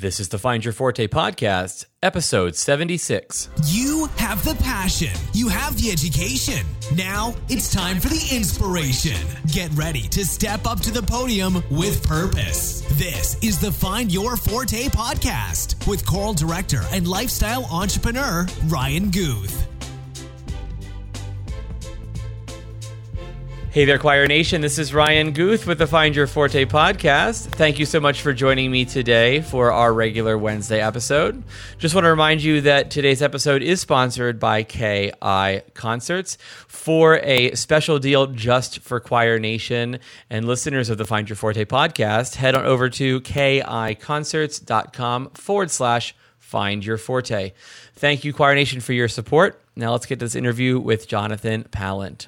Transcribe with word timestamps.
This 0.00 0.20
is 0.20 0.28
the 0.28 0.38
Find 0.38 0.64
Your 0.64 0.72
Forte 0.72 1.08
podcast, 1.08 1.86
episode 2.04 2.54
76. 2.54 3.48
You 3.64 4.08
have 4.16 4.44
the 4.44 4.54
passion, 4.62 5.10
you 5.34 5.48
have 5.48 5.76
the 5.76 5.90
education. 5.90 6.64
Now 6.94 7.34
it's 7.48 7.74
time 7.74 7.98
for 7.98 8.08
the 8.08 8.28
inspiration. 8.32 9.16
Get 9.48 9.72
ready 9.72 10.02
to 10.02 10.24
step 10.24 10.68
up 10.68 10.78
to 10.82 10.92
the 10.92 11.02
podium 11.02 11.64
with 11.68 12.06
purpose. 12.06 12.82
This 12.92 13.42
is 13.42 13.58
the 13.58 13.72
Find 13.72 14.12
Your 14.12 14.36
Forte 14.36 14.84
podcast 14.84 15.84
with 15.88 16.06
choral 16.06 16.32
director 16.32 16.82
and 16.92 17.08
lifestyle 17.08 17.64
entrepreneur 17.64 18.46
Ryan 18.68 19.10
Guth. 19.10 19.67
Hey 23.78 23.84
there, 23.84 23.94
Choir 23.96 24.26
Nation. 24.26 24.60
This 24.60 24.76
is 24.76 24.92
Ryan 24.92 25.30
Guth 25.30 25.64
with 25.64 25.78
the 25.78 25.86
Find 25.86 26.16
Your 26.16 26.26
Forte 26.26 26.64
podcast. 26.64 27.46
Thank 27.46 27.78
you 27.78 27.86
so 27.86 28.00
much 28.00 28.22
for 28.22 28.32
joining 28.32 28.72
me 28.72 28.84
today 28.84 29.40
for 29.40 29.70
our 29.70 29.94
regular 29.94 30.36
Wednesday 30.36 30.80
episode. 30.80 31.44
Just 31.78 31.94
want 31.94 32.04
to 32.04 32.10
remind 32.10 32.42
you 32.42 32.60
that 32.62 32.90
today's 32.90 33.22
episode 33.22 33.62
is 33.62 33.80
sponsored 33.80 34.40
by 34.40 34.64
KI 34.64 35.12
Concerts 35.74 36.38
for 36.66 37.20
a 37.20 37.54
special 37.54 38.00
deal 38.00 38.26
just 38.26 38.80
for 38.80 38.98
Choir 38.98 39.38
Nation 39.38 40.00
and 40.28 40.48
listeners 40.48 40.90
of 40.90 40.98
the 40.98 41.04
Find 41.04 41.28
Your 41.28 41.36
Forte 41.36 41.64
podcast. 41.64 42.34
Head 42.34 42.56
on 42.56 42.66
over 42.66 42.88
to 42.88 43.20
kiconcerts.com 43.20 45.30
forward 45.34 45.70
slash 45.70 46.16
find 46.40 46.84
your 46.84 46.98
forte. 46.98 47.52
Thank 47.94 48.24
you, 48.24 48.32
Choir 48.32 48.56
Nation, 48.56 48.80
for 48.80 48.92
your 48.92 49.06
support. 49.06 49.62
Now 49.76 49.92
let's 49.92 50.06
get 50.06 50.18
to 50.18 50.24
this 50.24 50.34
interview 50.34 50.80
with 50.80 51.06
Jonathan 51.06 51.62
Palant. 51.70 52.26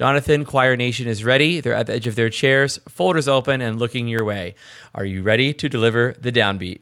Jonathan, 0.00 0.46
Choir 0.46 0.76
Nation 0.76 1.06
is 1.06 1.24
ready. 1.24 1.60
They're 1.60 1.74
at 1.74 1.86
the 1.86 1.92
edge 1.92 2.06
of 2.06 2.14
their 2.14 2.30
chairs, 2.30 2.78
folders 2.88 3.28
open, 3.28 3.60
and 3.60 3.78
looking 3.78 4.08
your 4.08 4.24
way. 4.24 4.54
Are 4.94 5.04
you 5.04 5.22
ready 5.22 5.52
to 5.52 5.68
deliver 5.68 6.14
the 6.18 6.32
downbeat? 6.32 6.80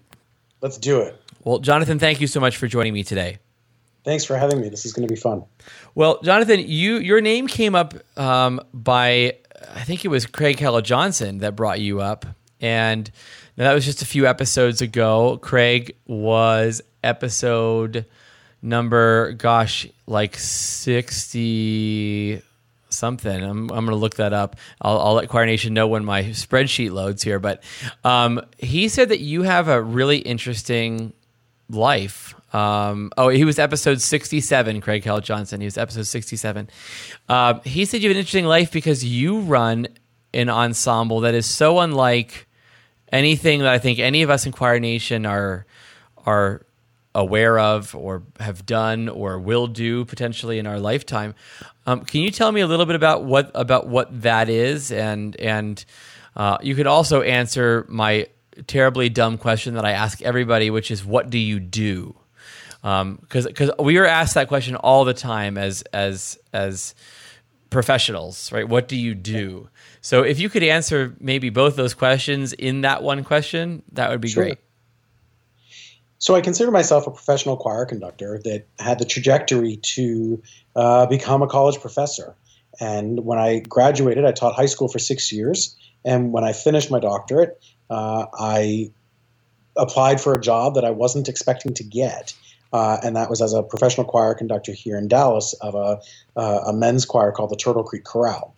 Let's 0.60 0.78
do 0.78 1.00
it. 1.00 1.20
Well, 1.42 1.58
Jonathan, 1.58 1.98
thank 1.98 2.20
you 2.20 2.28
so 2.28 2.38
much 2.38 2.56
for 2.56 2.68
joining 2.68 2.94
me 2.94 3.02
today. 3.02 3.38
Thanks 4.04 4.24
for 4.24 4.36
having 4.36 4.60
me. 4.60 4.68
This 4.68 4.86
is 4.86 4.92
going 4.92 5.08
to 5.08 5.12
be 5.12 5.18
fun. 5.18 5.42
Well, 5.96 6.20
Jonathan, 6.22 6.60
you 6.60 6.98
your 6.98 7.20
name 7.20 7.48
came 7.48 7.74
up 7.74 7.94
um, 8.16 8.60
by 8.72 9.38
I 9.74 9.82
think 9.82 10.04
it 10.04 10.08
was 10.08 10.24
Craig 10.24 10.60
Hella 10.60 10.82
Johnson 10.82 11.38
that 11.38 11.56
brought 11.56 11.80
you 11.80 12.00
up, 12.00 12.24
and 12.60 13.10
that 13.56 13.72
was 13.72 13.84
just 13.84 14.00
a 14.00 14.06
few 14.06 14.28
episodes 14.28 14.80
ago. 14.80 15.40
Craig 15.42 15.96
was 16.06 16.82
episode 17.02 18.06
number, 18.62 19.32
gosh, 19.32 19.88
like 20.06 20.36
sixty 20.38 21.88
something. 22.90 23.42
I'm, 23.42 23.70
I'm 23.70 23.84
going 23.84 23.86
to 23.88 23.96
look 23.96 24.16
that 24.16 24.32
up. 24.32 24.56
I'll, 24.80 24.98
I'll, 24.98 25.14
let 25.14 25.28
Choir 25.28 25.46
Nation 25.46 25.74
know 25.74 25.86
when 25.88 26.04
my 26.04 26.24
spreadsheet 26.24 26.90
loads 26.92 27.22
here. 27.22 27.38
But 27.38 27.62
um, 28.04 28.40
he 28.58 28.88
said 28.88 29.10
that 29.10 29.20
you 29.20 29.42
have 29.42 29.68
a 29.68 29.80
really 29.82 30.18
interesting 30.18 31.12
life. 31.68 32.34
Um, 32.54 33.12
oh, 33.16 33.28
he 33.28 33.44
was 33.44 33.58
episode 33.58 34.00
67, 34.00 34.80
Craig 34.80 35.04
Hella 35.04 35.20
Johnson. 35.20 35.60
He 35.60 35.66
was 35.66 35.76
episode 35.76 36.06
67. 36.06 36.70
Uh, 37.28 37.60
he 37.64 37.84
said 37.84 38.02
you 38.02 38.08
have 38.08 38.16
an 38.16 38.20
interesting 38.20 38.46
life 38.46 38.72
because 38.72 39.04
you 39.04 39.40
run 39.40 39.88
an 40.32 40.48
ensemble 40.48 41.20
that 41.20 41.34
is 41.34 41.46
so 41.46 41.78
unlike 41.80 42.46
anything 43.12 43.60
that 43.60 43.68
I 43.68 43.78
think 43.78 43.98
any 43.98 44.22
of 44.22 44.30
us 44.30 44.46
in 44.46 44.52
Choir 44.52 44.78
Nation 44.80 45.26
are 45.26 45.66
are 46.26 46.66
aware 47.18 47.58
of 47.58 47.94
or 47.96 48.22
have 48.38 48.64
done 48.64 49.08
or 49.08 49.40
will 49.40 49.66
do 49.66 50.04
potentially 50.04 50.58
in 50.60 50.66
our 50.66 50.78
lifetime. 50.78 51.34
Um, 51.84 52.04
can 52.04 52.20
you 52.20 52.30
tell 52.30 52.52
me 52.52 52.60
a 52.60 52.66
little 52.66 52.86
bit 52.86 52.94
about 52.94 53.24
what 53.24 53.50
about 53.54 53.88
what 53.88 54.22
that 54.22 54.48
is, 54.48 54.92
and 54.92 55.34
and 55.36 55.84
uh, 56.36 56.58
you 56.62 56.74
could 56.74 56.86
also 56.86 57.22
answer 57.22 57.84
my 57.88 58.28
terribly 58.66 59.08
dumb 59.08 59.36
question 59.36 59.74
that 59.74 59.84
I 59.84 59.92
ask 59.92 60.22
everybody, 60.22 60.70
which 60.70 60.90
is, 60.90 61.04
what 61.04 61.28
do 61.30 61.38
you 61.38 61.58
do? 61.58 62.14
Because 62.82 63.46
um, 63.46 63.52
because 63.52 63.70
we 63.78 63.98
are 63.98 64.06
asked 64.06 64.34
that 64.34 64.48
question 64.48 64.76
all 64.76 65.04
the 65.04 65.14
time 65.14 65.58
as 65.58 65.82
as 65.92 66.38
as 66.52 66.94
professionals, 67.70 68.52
right? 68.52 68.68
What 68.68 68.86
do 68.86 68.96
you 68.96 69.14
do? 69.14 69.68
So 70.00 70.22
if 70.22 70.38
you 70.38 70.48
could 70.48 70.62
answer 70.62 71.16
maybe 71.18 71.50
both 71.50 71.74
those 71.74 71.94
questions 71.94 72.52
in 72.52 72.82
that 72.82 73.02
one 73.02 73.24
question, 73.24 73.82
that 73.92 74.10
would 74.10 74.20
be 74.20 74.28
sure. 74.28 74.44
great. 74.44 74.58
So 76.18 76.34
I 76.34 76.40
consider 76.40 76.70
myself 76.70 77.06
a 77.06 77.10
professional 77.10 77.56
choir 77.56 77.86
conductor 77.86 78.40
that 78.44 78.66
had 78.78 78.98
the 78.98 79.04
trajectory 79.04 79.76
to 79.76 80.42
uh, 80.74 81.06
become 81.06 81.42
a 81.42 81.46
college 81.46 81.80
professor. 81.80 82.34
And 82.80 83.24
when 83.24 83.38
I 83.38 83.60
graduated, 83.60 84.24
I 84.24 84.32
taught 84.32 84.54
high 84.54 84.66
school 84.66 84.88
for 84.88 84.98
six 84.98 85.32
years. 85.32 85.76
And 86.04 86.32
when 86.32 86.44
I 86.44 86.52
finished 86.52 86.90
my 86.90 86.98
doctorate, 86.98 87.62
uh, 87.88 88.26
I 88.38 88.90
applied 89.76 90.20
for 90.20 90.32
a 90.32 90.40
job 90.40 90.74
that 90.74 90.84
I 90.84 90.90
wasn't 90.90 91.28
expecting 91.28 91.74
to 91.74 91.84
get. 91.84 92.34
Uh, 92.72 92.98
and 93.02 93.16
that 93.16 93.30
was 93.30 93.40
as 93.40 93.54
a 93.54 93.62
professional 93.62 94.06
choir 94.06 94.34
conductor 94.34 94.72
here 94.72 94.98
in 94.98 95.08
Dallas 95.08 95.54
of 95.54 95.74
a, 95.74 96.00
uh, 96.36 96.64
a 96.66 96.72
men's 96.72 97.06
choir 97.06 97.32
called 97.32 97.50
the 97.50 97.56
Turtle 97.56 97.84
Creek 97.84 98.04
Chorale. 98.04 98.54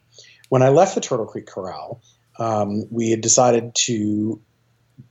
When 0.49 0.63
I 0.63 0.71
left 0.71 0.95
the 0.95 1.01
Turtle 1.01 1.27
Creek 1.27 1.47
Chorale, 1.47 2.01
um, 2.39 2.85
we 2.91 3.11
had 3.11 3.21
decided 3.21 3.75
to 3.75 4.41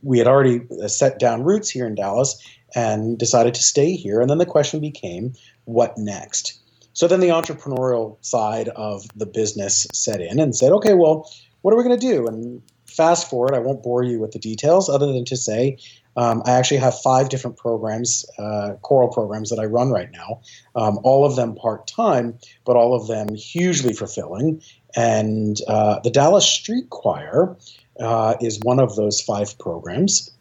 we 0.01 0.17
had 0.17 0.27
already 0.27 0.61
uh, 0.83 0.87
set 0.87 1.19
down 1.19 1.43
roots 1.43 1.69
here 1.69 1.85
in 1.85 1.95
Dallas 1.95 2.41
and 2.75 3.17
decided 3.17 3.53
to 3.55 3.63
stay 3.63 3.93
here. 3.93 4.21
And 4.21 4.29
then 4.29 4.37
the 4.37 4.45
question 4.45 4.79
became, 4.79 5.33
what 5.65 5.97
next? 5.97 6.59
So 6.93 7.07
then 7.07 7.19
the 7.19 7.29
entrepreneurial 7.29 8.17
side 8.25 8.69
of 8.69 9.05
the 9.15 9.25
business 9.25 9.87
set 9.93 10.21
in 10.21 10.39
and 10.39 10.55
said, 10.55 10.71
okay, 10.73 10.93
well, 10.93 11.29
what 11.61 11.73
are 11.73 11.77
we 11.77 11.83
going 11.83 11.99
to 11.99 12.07
do? 12.07 12.27
And 12.27 12.61
fast 12.85 13.29
forward, 13.29 13.55
I 13.55 13.59
won't 13.59 13.83
bore 13.83 14.03
you 14.03 14.19
with 14.19 14.31
the 14.31 14.39
details 14.39 14.89
other 14.89 15.07
than 15.07 15.25
to 15.25 15.37
say 15.37 15.77
um, 16.17 16.43
I 16.45 16.51
actually 16.51 16.77
have 16.77 16.99
five 16.99 17.29
different 17.29 17.55
programs, 17.55 18.25
uh, 18.37 18.73
choral 18.81 19.09
programs 19.09 19.49
that 19.51 19.59
I 19.59 19.65
run 19.65 19.89
right 19.89 20.11
now, 20.11 20.41
um, 20.75 20.99
all 21.03 21.25
of 21.25 21.37
them 21.37 21.55
part 21.55 21.87
time, 21.87 22.37
but 22.65 22.75
all 22.75 22.93
of 22.93 23.07
them 23.07 23.35
hugely 23.35 23.93
fulfilling. 23.93 24.61
And 24.95 25.57
uh, 25.67 25.99
the 25.99 26.09
Dallas 26.09 26.45
Street 26.45 26.89
Choir 26.89 27.55
uh, 27.99 28.35
is 28.41 28.59
one 28.63 28.79
of 28.79 28.95
those 28.95 29.21
five 29.21 29.57
programs. 29.59 30.31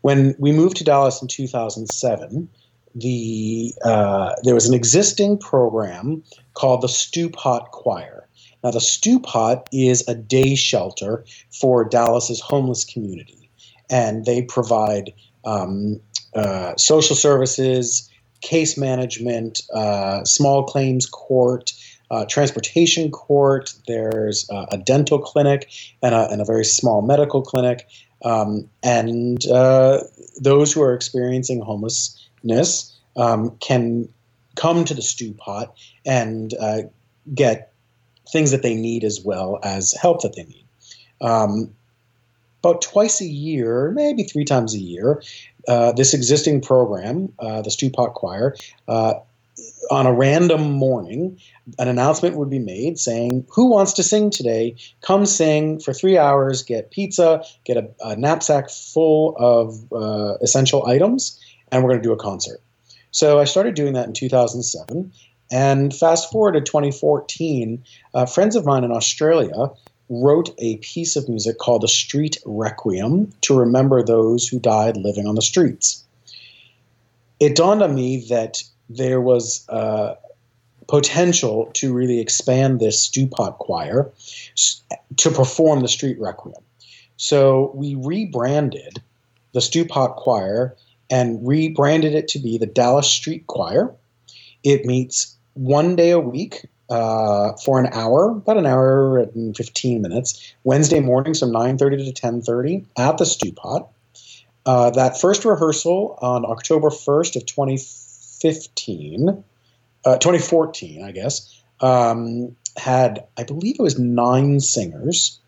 When 0.00 0.34
we 0.38 0.52
moved 0.52 0.76
to 0.78 0.84
Dallas 0.84 1.22
in 1.22 1.28
2007, 1.28 2.48
the 2.94 3.74
uh, 3.84 4.34
there 4.42 4.54
was 4.54 4.68
an 4.68 4.74
existing 4.74 5.38
program 5.38 6.22
called 6.54 6.82
the 6.82 6.88
Stew 6.88 7.30
Pot 7.30 7.70
Choir. 7.70 8.28
Now, 8.62 8.70
the 8.70 8.80
Stew 8.80 9.18
Pot 9.18 9.68
is 9.72 10.06
a 10.06 10.14
day 10.14 10.54
shelter 10.54 11.24
for 11.50 11.84
Dallas's 11.84 12.40
homeless 12.40 12.84
community, 12.84 13.50
and 13.90 14.24
they 14.24 14.42
provide 14.42 15.12
um, 15.44 16.00
uh, 16.34 16.76
social 16.76 17.16
services, 17.16 18.08
case 18.40 18.76
management, 18.76 19.62
uh, 19.72 20.24
small 20.24 20.64
claims 20.64 21.06
court, 21.06 21.72
uh, 22.12 22.26
transportation 22.26 23.10
court, 23.10 23.72
there's 23.88 24.48
uh, 24.50 24.66
a 24.70 24.76
dental 24.76 25.18
clinic, 25.18 25.68
and 26.02 26.14
a, 26.14 26.28
and 26.30 26.42
a, 26.42 26.44
very 26.44 26.64
small 26.64 27.00
medical 27.00 27.40
clinic. 27.40 27.88
Um, 28.22 28.68
and 28.82 29.44
uh, 29.46 30.00
those 30.38 30.72
who 30.72 30.82
are 30.82 30.94
experiencing 30.94 31.62
homelessness 31.62 32.96
um, 33.16 33.56
can 33.60 34.08
come 34.56 34.84
to 34.84 34.92
the 34.92 35.00
stew 35.00 35.32
pot 35.32 35.74
and 36.04 36.52
uh, 36.60 36.82
get 37.34 37.72
things 38.30 38.50
that 38.50 38.62
they 38.62 38.74
need 38.74 39.04
as 39.04 39.22
well 39.24 39.58
as 39.62 39.94
help 39.94 40.20
that 40.20 40.36
they 40.36 40.44
need. 40.44 40.66
Um, 41.22 41.74
about 42.62 42.82
twice 42.82 43.20
a 43.22 43.26
year, 43.26 43.90
maybe 43.90 44.22
three 44.22 44.44
times 44.44 44.74
a 44.74 44.78
year, 44.78 45.22
uh, 45.66 45.92
this 45.92 46.14
existing 46.14 46.60
program, 46.60 47.32
uh, 47.38 47.62
the 47.62 47.70
Stew 47.70 47.90
Pot 47.90 48.14
Choir, 48.14 48.54
on 49.90 50.06
a 50.06 50.12
random 50.12 50.72
morning, 50.72 51.38
an 51.78 51.88
announcement 51.88 52.36
would 52.36 52.50
be 52.50 52.58
made 52.58 52.98
saying, 52.98 53.46
Who 53.54 53.70
wants 53.70 53.92
to 53.94 54.02
sing 54.02 54.30
today? 54.30 54.76
Come 55.02 55.26
sing 55.26 55.78
for 55.78 55.92
three 55.92 56.16
hours, 56.16 56.62
get 56.62 56.90
pizza, 56.90 57.44
get 57.64 57.76
a, 57.76 57.90
a 58.00 58.16
knapsack 58.16 58.70
full 58.70 59.36
of 59.38 59.92
uh, 59.92 60.38
essential 60.40 60.86
items, 60.86 61.38
and 61.70 61.82
we're 61.82 61.90
going 61.90 62.02
to 62.02 62.08
do 62.08 62.12
a 62.12 62.16
concert. 62.16 62.60
So 63.10 63.38
I 63.38 63.44
started 63.44 63.74
doing 63.74 63.92
that 63.92 64.06
in 64.06 64.14
2007. 64.14 65.12
And 65.50 65.94
fast 65.94 66.32
forward 66.32 66.52
to 66.52 66.62
2014, 66.62 67.84
uh, 68.14 68.24
friends 68.24 68.56
of 68.56 68.64
mine 68.64 68.84
in 68.84 68.90
Australia 68.90 69.70
wrote 70.08 70.54
a 70.58 70.78
piece 70.78 71.14
of 71.14 71.28
music 71.28 71.58
called 71.58 71.82
the 71.82 71.88
Street 71.88 72.38
Requiem 72.46 73.32
to 73.42 73.58
remember 73.58 74.02
those 74.02 74.48
who 74.48 74.58
died 74.58 74.96
living 74.96 75.26
on 75.26 75.34
the 75.34 75.42
streets. 75.42 76.04
It 77.38 77.54
dawned 77.54 77.82
on 77.82 77.94
me 77.94 78.24
that 78.28 78.62
there 78.88 79.20
was 79.20 79.68
uh, 79.68 80.14
potential 80.88 81.70
to 81.74 81.92
really 81.92 82.20
expand 82.20 82.80
this 82.80 83.02
stew 83.02 83.26
pot 83.26 83.58
choir 83.58 84.10
to 85.16 85.30
perform 85.30 85.80
the 85.80 85.88
street 85.88 86.18
requiem. 86.20 86.62
So 87.16 87.72
we 87.74 87.94
rebranded 87.94 89.00
the 89.52 89.60
stew 89.60 89.84
pot 89.84 90.16
choir 90.16 90.76
and 91.10 91.46
rebranded 91.46 92.14
it 92.14 92.28
to 92.28 92.38
be 92.38 92.58
the 92.58 92.66
Dallas 92.66 93.08
Street 93.08 93.46
Choir. 93.46 93.94
It 94.64 94.84
meets 94.86 95.36
one 95.54 95.94
day 95.96 96.10
a 96.10 96.18
week 96.18 96.66
uh, 96.88 97.52
for 97.64 97.78
an 97.78 97.86
hour, 97.92 98.30
about 98.30 98.56
an 98.56 98.66
hour 98.66 99.18
and 99.18 99.56
15 99.56 100.02
minutes, 100.02 100.54
Wednesday 100.64 101.00
mornings 101.00 101.40
from 101.40 101.50
9.30 101.50 102.14
to 102.14 102.22
10.30 102.22 102.86
at 102.98 103.18
the 103.18 103.26
stew 103.26 103.52
pot. 103.52 103.88
uh, 104.66 104.90
that 104.90 105.20
first 105.20 105.44
rehearsal 105.44 106.18
on 106.22 106.44
October 106.44 106.88
1st 106.88 107.36
of 107.36 107.46
2015, 107.46 108.01
uh, 110.04 110.18
2014, 110.18 111.04
I 111.04 111.12
guess, 111.12 111.62
um, 111.80 112.56
had, 112.76 113.24
I 113.36 113.44
believe 113.44 113.76
it 113.78 113.82
was 113.82 113.98
nine 113.98 114.60
singers. 114.60 115.38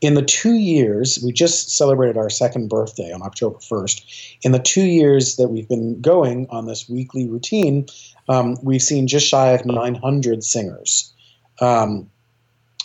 In 0.00 0.14
the 0.14 0.22
two 0.22 0.54
years, 0.54 1.18
we 1.24 1.32
just 1.32 1.70
celebrated 1.70 2.16
our 2.16 2.28
second 2.28 2.68
birthday 2.68 3.12
on 3.12 3.22
October 3.22 3.58
1st. 3.58 4.38
In 4.42 4.52
the 4.52 4.58
two 4.58 4.84
years 4.84 5.36
that 5.36 5.48
we've 5.48 5.68
been 5.68 6.00
going 6.00 6.46
on 6.50 6.66
this 6.66 6.88
weekly 6.88 7.28
routine, 7.28 7.86
um, 8.28 8.56
we've 8.62 8.82
seen 8.82 9.06
just 9.06 9.26
shy 9.26 9.52
of 9.52 9.64
900 9.64 10.44
singers. 10.44 11.12
Um, 11.60 12.10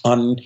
on 0.06 0.38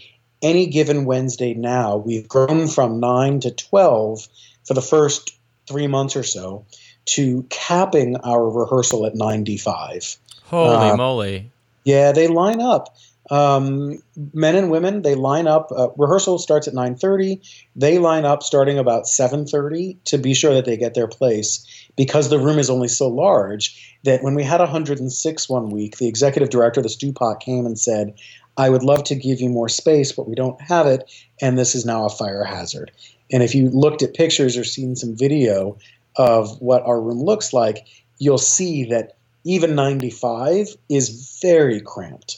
any 0.42 0.66
given 0.68 1.06
Wednesday 1.06 1.54
now, 1.54 1.98
we've 1.98 2.28
grown 2.28 2.68
from 2.68 3.00
9 3.00 3.42
to 3.42 3.52
12 3.52 4.28
for 4.64 4.74
the 4.74 4.82
first 4.82 5.38
three 5.68 5.88
months 5.88 6.16
or 6.16 6.24
so 6.24 6.66
to 7.06 7.44
capping 7.50 8.18
our 8.18 8.50
rehearsal 8.50 9.06
at 9.06 9.16
95. 9.16 10.18
Holy 10.46 10.90
uh, 10.90 10.98
moly. 10.98 11.52
Yeah, 11.84 12.12
they 12.12 12.28
line 12.28 12.62
up. 12.62 12.96
Um, 13.30 14.02
men 14.34 14.56
and 14.56 14.70
women, 14.70 15.02
they 15.02 15.16
line 15.16 15.48
up. 15.48 15.72
Uh, 15.72 15.90
rehearsal 15.98 16.38
starts 16.38 16.68
at 16.68 16.74
9.30. 16.74 17.40
They 17.76 17.98
line 17.98 18.26
up 18.26 18.44
starting 18.44 18.78
about 18.78 19.06
7.30 19.06 19.98
to 20.06 20.18
be 20.18 20.34
sure 20.34 20.54
that 20.54 20.66
they 20.66 20.78
get 20.78 20.94
their 20.94 21.08
place 21.08 21.66
because 21.96 22.30
the 22.30 22.40
room 22.40 22.60
is 22.60 22.70
only 22.70 22.90
so 22.90 23.08
large 23.08 23.98
that 24.04 24.24
when 24.24 24.36
we 24.36 24.44
had 24.44 24.60
106 24.60 25.50
one 25.50 25.70
week, 25.70 25.98
the 25.98 26.08
executive 26.08 26.50
director 26.50 26.82
of 26.82 26.84
the 26.84 26.90
Stew 26.90 27.14
Pot 27.14 27.40
came 27.40 27.66
and 27.66 27.80
said, 27.80 28.14
I 28.58 28.70
would 28.70 28.84
love 28.84 29.04
to 29.06 29.16
give 29.16 29.42
you 29.42 29.50
more 29.50 29.70
space, 29.70 30.12
but 30.12 30.28
we 30.28 30.36
don't 30.36 30.62
have 30.62 30.86
it, 30.86 31.10
and 31.42 31.58
this 31.58 31.74
is 31.74 31.86
now 31.86 32.06
a 32.06 32.10
fire 32.10 32.44
hazard. 32.44 32.92
And 33.34 33.42
if 33.44 33.56
you 33.56 33.70
looked 33.72 34.04
at 34.04 34.14
pictures 34.14 34.56
or 34.56 34.64
seen 34.64 34.96
some 34.96 35.18
video 35.18 35.78
of 36.16 36.62
what 36.62 36.84
our 36.84 37.02
room 37.02 37.22
looks 37.22 37.52
like, 37.52 37.86
you'll 38.20 38.38
see 38.38 38.86
that 38.86 39.18
even 39.44 39.76
95 39.76 40.68
is 40.88 41.40
very 41.42 41.82
cramped. 41.82 42.38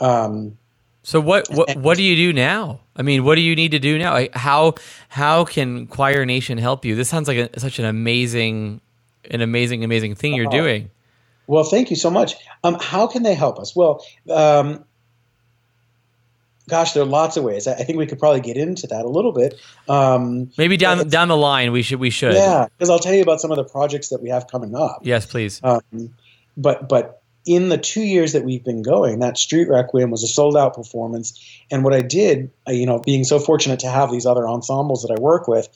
Um, 0.00 0.56
so 1.02 1.20
what, 1.20 1.48
what 1.50 1.76
what 1.76 1.96
do 1.96 2.02
you 2.02 2.16
do 2.16 2.32
now? 2.32 2.80
I 2.96 3.02
mean, 3.02 3.24
what 3.24 3.36
do 3.36 3.40
you 3.40 3.54
need 3.54 3.70
to 3.72 3.78
do 3.78 3.98
now? 3.98 4.26
How 4.32 4.74
how 5.08 5.44
can 5.44 5.86
Choir 5.86 6.24
Nation 6.24 6.58
help 6.58 6.84
you? 6.84 6.96
This 6.96 7.08
sounds 7.08 7.28
like 7.28 7.38
a, 7.38 7.60
such 7.60 7.78
an 7.78 7.84
amazing 7.84 8.80
an 9.30 9.40
amazing 9.40 9.84
amazing 9.84 10.14
thing 10.16 10.34
you're 10.34 10.48
uh-huh. 10.48 10.56
doing. 10.56 10.90
Well, 11.46 11.62
thank 11.62 11.90
you 11.90 11.96
so 11.96 12.10
much. 12.10 12.34
Um, 12.64 12.76
how 12.80 13.06
can 13.06 13.22
they 13.22 13.34
help 13.34 13.60
us? 13.60 13.76
Well, 13.76 14.04
um, 14.30 14.84
gosh, 16.68 16.92
there 16.92 17.02
are 17.02 17.06
lots 17.06 17.36
of 17.36 17.44
ways. 17.44 17.66
I 17.66 17.74
think 17.74 17.98
we 17.98 18.06
could 18.06 18.18
probably 18.18 18.40
get 18.40 18.56
into 18.56 18.86
that 18.88 19.04
a 19.04 19.08
little 19.08 19.32
bit. 19.32 19.58
Um, 19.88 20.50
Maybe 20.58 20.76
down 20.76 21.08
down 21.08 21.28
the 21.28 21.36
line, 21.36 21.72
we 21.72 21.82
should 21.82 22.00
we 22.00 22.10
should. 22.10 22.34
Yeah, 22.34 22.68
because 22.76 22.90
I'll 22.90 22.98
tell 22.98 23.14
you 23.14 23.22
about 23.22 23.40
some 23.40 23.50
of 23.50 23.56
the 23.56 23.64
projects 23.64 24.08
that 24.08 24.22
we 24.22 24.28
have 24.28 24.48
coming 24.48 24.74
up. 24.74 25.00
Yes, 25.02 25.26
please. 25.26 25.60
Um, 25.62 26.14
but 26.56 26.88
but 26.88 27.22
in 27.44 27.68
the 27.68 27.78
two 27.78 28.02
years 28.02 28.32
that 28.32 28.44
we've 28.44 28.64
been 28.64 28.82
going, 28.82 29.20
that 29.20 29.38
Street 29.38 29.68
Requiem 29.68 30.10
was 30.10 30.22
a 30.22 30.28
sold 30.28 30.56
out 30.56 30.74
performance. 30.74 31.40
And 31.70 31.84
what 31.84 31.94
I 31.94 32.00
did, 32.00 32.50
you 32.66 32.86
know, 32.86 32.98
being 32.98 33.22
so 33.24 33.38
fortunate 33.38 33.78
to 33.80 33.88
have 33.88 34.10
these 34.10 34.26
other 34.26 34.48
ensembles 34.48 35.02
that 35.02 35.16
I 35.16 35.20
work 35.20 35.46
with, 35.46 35.68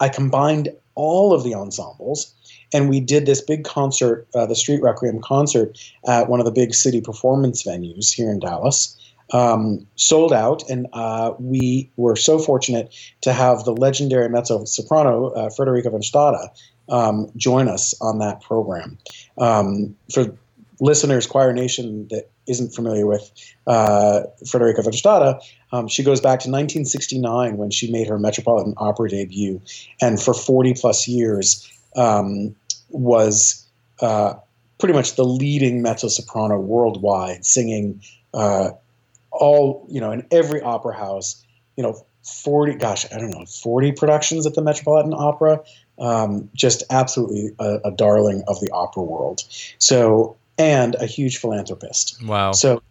I 0.00 0.08
combined 0.08 0.70
all 0.94 1.32
of 1.32 1.44
the 1.44 1.54
ensembles 1.54 2.34
and 2.74 2.88
we 2.88 3.00
did 3.00 3.26
this 3.26 3.40
big 3.40 3.64
concert, 3.64 4.26
uh, 4.34 4.46
the 4.46 4.56
Street 4.56 4.82
Requiem 4.82 5.20
concert, 5.20 5.78
at 6.06 6.28
one 6.28 6.40
of 6.40 6.46
the 6.46 6.52
big 6.52 6.74
city 6.74 7.00
performance 7.00 7.62
venues 7.62 8.12
here 8.12 8.30
in 8.30 8.40
Dallas 8.40 8.98
um, 9.32 9.86
sold 9.96 10.32
out, 10.32 10.68
and 10.68 10.86
uh, 10.92 11.32
we 11.38 11.90
were 11.96 12.16
so 12.16 12.38
fortunate 12.38 12.94
to 13.22 13.32
have 13.32 13.64
the 13.64 13.72
legendary 13.72 14.28
mezzo 14.28 14.64
soprano 14.64 15.28
uh, 15.30 15.50
Frederica 15.50 15.90
von 15.90 16.02
Stade 16.02 16.50
um, 16.88 17.30
join 17.36 17.68
us 17.68 17.94
on 18.00 18.18
that 18.18 18.40
program. 18.40 18.98
Um, 19.38 19.96
for 20.12 20.36
listeners, 20.80 21.26
Choir 21.26 21.52
Nation 21.52 22.08
that 22.08 22.28
isn't 22.46 22.74
familiar 22.74 23.06
with 23.06 23.30
uh, 23.66 24.22
Frederica 24.46 24.82
von 24.82 24.92
Stade, 24.92 25.36
um, 25.72 25.88
she 25.88 26.02
goes 26.02 26.20
back 26.20 26.40
to 26.40 26.50
1969 26.50 27.56
when 27.56 27.70
she 27.70 27.90
made 27.90 28.08
her 28.08 28.18
Metropolitan 28.18 28.74
Opera 28.76 29.08
debut, 29.08 29.60
and 30.00 30.20
for 30.20 30.34
40 30.34 30.74
plus 30.74 31.08
years 31.08 31.70
um, 31.96 32.54
was 32.90 33.66
uh, 34.00 34.34
pretty 34.78 34.92
much 34.92 35.14
the 35.14 35.24
leading 35.24 35.80
mezzo 35.80 36.08
soprano 36.08 36.58
worldwide, 36.58 37.46
singing 37.46 38.02
uh, 38.34 38.70
all 39.32 39.86
you 39.88 40.00
know 40.00 40.12
in 40.12 40.26
every 40.30 40.60
opera 40.60 40.94
house 40.94 41.44
you 41.76 41.82
know 41.82 42.04
40 42.22 42.74
gosh 42.74 43.04
i 43.12 43.18
don't 43.18 43.30
know 43.30 43.44
40 43.44 43.92
productions 43.92 44.46
at 44.46 44.54
the 44.54 44.62
metropolitan 44.62 45.14
opera 45.14 45.60
um, 45.98 46.50
just 46.54 46.82
absolutely 46.90 47.50
a, 47.58 47.78
a, 47.84 47.90
darling 47.92 48.42
of 48.48 48.60
the 48.60 48.70
opera 48.72 49.02
world. 49.02 49.44
So 49.78 50.36
and 50.58 50.94
a 50.96 51.06
huge 51.06 51.38
philanthropist. 51.38 52.22
Wow. 52.24 52.52
So 52.52 52.82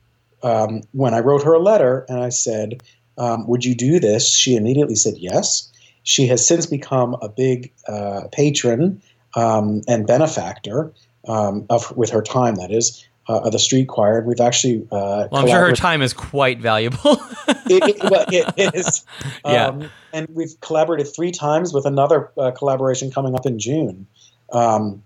um, 0.44 0.82
when 0.94 1.14
i 1.14 1.20
wrote 1.20 1.44
her 1.44 1.54
a 1.54 1.60
letter 1.60 2.06
and 2.10 2.20
i 2.20 2.30
said 2.30 2.82
um, 3.18 3.46
would 3.48 3.64
you 3.64 3.76
do 3.76 4.00
this? 4.00 4.34
she 4.34 4.56
immediately 4.56 4.96
said 4.96 5.16
yes. 5.18 5.72
She 6.04 6.26
has 6.28 6.48
since 6.48 6.66
become 6.66 7.16
a 7.22 7.30
big 7.30 7.72
uh, 7.88 8.22
patron 8.32 9.02
um, 9.36 9.82
and 9.88 10.08
benefactor 10.08 10.92
um, 11.28 11.66
of 11.70 11.96
with 11.96 12.10
her 12.10 12.24
time 12.24 12.56
that 12.56 12.72
is 12.72 13.06
uh, 13.32 13.40
of 13.46 13.52
the 13.52 13.60
street 13.60 13.88
choir. 13.88 14.22
We've 14.22 14.42
actually. 14.42 14.86
Uh, 14.92 15.28
well, 15.32 15.42
I'm 15.42 15.48
sure 15.48 15.60
her 15.60 15.72
time 15.72 16.02
is 16.02 16.14
quite 16.14 16.60
valuable. 16.60 17.00
it, 17.48 17.96
it, 17.96 18.04
well, 18.12 18.26
it 18.30 18.76
is. 18.76 19.06
yeah. 19.46 19.68
Um, 19.68 19.90
and 20.12 20.28
we've 20.34 20.60
collaborated 20.60 21.08
three 21.08 21.32
times 21.32 21.74
with 21.74 21.86
another 21.86 22.32
uh, 22.38 22.52
collaboration 22.52 23.10
coming 23.10 23.34
up 23.34 23.46
in 23.46 23.58
June. 23.58 24.06
Um, 24.52 25.02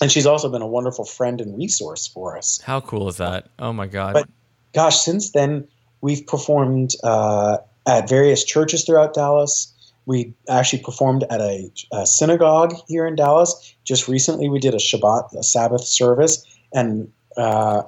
and 0.00 0.12
she's 0.12 0.26
also 0.26 0.50
been 0.50 0.62
a 0.62 0.66
wonderful 0.66 1.06
friend 1.06 1.40
and 1.40 1.56
resource 1.56 2.06
for 2.06 2.36
us. 2.36 2.60
How 2.62 2.80
cool 2.80 3.08
is 3.08 3.16
that? 3.16 3.48
Oh 3.58 3.72
my 3.72 3.86
God. 3.86 4.12
But 4.12 4.28
gosh, 4.74 5.00
since 5.00 5.30
then, 5.30 5.66
we've 6.02 6.26
performed 6.26 6.92
uh, 7.02 7.58
at 7.86 8.08
various 8.08 8.44
churches 8.44 8.84
throughout 8.84 9.14
Dallas. 9.14 9.72
We 10.04 10.34
actually 10.48 10.82
performed 10.82 11.24
at 11.30 11.40
a, 11.40 11.70
a, 11.92 12.06
synagogue 12.06 12.74
here 12.86 13.06
in 13.06 13.14
Dallas. 13.16 13.74
Just 13.84 14.08
recently, 14.08 14.48
we 14.48 14.58
did 14.58 14.72
a 14.72 14.78
Shabbat, 14.78 15.34
a 15.34 15.42
Sabbath 15.42 15.84
service, 15.84 16.46
and 16.72 17.10
uh, 17.38 17.82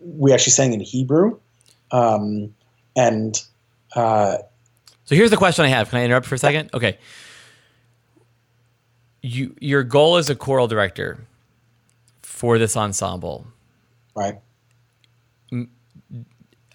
we 0.00 0.32
actually 0.32 0.52
sang 0.52 0.72
in 0.72 0.80
Hebrew. 0.80 1.38
Um, 1.90 2.54
and 2.94 3.42
uh, 3.96 4.38
so 5.04 5.14
here's 5.14 5.30
the 5.30 5.36
question 5.36 5.64
I 5.64 5.68
have. 5.68 5.90
Can 5.90 5.98
I 5.98 6.04
interrupt 6.04 6.26
for 6.26 6.34
a 6.34 6.38
second? 6.38 6.70
Okay. 6.72 6.98
You, 9.22 9.54
your 9.60 9.82
goal 9.82 10.16
as 10.16 10.30
a 10.30 10.34
choral 10.34 10.68
director 10.68 11.26
for 12.22 12.58
this 12.58 12.76
ensemble, 12.76 13.46
right? 14.14 14.38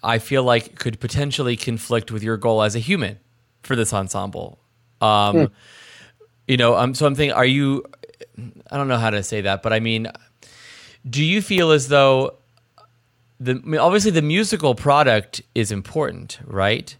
I 0.02 0.18
feel 0.18 0.44
like 0.44 0.76
could 0.78 1.00
potentially 1.00 1.56
conflict 1.56 2.10
with 2.10 2.22
your 2.22 2.36
goal 2.36 2.62
as 2.62 2.76
a 2.76 2.78
human 2.78 3.18
for 3.62 3.76
this 3.76 3.92
ensemble. 3.92 4.58
Um, 5.00 5.36
hmm. 5.36 5.44
You 6.46 6.56
know, 6.56 6.76
um, 6.76 6.94
so 6.94 7.06
I'm 7.06 7.14
thinking, 7.14 7.36
are 7.36 7.44
you? 7.44 7.84
I 8.70 8.76
don't 8.76 8.88
know 8.88 8.96
how 8.96 9.10
to 9.10 9.22
say 9.22 9.42
that, 9.42 9.62
but 9.62 9.72
I 9.72 9.80
mean, 9.80 10.10
do 11.08 11.24
you 11.24 11.42
feel 11.42 11.70
as 11.70 11.88
though 11.88 12.34
the 13.40 13.52
I 13.52 13.68
mean, 13.68 13.80
obviously 13.80 14.10
the 14.10 14.22
musical 14.22 14.74
product 14.74 15.42
is 15.54 15.70
important, 15.70 16.38
right? 16.44 16.96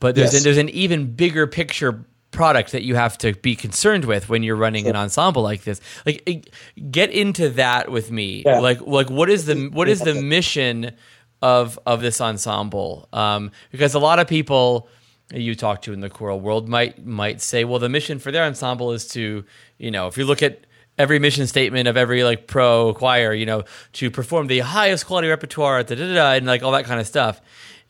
But 0.00 0.14
there's 0.14 0.32
yes. 0.32 0.42
an, 0.42 0.44
there's 0.44 0.58
an 0.58 0.68
even 0.70 1.12
bigger 1.14 1.46
picture 1.46 2.04
product 2.32 2.72
that 2.72 2.82
you 2.82 2.94
have 2.94 3.18
to 3.18 3.34
be 3.34 3.54
concerned 3.54 4.06
with 4.06 4.28
when 4.28 4.42
you're 4.42 4.56
running 4.56 4.84
sure. 4.84 4.90
an 4.90 4.96
ensemble 4.96 5.42
like 5.42 5.62
this. 5.64 5.80
Like 6.04 6.48
get 6.90 7.10
into 7.10 7.50
that 7.50 7.90
with 7.90 8.10
me. 8.10 8.42
Yeah. 8.44 8.58
Like 8.58 8.80
like 8.80 9.10
what 9.10 9.30
is 9.30 9.46
the 9.46 9.68
what 9.68 9.88
is 9.88 10.00
the 10.00 10.14
mission 10.14 10.92
of 11.40 11.78
of 11.86 12.00
this 12.00 12.20
ensemble? 12.20 13.08
Um, 13.12 13.52
because 13.70 13.94
a 13.94 14.00
lot 14.00 14.18
of 14.18 14.26
people 14.26 14.88
you 15.32 15.54
talk 15.54 15.82
to 15.82 15.92
in 15.92 16.00
the 16.00 16.10
choral 16.10 16.40
world 16.40 16.68
might 16.68 17.04
might 17.04 17.40
say, 17.40 17.64
well, 17.64 17.78
the 17.78 17.88
mission 17.88 18.18
for 18.18 18.32
their 18.32 18.44
ensemble 18.44 18.92
is 18.92 19.06
to, 19.08 19.44
you 19.78 19.90
know, 19.90 20.06
if 20.06 20.18
you 20.18 20.24
look 20.24 20.42
at 20.42 20.66
every 21.02 21.18
mission 21.18 21.46
statement 21.46 21.88
of 21.88 21.96
every 21.96 22.22
like 22.22 22.46
pro 22.46 22.94
choir, 22.94 23.34
you 23.34 23.44
know, 23.44 23.64
to 23.94 24.10
perform 24.10 24.46
the 24.46 24.60
highest 24.60 25.06
quality 25.06 25.28
repertoire, 25.28 25.82
the 25.82 25.96
da, 25.96 26.06
da, 26.06 26.14
da, 26.14 26.32
and 26.34 26.46
like 26.46 26.62
all 26.62 26.72
that 26.72 26.84
kind 26.84 27.00
of 27.00 27.06
stuff. 27.06 27.40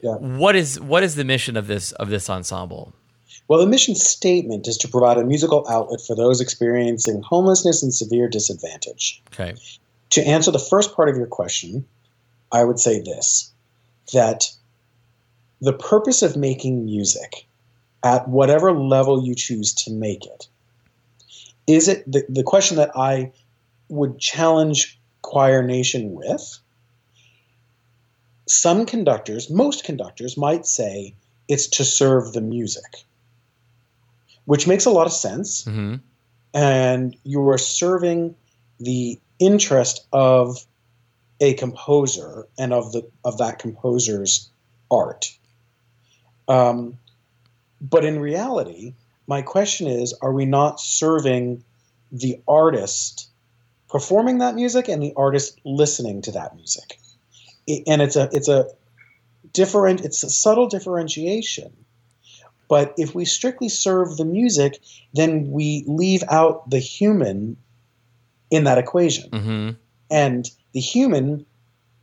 Yeah. 0.01 0.17
What 0.17 0.57
is 0.57 0.81
what 0.81 1.03
is 1.03 1.15
the 1.15 1.25
mission 1.25 1.57
of 1.57 1.67
this 1.67 1.93
of 1.93 2.09
this 2.09 2.29
ensemble? 2.31 2.95
Well, 3.49 3.61
the 3.61 3.67
mission 3.67 3.95
statement 3.95 4.67
is 4.67 4.79
to 4.79 4.89
provide 4.89 5.19
a 5.19 5.25
musical 5.25 5.67
outlet 5.69 6.01
for 6.01 6.17
those 6.17 6.41
experiencing 6.41 7.23
homelessness 7.23 7.83
and 7.83 7.93
severe 7.93 8.29
disadvantage. 8.29 9.23
Okay. 9.33 9.55
To 10.11 10.23
answer 10.27 10.51
the 10.51 10.59
first 10.59 10.95
part 10.95 11.09
of 11.09 11.17
your 11.17 11.27
question, 11.27 11.85
I 12.51 12.65
would 12.65 12.79
say 12.79 13.01
this 13.01 13.53
that 14.13 14.51
the 15.61 15.73
purpose 15.73 16.23
of 16.23 16.37
making 16.37 16.85
music 16.85 17.47
at 18.03 18.27
whatever 18.27 18.73
level 18.73 19.25
you 19.25 19.35
choose 19.35 19.73
to 19.73 19.93
make 19.93 20.27
it 20.27 20.49
is 21.67 21.89
it 21.89 22.11
the, 22.11 22.25
the 22.29 22.43
question 22.43 22.77
that 22.77 22.91
I 22.97 23.33
would 23.89 24.19
challenge 24.19 24.99
Choir 25.23 25.63
Nation 25.63 26.13
with? 26.13 26.59
Some 28.49 28.87
conductors, 28.87 29.51
most 29.51 29.85
conductors, 29.85 30.37
might 30.37 30.67
say 30.67 31.15
it's 31.49 31.67
to 31.69 31.85
serve 31.85 32.33
the 32.33 32.41
music, 32.41 33.05
which 34.45 34.67
makes 34.67 34.85
a 34.85 34.91
lot 34.91 35.07
of 35.07 35.13
sense. 35.13 35.65
Mm-hmm. 35.65 35.97
and 36.55 37.17
you 37.25 37.49
are 37.49 37.59
serving 37.59 38.35
the 38.79 39.19
interest 39.39 40.07
of 40.13 40.67
a 41.41 41.55
composer 41.55 42.47
and 42.59 42.73
of 42.73 42.93
the 42.93 43.09
of 43.25 43.39
that 43.39 43.59
composer's 43.59 44.51
art. 44.91 45.37
Um, 46.49 46.99
but 47.81 48.05
in 48.05 48.21
reality, 48.21 48.95
my 49.27 49.43
question 49.43 49.87
is: 49.87 50.15
Are 50.23 50.33
we 50.33 50.45
not 50.45 50.81
serving 50.81 51.65
the 52.11 52.41
artist 52.47 53.29
performing 53.89 54.39
that 54.39 54.55
music 54.55 54.89
and 54.89 55.03
the 55.03 55.13
artist 55.17 55.61
listening 55.65 56.23
to 56.23 56.33
that 56.33 56.55
music? 56.57 56.99
It, 57.67 57.85
and 57.87 58.03
it's 58.03 58.17
a 58.17 58.29
it's 58.33 58.49
a 58.49 58.69
different 59.53 60.03
it's 60.03 60.23
a 60.23 60.31
subtle 60.31 60.69
differentiation. 60.69 61.73
But 62.69 62.95
if 62.97 63.15
we 63.15 63.27
strictly 63.27 63.69
serve 63.69 64.17
the 64.17 64.25
music, 64.25 64.81
then 65.13 65.51
we 65.51 65.85
leave 65.87 66.25
out 66.31 66.71
the 66.71 66.79
human 66.79 67.59
in 68.51 68.65
that 68.65 68.79
equation. 68.79 69.31
Mm-hmm. 69.31 69.71
And 70.11 70.51
the 70.73 70.81
human 70.81 71.45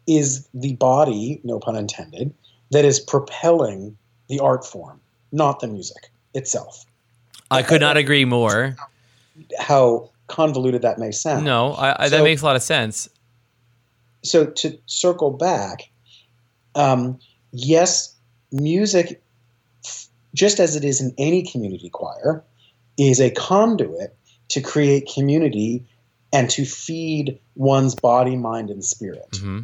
is 0.06 0.48
the 0.54 0.76
body, 0.76 1.42
no 1.44 1.60
pun 1.60 1.76
intended, 1.76 2.34
that 2.72 2.86
is 2.86 3.00
propelling 3.00 3.98
the 4.28 4.40
art 4.40 4.66
form, 4.66 5.02
not 5.32 5.60
the 5.60 5.68
music 5.68 6.12
itself. 6.34 6.86
I 7.52 7.64
could 7.64 7.82
not 7.82 7.98
agree 7.98 8.26
more. 8.26 8.76
How 9.58 10.10
convoluted 10.28 10.82
that 10.84 11.00
may 11.00 11.12
sound. 11.12 11.46
No, 11.46 11.74
I, 11.74 12.06
I, 12.06 12.10
that 12.10 12.24
makes 12.24 12.42
a 12.42 12.46
lot 12.46 12.56
of 12.56 12.62
sense. 12.62 13.10
So 14.24 14.46
to 14.46 14.78
circle 14.86 15.32
back, 15.32 15.90
um, 16.76 17.20
yes, 17.52 18.14
music, 18.52 19.22
just 20.36 20.60
as 20.60 20.76
it 20.76 20.84
is 20.84 21.02
in 21.02 21.14
any 21.18 21.44
community 21.44 21.90
choir, 21.90 22.44
is 22.98 23.20
a 23.20 23.32
conduit 23.32 24.16
to 24.50 24.62
create 24.62 25.10
community 25.14 25.86
and 26.32 26.50
to 26.52 26.66
feed 26.66 27.40
one's 27.56 27.96
body, 27.96 28.36
mind, 28.36 28.70
and 28.70 28.84
spirit. 28.86 29.38
hmm 29.38 29.62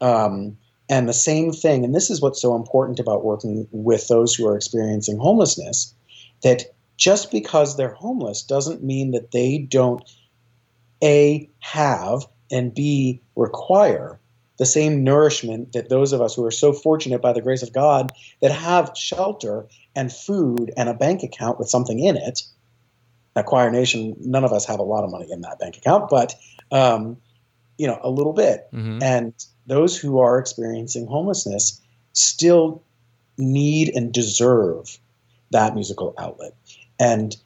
Um, 0.00 0.56
and 0.88 1.08
the 1.08 1.14
same 1.14 1.52
thing, 1.52 1.84
and 1.84 1.94
this 1.94 2.10
is 2.10 2.20
what's 2.20 2.42
so 2.42 2.54
important 2.56 3.00
about 3.00 3.24
working 3.24 3.66
with 3.70 4.08
those 4.08 4.34
who 4.34 4.46
are 4.46 4.56
experiencing 4.56 5.18
homelessness, 5.18 5.94
that 6.42 6.73
just 6.96 7.30
because 7.30 7.76
they're 7.76 7.94
homeless 7.94 8.42
doesn't 8.42 8.82
mean 8.82 9.12
that 9.12 9.30
they 9.30 9.58
don't 9.58 10.02
A, 11.02 11.50
have, 11.60 12.26
and 12.50 12.74
B, 12.74 13.22
require 13.36 14.20
the 14.58 14.66
same 14.66 15.02
nourishment 15.02 15.72
that 15.72 15.88
those 15.88 16.12
of 16.12 16.20
us 16.20 16.34
who 16.34 16.44
are 16.44 16.50
so 16.50 16.72
fortunate 16.72 17.20
by 17.20 17.32
the 17.32 17.42
grace 17.42 17.62
of 17.62 17.72
God 17.72 18.12
that 18.40 18.52
have 18.52 18.92
shelter 18.96 19.66
and 19.96 20.12
food 20.12 20.72
and 20.76 20.88
a 20.88 20.94
bank 20.94 21.22
account 21.22 21.58
with 21.58 21.68
something 21.68 21.98
in 21.98 22.16
it. 22.16 22.42
At 23.36 23.46
Choir 23.46 23.70
Nation, 23.70 24.14
none 24.20 24.44
of 24.44 24.52
us 24.52 24.64
have 24.66 24.78
a 24.78 24.84
lot 24.84 25.02
of 25.02 25.10
money 25.10 25.26
in 25.30 25.40
that 25.40 25.58
bank 25.58 25.76
account, 25.76 26.08
but 26.08 26.36
um, 26.70 27.16
you 27.78 27.88
know, 27.88 27.98
a 28.02 28.10
little 28.10 28.32
bit. 28.32 28.68
hmm 28.70 28.98
And 29.02 29.34
those 29.66 29.96
who 29.98 30.20
are 30.20 30.38
experiencing 30.38 31.06
homelessness 31.06 31.80
still 32.12 32.84
need 33.36 33.88
and 33.94 34.12
deserve 34.12 34.98
that 35.50 35.74
musical 35.74 36.14
outlet. 36.18 36.54
And 37.04 37.36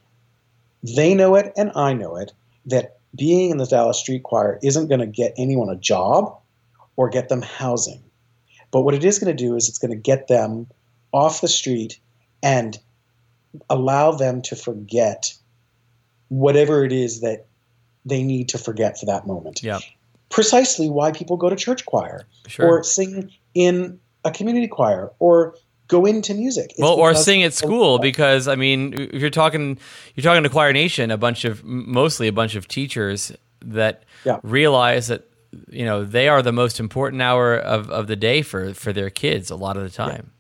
they 0.82 1.14
know 1.14 1.34
it, 1.34 1.52
and 1.56 1.72
I 1.74 1.92
know 1.92 2.16
it, 2.16 2.32
that 2.66 2.98
being 3.16 3.50
in 3.50 3.56
the 3.56 3.66
Dallas 3.66 3.98
Street 3.98 4.22
Choir 4.22 4.58
isn't 4.62 4.88
going 4.88 5.00
to 5.00 5.06
get 5.06 5.34
anyone 5.36 5.68
a 5.68 5.76
job 5.76 6.38
or 6.96 7.08
get 7.08 7.28
them 7.28 7.42
housing. 7.42 8.02
But 8.70 8.82
what 8.82 8.94
it 8.94 9.04
is 9.04 9.18
going 9.18 9.34
to 9.36 9.44
do 9.44 9.56
is 9.56 9.68
it's 9.68 9.78
going 9.78 9.90
to 9.90 9.96
get 9.96 10.28
them 10.28 10.68
off 11.12 11.40
the 11.40 11.48
street 11.48 11.98
and 12.42 12.78
allow 13.68 14.12
them 14.12 14.42
to 14.42 14.54
forget 14.54 15.34
whatever 16.28 16.84
it 16.84 16.92
is 16.92 17.22
that 17.22 17.46
they 18.04 18.22
need 18.22 18.50
to 18.50 18.58
forget 18.58 18.98
for 19.00 19.06
that 19.06 19.26
moment 19.26 19.62
Yeah, 19.62 19.80
precisely 20.28 20.88
why 20.90 21.12
people 21.12 21.36
go 21.36 21.48
to 21.48 21.56
church 21.56 21.86
choir 21.86 22.26
sure. 22.46 22.66
or 22.66 22.82
sing 22.84 23.32
in 23.54 23.98
a 24.24 24.30
community 24.30 24.68
choir 24.68 25.10
or 25.18 25.54
go 25.88 26.04
into 26.04 26.34
music. 26.34 26.70
It's 26.72 26.80
well, 26.80 26.94
or 26.94 27.14
sing 27.14 27.42
at 27.42 27.54
school 27.54 27.98
because 27.98 28.46
I 28.46 28.54
mean, 28.54 28.94
if 28.94 29.20
you're 29.20 29.30
talking, 29.30 29.78
you're 30.14 30.22
talking 30.22 30.42
to 30.42 30.48
Choir 30.48 30.72
Nation, 30.72 31.10
a 31.10 31.16
bunch 31.16 31.44
of 31.44 31.64
mostly 31.64 32.28
a 32.28 32.32
bunch 32.32 32.54
of 32.54 32.68
teachers 32.68 33.32
that 33.64 34.04
Yeah. 34.24 34.38
realize 34.42 35.08
that 35.08 35.24
you 35.70 35.84
know 35.84 36.04
they 36.04 36.28
are 36.28 36.42
the 36.42 36.52
most 36.52 36.78
important 36.78 37.22
hour 37.22 37.56
of, 37.56 37.90
of 37.90 38.06
the 38.06 38.16
day 38.16 38.42
for 38.42 38.74
for 38.74 38.92
their 38.92 39.10
kids 39.10 39.50
a 39.50 39.56
lot 39.56 39.76
of 39.76 39.82
the 39.82 39.90
time. 39.90 40.30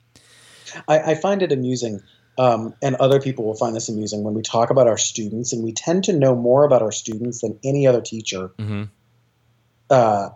I, 0.86 0.98
I 0.98 1.14
find 1.14 1.42
it 1.42 1.50
amusing, 1.50 2.02
um, 2.38 2.74
and 2.82 2.94
other 2.96 3.20
people 3.20 3.46
will 3.46 3.56
find 3.56 3.74
this 3.74 3.88
amusing 3.88 4.22
when 4.22 4.34
we 4.34 4.42
talk 4.42 4.68
about 4.70 4.86
our 4.86 4.98
students, 4.98 5.52
and 5.52 5.64
we 5.64 5.72
tend 5.72 6.04
to 6.04 6.12
know 6.12 6.36
more 6.36 6.64
about 6.64 6.82
our 6.82 6.92
students 6.92 7.40
than 7.40 7.58
any 7.64 7.86
other 7.86 8.02
teacher 8.02 8.52
hmm 8.58 8.84
uh, 9.90 10.28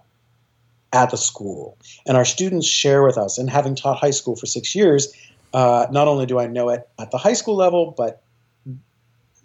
at 0.93 1.11
the 1.11 1.17
school. 1.17 1.77
And 2.07 2.17
our 2.17 2.25
students 2.25 2.67
share 2.67 3.03
with 3.03 3.17
us, 3.19 3.39
and 3.39 3.49
having 3.51 3.75
taught 3.75 3.99
high 3.99 4.11
school 4.11 4.37
for 4.37 4.47
six 4.47 4.75
years, 4.75 5.13
uh, 5.55 5.87
not 5.91 6.09
only 6.09 6.27
do 6.27 6.39
I 6.39 6.47
know 6.47 6.69
it 6.69 6.89
at 6.99 7.11
the 7.11 7.19
high 7.19 7.33
school 7.35 7.57
level, 7.57 7.95
but 7.97 8.23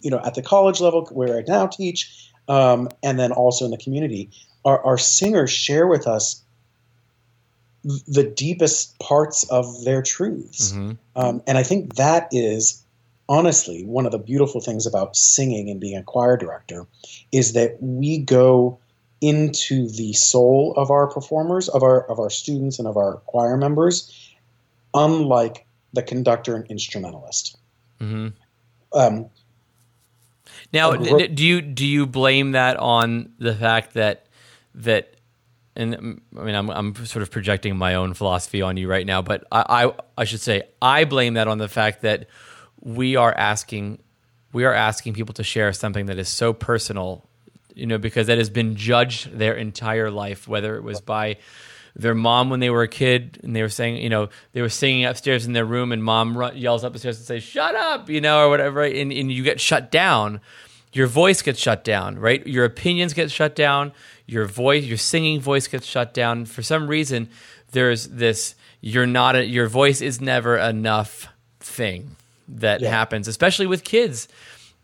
you 0.00 0.10
know 0.10 0.20
at 0.24 0.34
the 0.34 0.42
college 0.42 0.80
level 0.80 1.06
where 1.12 1.38
I 1.38 1.42
now 1.46 1.66
teach, 1.66 2.30
um, 2.48 2.88
and 3.02 3.18
then 3.18 3.32
also 3.32 3.64
in 3.64 3.70
the 3.70 3.78
community, 3.78 4.30
our, 4.64 4.82
our 4.84 4.98
singers 4.98 5.50
share 5.50 5.86
with 5.86 6.06
us 6.06 6.42
the 7.84 8.24
deepest 8.24 8.98
parts 8.98 9.48
of 9.50 9.84
their 9.84 10.02
truths. 10.02 10.72
hmm 10.72 10.92
Um, 11.16 11.42
and 11.46 11.58
I 11.58 11.62
think 11.62 11.96
that 11.96 12.28
is 12.32 12.82
honestly 13.28 13.84
one 13.84 14.06
of 14.06 14.12
the 14.12 14.18
beautiful 14.18 14.60
things 14.60 14.86
about 14.86 15.16
singing 15.16 15.68
and 15.70 15.80
being 15.80 15.96
a 15.96 16.02
choir 16.02 16.36
director 16.36 16.86
is 17.30 17.52
that 17.52 17.76
we 17.80 18.18
go 18.18 18.78
into 19.20 19.88
the 19.88 20.12
soul 20.12 20.74
of 20.76 20.90
our 20.90 21.06
performers, 21.08 21.68
of 21.68 21.82
our 21.82 22.08
of 22.10 22.18
our 22.18 22.30
students 22.30 22.78
and 22.78 22.86
of 22.86 22.96
our 22.96 23.16
choir 23.26 23.56
members, 23.56 24.32
unlike 24.94 25.66
the 25.92 26.02
conductor 26.02 26.54
and 26.54 26.66
instrumentalist. 26.70 27.56
hmm 27.98 28.28
Um, 28.92 29.26
Now, 30.72 30.92
ro- 30.92 31.26
do 31.26 31.44
you 31.44 31.60
do 31.60 31.86
you 31.86 32.06
blame 32.06 32.52
that 32.52 32.76
on 32.76 33.32
the 33.38 33.54
fact 33.54 33.94
that 33.94 34.26
that 34.74 35.14
and 35.74 35.94
um, 35.94 36.20
I 36.36 36.42
mean 36.42 36.54
I'm 36.54 36.70
I'm 36.70 37.06
sort 37.06 37.22
of 37.22 37.30
projecting 37.30 37.76
my 37.76 37.94
own 37.94 38.14
philosophy 38.14 38.62
on 38.62 38.76
you 38.76 38.88
right 38.88 39.06
now, 39.06 39.22
but 39.22 39.44
I 39.50 39.86
I, 39.86 39.92
I 40.18 40.24
should 40.24 40.40
say 40.40 40.62
I 40.82 41.04
blame 41.04 41.34
that 41.34 41.48
on 41.48 41.58
the 41.58 41.68
fact 41.68 42.02
that 42.02 42.28
we 42.80 43.16
are 43.16 43.32
asking 43.32 43.98
we 44.52 44.64
are 44.64 44.74
asking 44.74 45.14
people 45.14 45.34
to 45.34 45.44
share 45.44 45.72
something 45.72 46.06
that 46.06 46.18
is 46.18 46.28
so 46.28 46.52
personal, 46.52 47.27
you 47.78 47.86
know, 47.86 47.98
because 47.98 48.26
that 48.26 48.38
has 48.38 48.50
been 48.50 48.76
judged 48.76 49.30
their 49.32 49.54
entire 49.54 50.10
life, 50.10 50.48
whether 50.48 50.76
it 50.76 50.82
was 50.82 51.00
by 51.00 51.36
their 51.96 52.14
mom 52.14 52.48
when 52.50 52.60
they 52.60 52.70
were 52.70 52.82
a 52.82 52.88
kid 52.88 53.40
and 53.42 53.56
they 53.56 53.62
were 53.62 53.68
saying, 53.68 53.96
you 53.96 54.08
know, 54.08 54.28
they 54.52 54.62
were 54.62 54.68
singing 54.68 55.04
upstairs 55.04 55.46
in 55.46 55.52
their 55.52 55.64
room 55.64 55.90
and 55.90 56.02
mom 56.04 56.40
yells 56.54 56.84
up 56.84 56.92
the 56.92 56.98
stairs 56.98 57.16
and 57.18 57.26
says, 57.26 57.42
shut 57.42 57.74
up, 57.74 58.08
you 58.08 58.20
know, 58.20 58.46
or 58.46 58.50
whatever. 58.50 58.82
And, 58.82 59.10
and 59.12 59.32
you 59.32 59.42
get 59.42 59.60
shut 59.60 59.90
down. 59.90 60.40
Your 60.92 61.06
voice 61.06 61.42
gets 61.42 61.58
shut 61.58 61.84
down, 61.84 62.18
right? 62.18 62.46
Your 62.46 62.64
opinions 62.64 63.14
get 63.14 63.30
shut 63.30 63.56
down. 63.56 63.92
Your 64.26 64.44
voice, 64.46 64.84
your 64.84 64.96
singing 64.96 65.40
voice 65.40 65.66
gets 65.66 65.86
shut 65.86 66.14
down. 66.14 66.44
For 66.46 66.62
some 66.62 66.86
reason, 66.86 67.28
there's 67.72 68.06
this, 68.08 68.54
you're 68.80 69.06
not, 69.06 69.34
a, 69.36 69.44
your 69.44 69.66
voice 69.66 70.00
is 70.00 70.20
never 70.20 70.56
enough 70.56 71.28
thing 71.60 72.16
that 72.48 72.80
Yeah. 72.80 72.90
happens, 72.90 73.28
especially 73.28 73.66
with 73.66 73.84
kids, 73.84 74.28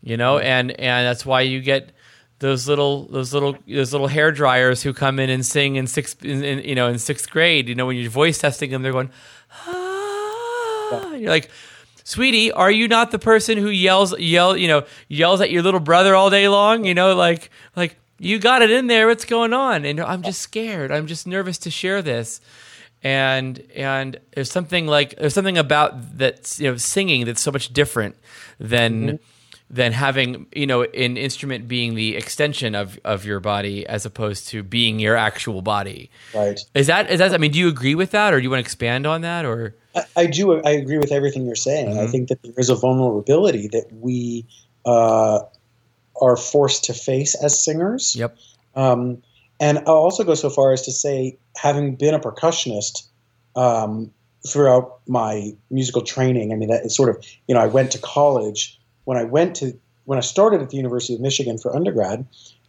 you 0.02 0.16
know, 0.16 0.38
and, 0.38 0.72
and 0.72 1.06
that's 1.06 1.24
why 1.24 1.42
you 1.42 1.60
get, 1.60 1.90
those 2.38 2.68
little 2.68 3.06
those 3.06 3.32
little 3.32 3.56
those 3.66 3.92
little 3.92 4.08
hair 4.08 4.32
dryers 4.32 4.82
who 4.82 4.92
come 4.92 5.18
in 5.18 5.30
and 5.30 5.46
sing 5.46 5.76
in 5.76 5.86
sixth 5.86 6.24
in, 6.24 6.42
in, 6.42 6.58
you 6.60 6.74
know 6.74 6.88
in 6.88 6.98
sixth 6.98 7.30
grade 7.30 7.68
you 7.68 7.74
know 7.74 7.86
when 7.86 7.96
you're 7.96 8.10
voice 8.10 8.38
testing 8.38 8.70
them 8.70 8.82
they're 8.82 8.92
going 8.92 9.10
ah. 9.66 11.10
And 11.12 11.22
you're 11.22 11.30
like 11.30 11.50
sweetie 12.04 12.52
are 12.52 12.70
you 12.70 12.88
not 12.88 13.10
the 13.10 13.18
person 13.18 13.58
who 13.58 13.68
yells 13.68 14.18
yell 14.18 14.56
you 14.56 14.68
know 14.68 14.84
yells 15.08 15.40
at 15.40 15.50
your 15.50 15.62
little 15.62 15.80
brother 15.80 16.14
all 16.14 16.30
day 16.30 16.48
long? 16.48 16.84
You 16.84 16.94
know 16.94 17.14
like 17.14 17.50
like 17.76 17.96
you 18.18 18.38
got 18.38 18.62
it 18.62 18.70
in 18.70 18.86
there. 18.86 19.06
What's 19.06 19.24
going 19.24 19.52
on? 19.52 19.84
And 19.84 20.00
i'm 20.00 20.22
just 20.22 20.40
scared. 20.40 20.92
I'm 20.92 21.06
just 21.06 21.26
nervous 21.26 21.58
to 21.58 21.70
share 21.70 22.02
this. 22.02 22.40
And 23.02 23.62
and 23.74 24.18
there's 24.34 24.50
something 24.50 24.86
like 24.86 25.16
there's 25.16 25.34
something 25.34 25.58
about 25.58 26.18
that 26.18 26.58
you 26.58 26.70
know 26.70 26.76
singing 26.76 27.26
that's 27.26 27.42
so 27.42 27.52
much 27.52 27.72
different 27.72 28.16
than 28.58 29.18
than 29.70 29.92
having 29.92 30.46
you 30.54 30.66
know 30.66 30.82
an 30.82 31.16
instrument 31.16 31.66
being 31.66 31.94
the 31.94 32.16
extension 32.16 32.74
of 32.74 32.98
of 33.04 33.24
your 33.24 33.40
body 33.40 33.86
as 33.86 34.04
opposed 34.04 34.48
to 34.48 34.62
being 34.62 34.98
your 34.98 35.16
actual 35.16 35.62
body 35.62 36.10
right. 36.34 36.60
is 36.74 36.86
that 36.86 37.10
is 37.10 37.18
that 37.18 37.32
i 37.32 37.38
mean 37.38 37.50
do 37.50 37.58
you 37.58 37.68
agree 37.68 37.94
with 37.94 38.10
that 38.10 38.32
or 38.32 38.38
do 38.38 38.42
you 38.42 38.50
want 38.50 38.58
to 38.58 38.64
expand 38.64 39.06
on 39.06 39.22
that 39.22 39.44
or 39.44 39.74
I, 39.94 40.04
I 40.16 40.26
do. 40.26 40.60
I 40.62 40.70
agree 40.70 40.98
with 40.98 41.12
everything 41.12 41.46
you're 41.46 41.54
saying. 41.54 41.98
I 41.98 42.06
think 42.06 42.28
that 42.28 42.42
there 42.42 42.52
is 42.56 42.68
a 42.68 42.74
vulnerability 42.74 43.68
that 43.68 43.92
we 43.92 44.44
uh, 44.84 45.40
are 46.20 46.36
forced 46.36 46.84
to 46.84 46.94
face 46.94 47.34
as 47.34 47.62
singers. 47.62 48.16
yep 48.16 48.36
Um, 48.74 49.22
and 49.60 49.78
I'll 49.78 49.94
also 49.94 50.24
go 50.24 50.34
so 50.34 50.50
far 50.50 50.72
as 50.72 50.82
to 50.82 50.92
say, 50.92 51.38
having 51.56 51.94
been 51.94 52.14
a 52.14 52.18
percussionist 52.18 53.06
um, 53.54 54.10
throughout 54.46 55.00
my 55.06 55.54
musical 55.70 56.02
training, 56.02 56.52
I 56.52 56.56
mean, 56.56 56.68
that 56.70 56.84
is 56.84 56.94
sort 56.94 57.08
of, 57.08 57.24
you 57.46 57.54
know, 57.54 57.60
I 57.60 57.66
went 57.66 57.92
to 57.92 57.98
college. 57.98 58.80
When 59.04 59.18
I 59.18 59.24
went 59.24 59.56
to 59.56 59.78
when 60.04 60.18
I 60.18 60.22
started 60.22 60.60
at 60.60 60.70
the 60.70 60.76
University 60.76 61.14
of 61.14 61.20
Michigan 61.20 61.58
for 61.58 61.74
undergrad, 61.74 62.26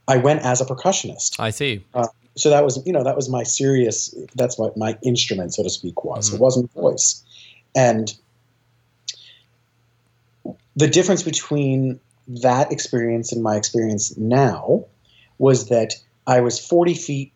I 0.08 0.18
went 0.18 0.42
as 0.42 0.62
a 0.62 0.66
percussionist. 0.66 1.40
I 1.40 1.50
see. 1.50 1.84
Uh, 1.94 2.08
so 2.36 2.50
that 2.50 2.64
was 2.64 2.82
you 2.86 2.94
know 2.94 3.04
that 3.04 3.16
was 3.16 3.30
my 3.30 3.44
serious 3.44 4.14
that's 4.36 4.58
what 4.58 4.78
my 4.78 4.98
instrument 5.04 5.54
so 5.54 5.64
to 5.64 5.70
speak 5.70 6.04
was 6.04 6.30
Mhm. 6.30 6.36
it 6.36 6.40
wasn't 6.40 6.72
voice 6.74 7.24
and 7.76 8.14
the 10.76 10.88
difference 10.88 11.24
between 11.24 12.00
that 12.28 12.72
experience 12.72 13.32
and 13.32 13.42
my 13.42 13.56
experience 13.56 14.16
now 14.18 14.86
was 15.38 15.70
that 15.70 15.94
i 16.28 16.40
was 16.40 16.60
40 16.60 16.94
feet 16.94 17.32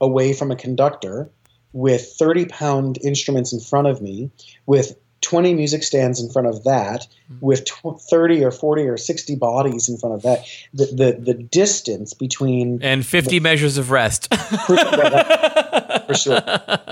away 0.00 0.32
from 0.32 0.50
a 0.50 0.56
conductor 0.56 1.30
with 1.72 2.12
30 2.18 2.46
pound 2.46 2.98
instruments 3.02 3.52
in 3.52 3.60
front 3.60 3.86
of 3.86 4.02
me 4.02 4.30
with 4.66 4.94
20 5.22 5.54
music 5.54 5.82
stands 5.82 6.20
in 6.20 6.30
front 6.30 6.46
of 6.46 6.62
that 6.64 7.06
with 7.40 7.64
tw- 7.64 8.00
30 8.10 8.44
or 8.44 8.50
40 8.50 8.82
or 8.82 8.96
60 8.96 9.36
bodies 9.36 9.88
in 9.88 9.96
front 9.96 10.14
of 10.14 10.22
that 10.22 10.44
the, 10.74 10.86
the, 10.86 11.32
the 11.32 11.34
distance 11.34 12.12
between 12.12 12.82
And 12.82 13.06
50 13.06 13.40
measures 13.40 13.78
of 13.78 13.90
rest. 13.90 14.32
for 16.06 16.14
sure 16.14 16.40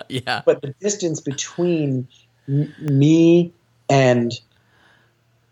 yeah. 0.09 0.43
but 0.47 0.63
the 0.63 0.75
distance 0.81 1.21
between 1.21 2.09
m- 2.49 2.73
me 2.81 3.53
and 3.89 4.33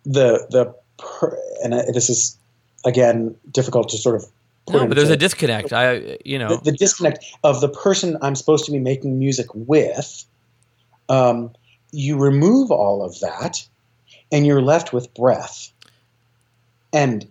the 0.04 0.46
the 0.50 0.74
per, 0.98 1.38
and 1.62 1.74
I, 1.74 1.82
this 1.92 2.08
is 2.08 2.36
again 2.84 3.34
difficult 3.50 3.88
to 3.90 3.98
sort 3.98 4.16
of 4.16 4.24
No, 4.70 4.86
but 4.86 4.96
there's 4.96 5.10
a 5.10 5.16
disconnect. 5.16 5.72
I, 5.72 6.18
you 6.24 6.38
know, 6.38 6.56
the, 6.56 6.70
the 6.70 6.76
disconnect 6.76 7.24
of 7.42 7.60
the 7.60 7.68
person 7.68 8.16
I'm 8.22 8.34
supposed 8.34 8.64
to 8.66 8.72
be 8.72 8.78
making 8.78 9.18
music 9.18 9.46
with. 9.54 10.24
Um, 11.08 11.52
you 11.90 12.18
remove 12.18 12.70
all 12.70 13.02
of 13.04 13.18
that, 13.20 13.66
and 14.30 14.46
you're 14.46 14.62
left 14.62 14.92
with 14.92 15.12
breath 15.14 15.70
and 16.92 17.26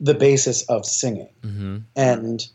the 0.00 0.14
basis 0.14 0.62
of 0.64 0.84
singing. 0.84 1.28
Hmm 1.42 1.78
and 1.96 2.48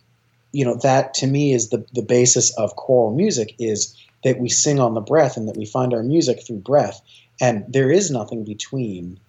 you 0.51 0.65
know 0.65 0.75
that 0.75 1.13
to 1.13 1.27
me 1.27 1.53
is 1.53 1.69
the 1.69 1.85
the 1.93 2.01
basis 2.01 2.55
of 2.57 2.75
choral 2.75 3.15
music 3.15 3.53
is 3.59 3.95
that 4.23 4.39
we 4.39 4.49
sing 4.49 4.79
on 4.79 4.93
the 4.93 5.01
breath 5.01 5.37
and 5.37 5.47
that 5.47 5.57
we 5.57 5.65
find 5.65 5.93
our 5.93 6.03
music 6.03 6.45
through 6.45 6.57
breath. 6.57 7.01
And 7.39 7.63
there 7.67 7.91
is 7.91 8.09
nothing 8.09 8.43
between 8.43 9.19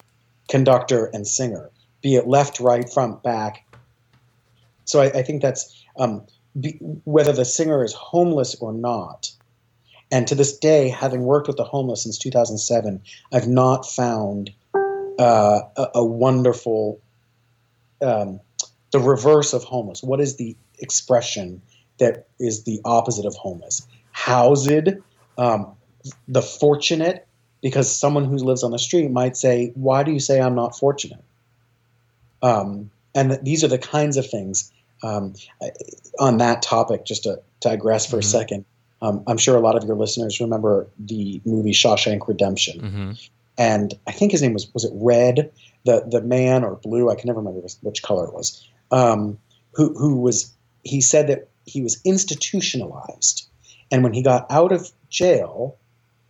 conductor 0.49 1.05
and 1.13 1.27
singer 1.27 1.69
be 2.01 2.15
it 2.15 2.27
left 2.27 2.59
right 2.59 2.91
front 2.91 3.21
back. 3.23 3.65
So 4.85 5.01
i, 5.01 5.05
I 5.05 5.21
think 5.21 5.41
that's 5.41 5.83
um, 5.97 6.23
be, 6.59 6.71
whether 7.03 7.33
the 7.33 7.45
singer 7.45 7.83
is 7.83 7.93
homeless 7.93 8.55
or 8.55 8.73
not 8.73 9.31
and 10.11 10.27
to 10.27 10.35
this 10.35 10.57
day 10.57 10.89
having 10.89 11.23
worked 11.23 11.47
with 11.47 11.57
the 11.57 11.63
homeless 11.63 12.03
since 12.03 12.17
2007 12.17 13.01
i've 13.33 13.47
not 13.47 13.85
found 13.85 14.51
uh, 15.19 15.61
a, 15.77 15.87
a 15.95 16.05
wonderful 16.05 17.01
um, 18.01 18.39
the 18.91 18.99
reverse 18.99 19.53
of 19.53 19.63
homeless. 19.63 20.01
What 20.01 20.19
is 20.21 20.37
the 20.37 20.55
expression 20.79 21.61
that 21.99 22.27
is 22.39 22.63
the 22.63 22.81
opposite 22.85 23.25
of 23.25 23.35
homeless? 23.35 23.85
Housed, 24.11 24.89
um, 25.37 25.75
the 26.27 26.41
fortunate, 26.41 27.27
because 27.61 27.93
someone 27.93 28.25
who 28.25 28.37
lives 28.37 28.63
on 28.63 28.71
the 28.71 28.79
street 28.79 29.11
might 29.11 29.37
say, 29.37 29.71
Why 29.75 30.03
do 30.03 30.11
you 30.11 30.19
say 30.19 30.41
I'm 30.41 30.55
not 30.55 30.77
fortunate? 30.77 31.23
Um, 32.41 32.89
and 33.13 33.31
th- 33.31 33.41
these 33.43 33.63
are 33.63 33.67
the 33.67 33.77
kinds 33.77 34.17
of 34.17 34.29
things 34.29 34.71
um, 35.03 35.33
I- 35.61 35.71
on 36.19 36.37
that 36.37 36.61
topic, 36.61 37.05
just 37.05 37.23
to 37.23 37.41
digress 37.59 38.05
for 38.05 38.17
Mhm. 38.17 38.19
a 38.19 38.23
second. 38.23 38.65
Um, 39.01 39.23
I'm 39.27 39.37
sure 39.37 39.55
a 39.55 39.61
lot 39.61 39.77
of 39.77 39.85
your 39.85 39.95
listeners 39.95 40.39
remember 40.39 40.87
the 40.99 41.41
movie 41.45 41.71
Shawshank 41.71 42.27
Redemption 42.27 42.79
hmm 42.79 43.11
and 43.59 43.93
I 44.07 44.13
think 44.13 44.31
his 44.31 44.41
name 44.41 44.53
was 44.53 44.73
was 44.73 44.85
it 44.85 44.91
Red, 44.95 45.51
the 45.85 46.03
the 46.07 46.21
man 46.21 46.63
or 46.63 46.77
blue? 46.77 47.11
I 47.11 47.15
can 47.15 47.27
never 47.27 47.39
remember 47.39 47.59
which, 47.59 47.73
which 47.81 48.01
color 48.01 48.25
it 48.25 48.33
was. 48.33 48.65
Um, 48.89 49.37
who 49.73 49.93
who 49.95 50.15
was 50.15 50.51
he 50.83 51.01
said 51.01 51.27
that 51.27 51.49
he 51.65 51.81
was 51.81 51.99
institutionalized, 52.05 53.47
and 53.91 54.01
when 54.01 54.13
he 54.13 54.23
got 54.23 54.49
out 54.49 54.71
of 54.71 54.89
jail, 55.09 55.75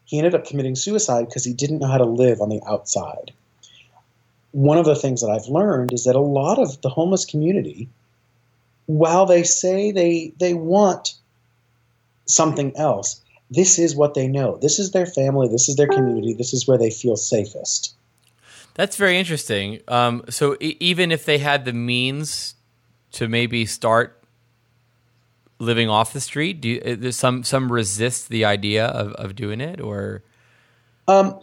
he 0.05 0.17
ended 0.17 0.33
up 0.33 0.45
committing 0.45 0.75
suicide 0.75 1.27
because 1.27 1.45
he 1.45 1.53
didn't 1.53 1.79
know 1.79 1.87
how 1.87 1.99
to 1.99 2.05
live 2.05 2.41
on 2.41 2.49
the 2.49 2.61
outside. 2.67 3.31
One 4.51 4.79
of 4.79 4.85
the 4.85 4.95
things 4.95 5.21
that 5.21 5.29
I've 5.29 5.47
learned 5.47 5.93
is 5.93 6.05
that 6.05 6.15
a 6.15 6.19
lot 6.19 6.57
of 6.57 6.81
the 6.81 6.89
homeless 6.89 7.25
community, 7.25 7.89
while 8.87 9.27
they 9.27 9.43
say 9.43 9.91
they 9.91 10.33
they 10.39 10.55
want 10.55 11.13
something 12.29 12.75
else, 12.77 13.21
this 13.49 13.79
is 13.79 13.95
what 13.95 14.13
they 14.13 14.27
know. 14.27 14.57
This 14.61 14.79
is 14.79 14.91
their 14.91 15.05
family. 15.05 15.47
This 15.47 15.67
is 15.69 15.75
their 15.75 15.87
community. 15.87 16.33
This 16.33 16.53
is 16.53 16.67
where 16.67 16.77
they 16.77 16.91
feel 16.91 17.15
safest. 17.17 17.95
That's 18.75 18.95
very 18.95 19.17
interesting. 19.17 19.81
Um, 19.87 20.23
so 20.29 20.55
e- 20.61 20.77
even 20.79 21.11
if 21.11 21.25
they 21.25 21.39
had 21.39 21.65
the 21.65 21.73
means 21.73 22.55
to 23.13 23.27
maybe 23.27 23.65
start 23.65 24.15
living 25.57 25.89
off 25.89 26.13
the 26.13 26.21
street, 26.21 26.61
do 26.61 26.69
you, 26.69 26.81
uh, 27.07 27.11
some 27.11 27.43
some 27.43 27.71
resist 27.71 28.29
the 28.29 28.45
idea 28.45 28.85
of, 28.85 29.11
of 29.13 29.35
doing 29.35 29.59
it, 29.59 29.81
or 29.81 30.23
Um, 31.07 31.39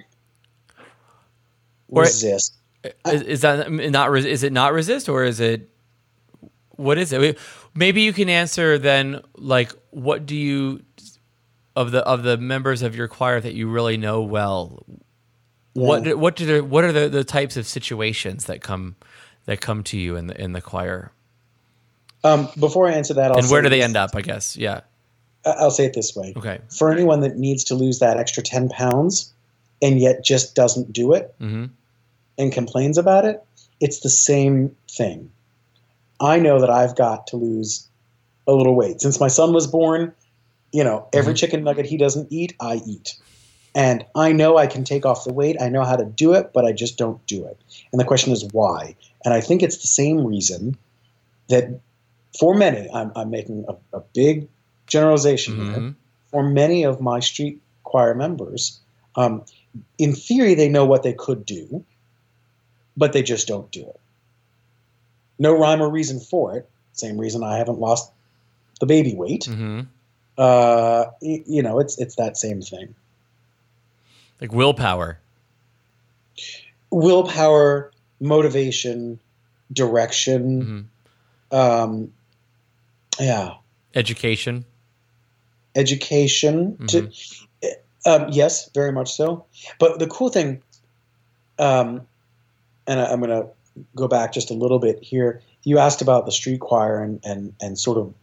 Or- 1.89 2.03
resist. 2.05 2.55
is, 3.05 3.23
is 3.23 3.41
that 3.43 3.71
not 3.71 4.17
is 4.17 4.43
it 4.43 4.53
not 4.53 4.73
resist, 4.73 5.09
or 5.09 5.25
is 5.25 5.41
it 5.41 5.69
what 6.77 6.97
is 6.99 7.13
it? 7.13 7.39
Maybe 7.77 8.03
you 8.03 8.13
can 8.13 8.29
answer 8.29 8.79
then. 8.79 9.21
Like, 9.37 9.73
what 9.91 10.27
do 10.27 10.35
you 10.37 10.83
of 11.75 11.91
the 11.91 12.03
of 12.05 12.23
the 12.23 12.37
members 12.37 12.83
of 12.83 12.97
your 12.97 13.09
choir 13.09 13.41
that 13.41 13.55
you 13.55 13.69
really 13.69 13.97
know 13.97 14.23
well? 14.23 14.85
What 15.75 16.05
do, 16.05 16.17
what 16.17 16.37
do 16.37 16.47
the, 16.47 16.65
what 16.65 16.85
are 16.85 16.93
the, 16.93 17.09
the 17.11 17.23
types 17.23 17.59
of 17.59 17.67
situations 17.67 18.47
that 18.47 18.63
come 18.63 18.97
that 19.45 19.61
come 19.61 19.83
to 19.85 19.99
you 19.99 20.17
in 20.17 20.27
the 20.29 20.41
in 20.41 20.53
the 20.53 20.63
choir? 20.63 21.13
Um, 22.25 22.49
before 22.59 22.89
I 22.89 22.93
answer 22.93 23.15
that, 23.15 23.31
I'll 23.31 23.39
and 23.39 23.51
where 23.51 23.61
do 23.63 23.69
they 23.69 23.79
this- 23.79 23.85
end 23.85 23.97
up? 23.97 24.17
I 24.17 24.23
guess. 24.23 24.57
Yeah. 24.57 24.81
I'll 25.45 25.71
say 25.71 25.85
it 25.85 25.95
this 25.95 26.17
way: 26.17 26.33
Okay. 26.37 26.59
for 26.71 26.91
anyone 26.91 27.21
that 27.21 27.37
needs 27.37 27.63
to 27.65 27.75
lose 27.77 28.01
that 28.01 28.17
extra 28.17 28.43
ten 28.43 28.69
pounds 28.69 29.33
and 29.81 30.01
yet 30.01 30.25
just 30.25 30.55
doesn't 30.57 30.93
do 30.93 31.13
it 31.13 31.35
hmm 31.39 31.67
and 32.39 32.53
complains 32.53 32.99
about 32.99 33.25
it, 33.25 33.43
it's 33.81 34.01
the 34.01 34.11
same 34.11 34.75
thing. 34.91 35.31
I 36.21 36.39
know 36.39 36.61
that 36.61 36.71
I've 36.71 36.97
got 36.97 37.27
to 37.29 37.37
lose 37.37 37.89
a 38.47 38.53
little 38.53 38.75
weight 38.75 39.01
since 39.01 39.21
my 39.21 39.29
son 39.29 39.53
was 39.53 39.67
born. 39.67 40.15
You 40.73 40.85
know, 40.85 41.09
every 41.13 41.33
Mhm. 41.33 41.37
chicken 41.37 41.65
nugget 41.65 41.87
he 41.87 41.97
doesn't 41.97 42.31
eat, 42.31 42.55
I 42.61 42.83
eat. 42.87 43.17
And 43.75 44.05
I 44.15 44.33
know 44.33 44.57
I 44.57 44.67
can 44.67 44.85
take 44.85 45.05
off 45.05 45.25
the 45.25 45.33
weight. 45.33 45.61
I 45.61 45.69
know 45.69 45.85
how 45.85 45.97
to 45.97 46.05
do 46.05 46.33
it, 46.33 46.53
but 46.55 46.65
I 46.65 46.73
just 46.73 46.97
don't 46.97 47.25
do 47.27 47.45
it. 47.45 47.59
And 47.93 48.01
the 48.01 48.05
question 48.05 48.33
is 48.33 48.45
why? 48.53 48.97
And 49.25 49.35
I 49.35 49.41
think 49.41 49.63
it's 49.63 49.79
the 49.79 49.87
same 49.89 50.25
reason 50.27 50.79
that 51.49 51.81
for 52.39 52.55
many, 52.55 52.89
I'm, 52.93 53.13
I'm 53.15 53.31
making 53.31 53.65
a, 53.69 53.99
a 53.99 54.01
big 54.15 54.49
generalization 54.87 55.57
here. 55.57 55.81
hmm 55.81 55.91
For 56.31 56.43
many 56.43 56.85
of 56.85 57.01
my 57.01 57.21
street 57.21 57.61
choir 57.85 58.15
members, 58.15 58.81
um, 59.15 59.45
in 59.99 60.15
theory, 60.15 60.55
they 60.55 60.69
know 60.69 60.85
what 60.87 61.03
they 61.03 61.13
could 61.13 61.45
do, 61.45 61.85
but 62.97 63.13
they 63.13 63.23
just 63.23 63.47
don't 63.47 63.71
do 63.71 63.83
it. 63.83 64.01
No 65.39 65.53
rhyme 65.57 65.83
or 65.83 65.91
reason 65.91 66.19
for 66.21 66.57
it. 66.57 66.69
Same 66.93 67.19
reason 67.19 67.43
I 67.43 67.59
haven't 67.59 67.79
lost 67.79 68.11
the 68.81 68.87
baby 68.87 69.15
weight. 69.15 69.45
hmm 69.45 69.81
Uh, 70.39 71.07
you 71.21 71.63
know, 71.63 71.79
it's 71.81 71.99
it's 71.99 72.17
that 72.17 72.37
same 72.37 72.61
thing. 72.63 72.95
Like 74.41 74.53
willpower. 74.53 75.19
Willpower, 76.91 77.93
motivation, 78.21 79.19
direction. 79.73 80.89
hmm 81.51 81.57
Um, 81.57 82.13
yeah, 83.19 83.55
Education. 83.95 84.65
education. 85.75 86.77
To, 86.89 87.11
um, 88.05 88.29
yes, 88.31 88.69
very 88.75 88.93
much 88.93 89.13
so. 89.15 89.47
But 89.79 89.99
the 89.99 90.07
cool 90.07 90.29
thing, 90.29 90.63
um, 91.59 92.07
and 92.87 93.01
I, 93.01 93.07
I'm 93.07 93.21
going 93.21 93.31
to 93.31 93.49
go 93.95 94.09
back 94.09 94.33
just 94.33 94.51
a 94.51 94.55
little 94.55 94.79
bit 94.79 95.03
here. 95.03 95.43
You 95.65 95.79
asked 95.79 96.01
about 96.03 96.27
the 96.27 96.33
street 96.33 96.61
choir 96.61 97.03
and 97.03 97.21
and 97.25 97.55
and 97.61 97.79
sort 97.79 97.99
of, 97.99 98.15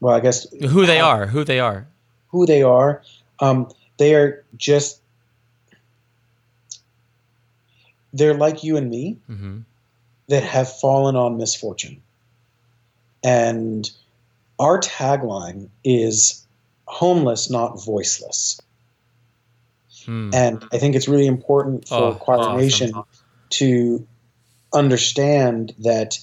well, 0.00 0.14
I 0.14 0.20
guess 0.20 0.46
Who 0.50 0.86
they 0.86 0.98
how- 0.98 1.08
are. 1.10 1.26
Who 1.26 1.44
they 1.44 1.60
are. 1.60 1.86
who 2.28 2.46
they 2.46 2.62
are. 2.62 3.02
Um, 3.40 3.68
they 3.98 4.14
are 4.14 4.44
just 4.56 5.00
they're 8.12 8.34
like 8.34 8.64
you 8.64 8.76
and 8.76 8.88
me 8.90 9.18
hmm 9.26 9.58
that 10.28 10.42
have 10.42 10.68
fallen 10.80 11.14
on 11.14 11.36
misfortune. 11.36 12.02
And 13.22 13.88
our 14.58 14.80
tagline 14.80 15.68
is 15.84 16.44
homeless, 16.86 17.48
not 17.48 17.84
voiceless. 17.84 18.60
Hmm. 20.04 20.30
And 20.34 20.64
I 20.72 20.78
think 20.78 20.96
it's 20.96 21.06
really 21.06 21.28
important 21.28 21.86
for 21.86 21.94
Oh, 21.94 22.14
Choir 22.14 22.38
awesome. 22.40 22.56
Nation 22.60 23.02
to 23.50 24.06
understand 24.72 25.74
that 25.78 26.18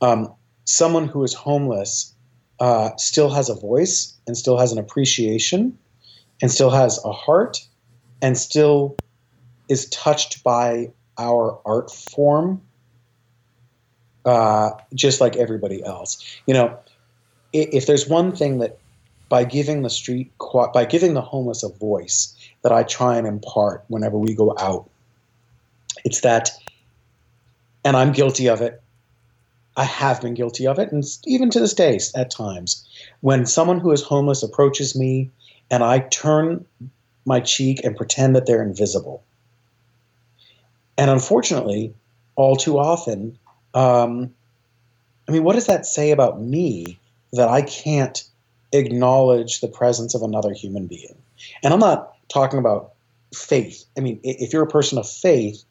um, 0.00 0.32
someone 0.64 1.06
who 1.06 1.22
is 1.22 1.34
homeless 1.34 2.14
uh, 2.60 2.90
still 2.96 3.30
has 3.30 3.48
a 3.48 3.54
voice 3.54 4.14
and 4.26 4.36
still 4.36 4.58
has 4.58 4.72
an 4.72 4.78
appreciation 4.78 5.76
and 6.40 6.50
still 6.50 6.70
has 6.70 7.02
a 7.04 7.12
heart 7.12 7.66
and 8.22 8.38
still 8.38 8.96
is 9.68 9.88
touched 9.90 10.42
by 10.42 10.90
our 11.18 11.58
art 11.64 11.90
form 11.90 12.60
uh, 14.24 14.70
just 14.94 15.20
like 15.20 15.36
everybody 15.36 15.84
else. 15.84 16.24
You 16.46 16.54
know, 16.54 16.78
if, 17.52 17.68
if 17.72 17.86
there's 17.86 18.08
one 18.08 18.34
thing 18.34 18.58
that 18.58 18.78
by 19.28 19.44
giving 19.44 19.82
the 19.82 19.90
street 19.90 20.32
by 20.72 20.84
giving 20.84 21.14
the 21.14 21.20
homeless 21.20 21.62
a 21.62 21.68
voice 21.68 22.34
that 22.62 22.72
I 22.72 22.82
try 22.82 23.16
and 23.16 23.26
impart 23.26 23.84
whenever 23.88 24.18
we 24.18 24.34
go 24.34 24.54
out, 24.58 24.88
it's 26.04 26.20
that, 26.20 26.50
and 27.84 27.96
I'm 27.96 28.12
guilty 28.12 28.48
of 28.48 28.60
it. 28.60 28.80
I 29.76 29.84
have 29.84 30.20
been 30.20 30.34
guilty 30.34 30.66
of 30.66 30.78
it, 30.78 30.92
and 30.92 31.04
even 31.26 31.50
to 31.50 31.60
this 31.60 31.74
day, 31.74 31.98
at 32.14 32.30
times, 32.30 32.86
when 33.20 33.46
someone 33.46 33.80
who 33.80 33.90
is 33.90 34.02
homeless 34.02 34.42
approaches 34.42 34.94
me 34.94 35.30
and 35.70 35.82
I 35.82 36.00
turn 36.00 36.64
my 37.24 37.40
cheek 37.40 37.82
and 37.84 37.96
pretend 37.96 38.36
that 38.36 38.46
they're 38.46 38.62
invisible. 38.62 39.24
And 40.96 41.10
unfortunately, 41.10 41.94
all 42.36 42.56
too 42.56 42.78
often, 42.78 43.38
um, 43.74 44.32
I 45.28 45.32
mean, 45.32 45.42
what 45.42 45.54
does 45.54 45.66
that 45.66 45.86
say 45.86 46.10
about 46.10 46.40
me 46.40 46.98
that 47.32 47.48
I 47.48 47.62
can't 47.62 48.22
acknowledge 48.72 49.60
the 49.60 49.68
presence 49.68 50.14
of 50.14 50.22
another 50.22 50.52
human 50.52 50.86
being? 50.86 51.16
And 51.62 51.72
I'm 51.72 51.80
not 51.80 52.14
talking 52.28 52.58
about 52.58 52.92
faith. 53.34 53.84
I 53.96 54.00
mean, 54.00 54.20
if 54.22 54.52
you're 54.52 54.62
a 54.62 54.68
person 54.68 54.98
of 54.98 55.08
faith, 55.08 55.64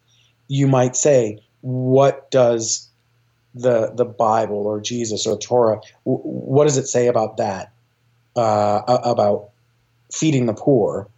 you 0.48 0.66
might 0.66 0.96
say, 0.96 1.38
what 1.60 2.30
does 2.30 2.88
the 3.54 3.92
the 3.94 4.04
Bible 4.04 4.66
or 4.66 4.80
Jesus 4.80 5.26
or 5.26 5.38
Torah, 5.38 5.80
what 6.04 6.64
does 6.64 6.76
it 6.76 6.86
say 6.86 7.06
about 7.06 7.36
that? 7.36 7.72
Uh, 8.36 8.82
about 8.86 9.50
feeding 10.12 10.46
the 10.46 10.54
poor 10.54 11.08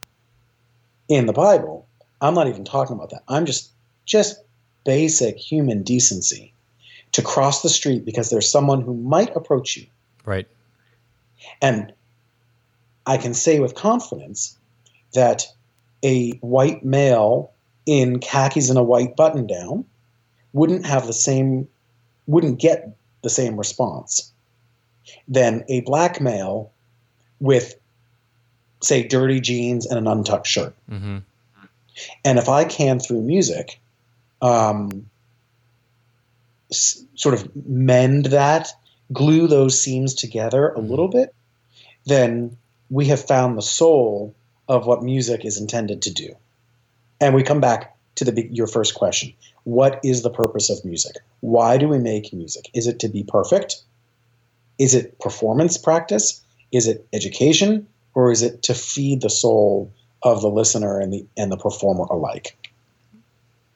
in 1.09 1.25
the 1.27 1.33
Bible. 1.33 1.89
I'm 2.21 2.35
not 2.35 2.47
even 2.47 2.65
talking 2.65 2.95
about 2.95 3.11
that. 3.11 3.23
I'm 3.29 3.47
just 3.47 3.71
just 4.05 4.43
basic 4.85 5.37
human 5.37 5.83
decency 5.83 6.53
to 7.13 7.23
cross 7.23 7.63
the 7.63 7.69
street 7.69 8.05
because 8.05 8.29
there's 8.29 8.51
someone 8.51 8.83
who 8.83 8.95
might 8.95 9.35
approach 9.35 9.77
you. 9.77 9.87
Right. 10.25 10.47
And 11.63 11.93
I 13.07 13.17
can 13.17 13.33
say 13.33 13.61
with 13.61 13.75
confidence 13.75 14.59
that 15.15 15.47
a 16.05 16.33
white 16.39 16.85
male 16.85 17.53
in 17.87 18.19
khakis 18.19 18.69
and 18.69 18.79
a 18.79 18.83
white 18.83 19.17
button 19.17 19.47
down 19.47 19.85
wouldn't 20.53 20.87
have 20.87 21.07
the 21.07 21.13
same 21.13 21.69
wouldn't 22.27 22.59
get 22.59 22.97
the 23.23 23.31
same 23.31 23.57
response 23.57 24.33
than 25.29 25.65
a 25.69 25.81
black 25.83 26.21
male 26.21 26.73
with 27.41 27.77
say 28.83 29.07
dirty 29.07 29.41
jeans 29.41 29.87
and 29.87 29.99
an 29.99 30.07
untucked 30.07 30.47
shirt. 30.47 30.75
Mm-hmm. 30.91 31.19
And 32.25 32.39
if 32.39 32.49
I 32.49 32.65
can 32.65 32.99
through 32.99 33.23
music, 33.23 33.81
um, 34.43 35.09
s- 36.71 37.03
sort 37.15 37.35
of 37.35 37.51
mend 37.67 38.27
that, 38.27 38.69
glue 39.13 39.47
those 39.47 39.81
seams 39.81 40.15
together 40.15 40.69
a 40.69 40.79
mm-hmm. 40.79 40.89
little 40.91 41.09
bit, 41.09 41.35
then 42.05 42.57
we 42.91 43.07
have 43.07 43.25
found 43.25 43.57
the 43.57 43.63
soul 43.63 44.35
of 44.69 44.87
what 44.87 45.03
music 45.03 45.45
is 45.45 45.61
intended 45.61 46.03
to 46.03 46.13
do. 46.13 46.37
And 47.21 47.35
we 47.35 47.43
come 47.43 47.61
back 47.61 47.97
to 48.17 48.25
the 48.25 48.49
your 48.51 48.67
first 48.67 48.95
question: 48.95 49.33
What 49.65 50.01
is 50.05 50.23
the 50.23 50.31
purpose 50.31 50.71
of 50.71 50.85
music? 50.85 51.17
Why 51.41 51.77
do 51.79 51.89
we 51.89 51.99
make 51.99 52.33
music? 52.33 52.71
Is 52.75 52.87
it 52.87 52.99
to 53.01 53.09
be 53.09 53.25
perfect? 53.25 53.83
Is 54.79 54.95
it 54.95 55.19
performance 55.21 55.79
practice? 55.79 56.43
Is 56.73 56.87
it 56.87 57.07
education? 57.13 57.87
or 58.17 58.33
is 58.33 58.43
it 58.43 58.63
to 58.63 58.75
feed 58.75 59.21
the 59.21 59.31
soul 59.31 59.93
of 60.23 60.41
the 60.41 60.49
listener 60.49 60.99
and 60.99 61.13
the 61.13 61.25
and 61.37 61.53
the 61.53 61.57
performer 61.57 62.05
alike? 62.05 62.57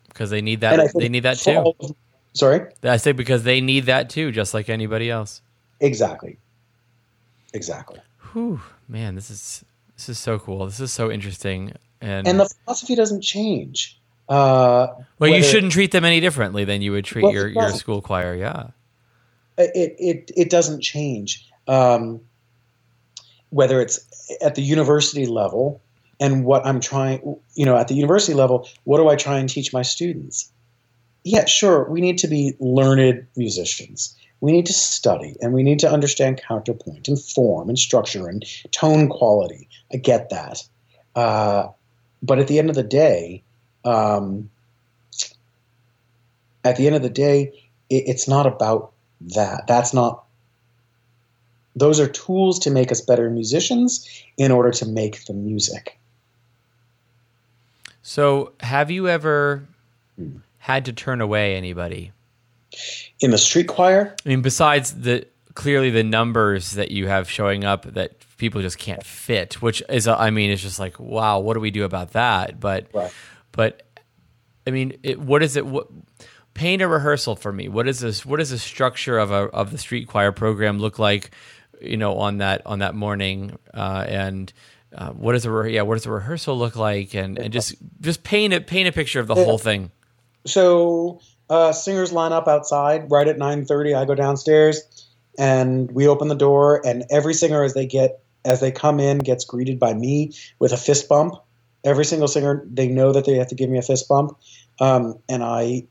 Because 0.09 0.31
they 0.31 0.41
need 0.41 0.63
that. 0.63 0.93
They 0.97 1.09
need 1.09 1.23
that 1.23 1.39
too. 1.39 1.75
Of, 1.81 1.95
sorry, 2.33 2.67
I 2.83 2.97
say 2.97 3.13
because 3.13 3.45
they 3.45 3.61
need 3.61 3.87
that 3.87 4.11
too, 4.11 4.33
just 4.33 4.53
like 4.53 4.69
anybody 4.69 5.11
else. 5.11 5.43
Exactly. 5.79 6.39
Exactly. 7.53 8.01
Whew, 8.33 8.61
man, 8.89 9.15
this 9.15 9.31
is 9.31 9.65
this 9.97 10.09
is 10.09 10.19
so 10.19 10.39
cool. 10.39 10.65
This 10.65 10.81
is 10.81 10.91
so 10.91 11.11
interesting, 11.11 11.75
and 12.01 12.27
and 12.27 12.41
the 12.41 12.49
philosophy 12.65 12.95
doesn't 12.95 13.23
change. 13.23 14.01
Uh, 14.29 14.89
well, 15.19 15.31
you 15.31 15.43
shouldn't 15.43 15.73
treat 15.73 15.91
them 15.91 16.05
any 16.05 16.21
differently 16.21 16.65
than 16.65 16.83
you 16.83 16.93
would 16.93 17.05
treat 17.05 17.25
well, 17.25 17.33
your, 17.33 17.49
your 17.49 17.71
school 17.71 18.01
choir. 18.01 18.35
Yeah, 18.35 18.69
it 19.59 19.97
it 19.99 20.31
it 20.37 20.51
doesn't 20.51 20.81
change. 20.81 21.47
Um, 21.67 22.21
whether 23.51 23.81
it's 23.81 24.01
at 24.41 24.55
the 24.55 24.63
university 24.63 25.27
level 25.27 25.83
and 26.21 26.45
what 26.45 26.65
I'm 26.65 26.81
trying, 26.81 27.37
you 27.55 27.67
know, 27.67 27.77
at 27.77 27.89
the 27.89 27.95
university 27.95 28.35
level, 28.35 28.69
what 28.85 28.99
do 28.99 29.09
I 29.09 29.17
try 29.17 29.39
and 29.39 29.49
teach 29.49 29.73
my 29.73 29.83
students? 29.83 30.51
Yeah, 31.25 31.45
sure, 31.47 31.89
we 31.91 32.01
need 32.01 32.19
to 32.19 32.29
be 32.29 32.55
learned 32.61 33.27
musicians. 33.37 34.17
We 34.41 34.53
need 34.53 34.67
to 34.67 34.73
study 34.73 35.37
and 35.41 35.53
we 35.53 35.63
need 35.63 35.81
to 35.81 35.91
understand 35.91 36.41
counterpoint 36.47 37.09
and 37.09 37.21
form 37.21 37.69
and 37.69 37.79
structure 37.79 38.27
and 38.27 38.45
tone 38.71 39.09
quality. 39.09 39.69
I 39.93 39.99
get 39.99 40.31
that. 40.31 40.63
Uh, 41.15 41.69
but 42.23 42.39
at 42.39 42.49
the 42.49 42.59
end 42.59 42.71
of 42.71 42.77
the 42.77 42.83
day, 42.83 43.43
um, 43.85 44.51
at 46.65 46.77
the 46.77 46.87
end 46.87 46.97
of 46.97 47.03
the 47.03 47.11
day, 47.11 47.53
it, 47.89 48.05
it's 48.07 48.29
not 48.29 48.47
about 48.47 48.93
that. 49.21 49.67
That's 49.67 49.95
not 49.95 50.25
those 51.77 52.01
are 52.01 52.09
tools 52.09 52.59
to 52.61 52.71
make 52.71 52.91
us 52.91 53.01
better 53.01 53.31
musicians 53.31 54.07
in 54.37 54.51
order 54.51 54.71
to 54.73 54.87
make 54.87 55.25
the 55.27 55.33
music. 55.33 55.99
So, 58.03 58.53
have 58.61 58.91
you 58.91 59.09
ever 59.09 59.67
had 60.59 60.85
to 60.87 60.93
turn 60.93 61.21
away 61.21 61.55
anybody 61.55 62.13
in 63.21 63.31
the 63.31 63.39
street 63.39 63.69
choir? 63.69 64.15
I 64.25 64.29
mean, 64.29 64.43
besides 64.43 65.03
the 65.03 65.27
clearly 65.55 65.91
the 65.91 66.03
numbers 66.03 66.73
that 66.73 66.91
you 66.91 67.07
have 67.09 67.31
showing 67.31 67.65
up 67.65 67.83
that 67.95 68.13
people 68.41 68.61
just 68.61 68.79
can't 68.79 69.05
fit, 69.05 69.63
which 69.63 69.83
is, 69.89 70.09
I 70.09 70.31
mean, 70.31 70.51
it's 70.51 70.63
just 70.63 70.81
like, 70.81 70.99
wow, 70.99 71.39
what 71.39 71.55
do 71.55 71.61
we 71.61 71.71
do 71.71 71.85
about 71.85 72.13
that? 72.13 72.59
But, 72.59 72.89
right. 72.93 73.13
but, 73.53 73.83
I 74.67 74.71
mean, 74.71 74.99
it, 75.05 75.21
what 75.21 75.43
is 75.45 75.57
it? 75.57 75.65
What 75.65 75.87
paint 76.55 76.83
a 76.83 76.89
rehearsal 76.89 77.37
for 77.37 77.53
me? 77.53 77.69
What 77.69 77.87
is 77.87 78.01
this? 78.01 78.27
What 78.27 78.39
does 78.39 78.51
the 78.51 78.59
structure 78.59 79.19
of 79.19 79.31
a 79.31 79.45
of 79.51 79.71
the 79.71 79.79
street 79.79 80.09
choir 80.09 80.33
program 80.33 80.79
look 80.79 80.99
like? 80.99 81.31
you 81.81 81.97
know 81.97 82.17
on 82.19 82.39
that 82.39 82.63
on 82.67 82.81
that 82.81 82.95
morning 82.95 83.59
uh, 83.75 84.05
and 84.07 84.53
uh, 84.95 85.11
what 85.11 85.33
does 85.33 85.45
a 85.45 85.51
re- 85.51 85.75
yeah 85.75 85.83
what 85.83 85.95
does 85.95 86.07
a 86.07 86.11
rehearsal 86.11 86.57
look 86.57 86.77
like 86.77 87.15
and, 87.15 87.39
and 87.39 87.53
just 87.53 87.75
just 88.01 88.23
paint 88.23 88.53
a 88.53 88.61
paint 88.61 88.89
a 88.89 88.93
picture 88.93 89.21
of 89.21 89.27
the 89.27 89.35
whole 89.35 89.59
thing 89.59 89.91
so 90.47 91.21
uh, 91.49 91.73
singers 91.73 92.13
line 92.13 92.33
up 92.33 92.49
outside 92.49 93.11
right 93.11 93.29
at 93.29 93.37
9.30 93.37 93.97
i 93.97 94.05
go 94.05 94.15
downstairs 94.15 95.09
and 95.39 95.91
we 95.93 96.07
open 96.07 96.29
the 96.29 96.35
door 96.35 96.85
and 96.85 97.05
every 97.11 97.35
singer 97.35 97.63
as 97.65 97.75
they 97.75 97.87
get 97.87 98.23
as 98.45 98.61
they 98.61 98.71
come 98.71 99.01
in 99.01 99.19
gets 99.19 99.45
greeted 99.45 99.79
by 99.79 99.95
me 99.95 100.33
with 100.59 100.73
a 100.73 100.77
fist 100.77 101.09
bump. 101.09 101.35
Every 101.85 102.05
single 102.05 102.29
singer 102.29 102.65
they 102.71 102.89
know 102.89 103.13
that 103.13 103.25
they 103.25 103.35
have 103.35 103.49
to 103.49 103.55
give 103.55 103.71
me 103.71 103.79
a 103.79 103.83
fist 103.83 104.09
bump. 104.09 104.37
Um, 104.81 105.19
and 105.29 105.43
i 105.43 105.85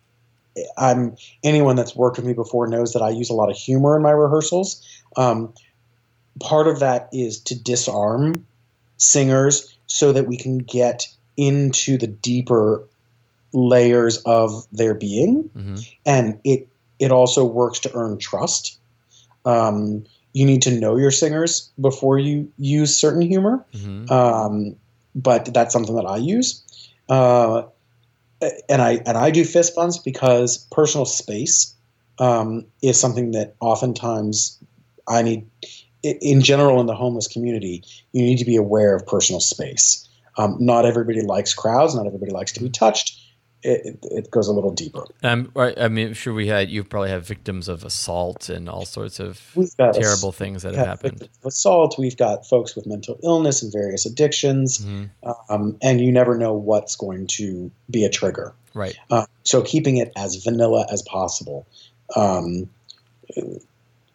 i'm 0.78 1.16
anyone 1.44 1.76
that's 1.76 1.96
worked 1.96 2.18
with 2.18 2.26
me 2.26 2.34
before 2.34 2.68
knows 2.68 2.92
that 2.92 3.02
i 3.02 3.10
use 3.10 3.30
a 3.30 3.34
lot 3.34 3.50
of 3.50 3.56
humor 3.56 3.96
in 3.96 4.02
my 4.02 4.12
rehearsals. 4.12 4.86
Um, 5.16 5.54
part 6.40 6.68
of 6.68 6.80
that 6.80 7.10
is 7.12 7.40
to 7.42 7.60
disarm 7.60 8.46
singers 8.98 9.78
so 9.88 10.12
that 10.12 10.28
we 10.28 10.38
can 10.38 10.60
get 10.60 11.08
into 11.38 11.98
the 11.98 12.08
deeper 12.08 12.88
layers 13.54 14.18
of 14.24 14.68
their 14.72 14.94
being. 14.94 15.50
Mm-hmm. 15.56 15.76
and 16.06 16.40
it 16.44 16.68
it 17.00 17.12
also 17.12 17.46
works 17.46 17.80
to 17.80 17.92
earn 17.94 18.18
trust. 18.18 18.78
Um, 19.46 20.06
you 20.34 20.46
need 20.46 20.62
to 20.62 20.72
know 20.72 20.96
your 20.96 21.12
singers 21.12 21.70
before 21.80 22.20
you 22.20 22.52
use 22.58 22.96
certain 22.96 23.22
humor 23.22 23.66
mm-hmm. 23.74 24.12
um, 24.12 24.76
but 25.16 25.54
that's 25.54 25.74
something 25.74 25.96
that 25.96 26.06
i 26.06 26.18
use 26.18 26.64
uh, 27.10 27.64
and 28.70 28.82
i 28.82 29.02
and 29.06 29.18
i 29.18 29.32
do 29.32 29.44
fist 29.44 29.76
bumps 29.76 29.98
because 29.98 30.58
personal 30.72 31.06
space 31.06 31.74
um, 32.20 32.66
is 32.82 33.00
something 33.00 33.32
that 33.32 33.56
oftentimes 33.60 34.58
i 35.08 35.22
need 35.22 35.46
in 36.04 36.42
general 36.42 36.80
in 36.80 36.86
the 36.86 36.96
homeless 36.96 37.28
community, 37.28 37.84
you 38.14 38.24
need 38.24 38.38
to 38.38 38.46
be 38.46 38.56
aware 38.56 38.96
of 38.96 39.06
personal 39.06 39.40
space. 39.40 40.08
Um, 40.38 40.56
not 40.60 40.86
everybody 40.86 41.22
likes 41.22 41.54
crowds. 41.54 41.96
Not 41.96 42.08
everybody 42.08 42.32
likes 42.32 42.52
to 42.54 42.62
be 42.62 42.70
touched. 42.70 43.19
It, 43.62 44.00
it 44.04 44.32
goes 44.32 44.48
a 44.48 44.54
little 44.54 44.72
deeper. 44.72 45.04
Um, 45.22 45.52
I 45.56 45.90
mean, 45.90 46.14
sure 46.14 46.34
we 46.34 46.48
had 46.48 46.70
you 46.70 46.84
probably 46.84 47.10
have 47.10 47.26
victims 47.26 47.68
of 47.68 47.84
assault 47.84 48.48
and 48.48 48.70
all 48.70 48.86
sorts 48.86 49.20
of 49.20 49.42
terrible 49.76 50.32
things 50.32 50.64
that 50.64 50.76
have 50.76 50.88
happened. 50.88 51.28
Assault. 51.44 52.00
We've 52.00 52.16
got 52.16 52.46
folks 52.46 52.76
with 52.76 52.88
mental 52.88 53.20
illness 53.22 53.62
and 53.62 53.72
various 53.72 54.06
addictions, 54.06 54.78
mm-hmm. 54.78 55.32
um, 55.50 55.78
and 55.82 56.00
you 56.00 56.10
never 56.10 56.38
know 56.38 56.54
what's 56.54 56.96
going 56.96 57.28
to 57.28 57.70
be 57.90 58.06
a 58.06 58.10
trigger. 58.10 58.54
Right. 58.74 58.98
Uh, 59.10 59.26
so 59.44 59.62
keeping 59.62 59.98
it 59.98 60.14
as 60.16 60.38
vanilla 60.38 60.86
as 60.90 61.02
possible. 61.02 61.68
Um, 62.16 62.70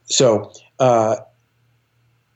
so 0.05 0.53
uh, 0.79 1.17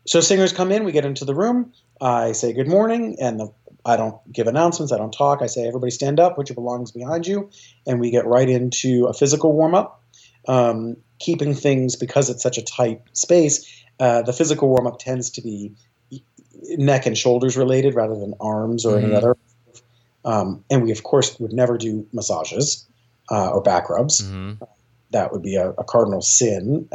so 0.06 0.20
singers 0.20 0.52
come 0.52 0.72
in, 0.72 0.84
we 0.84 0.92
get 0.92 1.04
into 1.04 1.24
the 1.24 1.34
room. 1.34 1.72
I 2.00 2.32
say 2.32 2.52
good 2.52 2.68
morning, 2.68 3.16
and 3.20 3.40
the, 3.40 3.52
I 3.88 3.96
don't 3.96 4.16
give 4.30 4.46
announcements. 4.46 4.92
I 4.92 4.98
don't 4.98 5.12
talk. 5.12 5.40
I 5.40 5.46
say 5.46 5.66
everybody 5.66 5.90
stand 5.90 6.20
up, 6.20 6.36
put 6.36 6.48
your 6.50 6.54
belongings 6.56 6.92
behind 6.92 7.26
you, 7.26 7.48
and 7.86 7.98
we 8.00 8.10
get 8.10 8.26
right 8.26 8.48
into 8.48 9.06
a 9.06 9.14
physical 9.14 9.52
warm 9.52 9.74
up. 9.74 9.94
um, 10.46 10.96
keeping 11.18 11.52
things 11.54 11.96
because 11.96 12.30
it's 12.30 12.42
such 12.42 12.58
a 12.58 12.62
tight 12.62 13.02
space. 13.12 13.66
Uh, 14.00 14.22
the 14.22 14.32
physical 14.32 14.68
warm 14.68 14.86
up 14.86 14.98
tends 14.98 15.30
to 15.30 15.42
be 15.42 15.74
neck 16.76 17.06
and 17.06 17.18
shoulders 17.18 17.56
related 17.56 17.94
rather 17.94 18.14
than 18.14 18.34
arms 18.40 18.86
or 18.86 18.98
any 18.98 19.08
Mhm. 19.08 19.16
other. 19.16 19.36
Um, 20.24 20.64
and 20.70 20.82
we 20.84 20.92
of 20.92 21.02
course 21.02 21.38
would 21.40 21.52
never 21.52 21.76
do 21.76 22.06
massages 22.12 22.86
uh, 23.30 23.50
or 23.50 23.60
back 23.60 23.90
rubs. 23.90 24.20
hmm 24.20 24.52
That 25.10 25.32
would 25.32 25.42
be 25.42 25.56
a, 25.56 25.70
a 25.70 25.84
cardinal 25.84 26.22
sin 26.22 26.86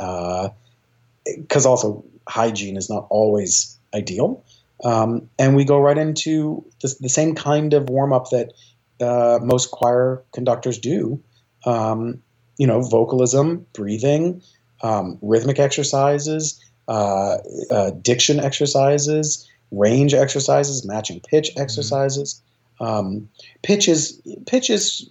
because 1.25 1.65
also 1.65 2.03
hygiene 2.27 2.77
is 2.77 2.89
not 2.89 3.07
always 3.09 3.77
ideal. 3.93 4.43
Um, 4.83 5.29
and 5.39 5.55
we 5.55 5.63
go 5.63 5.79
right 5.79 5.97
into 5.97 6.65
the, 6.81 6.93
the 6.99 7.09
same 7.09 7.35
kind 7.35 7.73
of 7.73 7.89
warm 7.89 8.11
up 8.11 8.29
that 8.31 8.53
uh, 9.01 9.39
most 9.41 9.71
choir 9.71 10.23
conductors 10.33 10.77
do. 10.77 11.21
Um, 11.65 12.21
you 12.57 12.67
know, 12.67 12.81
vocalism, 12.81 13.65
breathing, 13.73 14.41
um, 14.81 15.17
rhythmic 15.21 15.59
exercises, 15.59 16.63
uh, 16.87 17.37
uh, 17.71 17.91
diction 18.01 18.39
exercises, 18.39 19.49
range 19.71 20.13
exercises, 20.13 20.85
matching 20.85 21.21
pitch 21.21 21.51
exercises. 21.57 22.41
Um, 22.79 23.29
pitch 23.63 23.87
is 23.87 24.21
pitch 24.45 24.69
is 24.69 25.09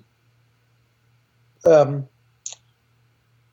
um, 1.65 2.07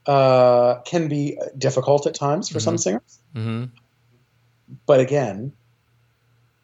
uh, 0.05 0.82
can 0.82 1.08
be 1.08 1.39
difficult 1.58 2.05
at 2.05 2.13
times 2.13 2.49
for 2.49 2.60
some 2.60 2.77
singers 2.77 3.19
hmm 3.34 3.65
but 4.86 4.99
again, 4.99 5.53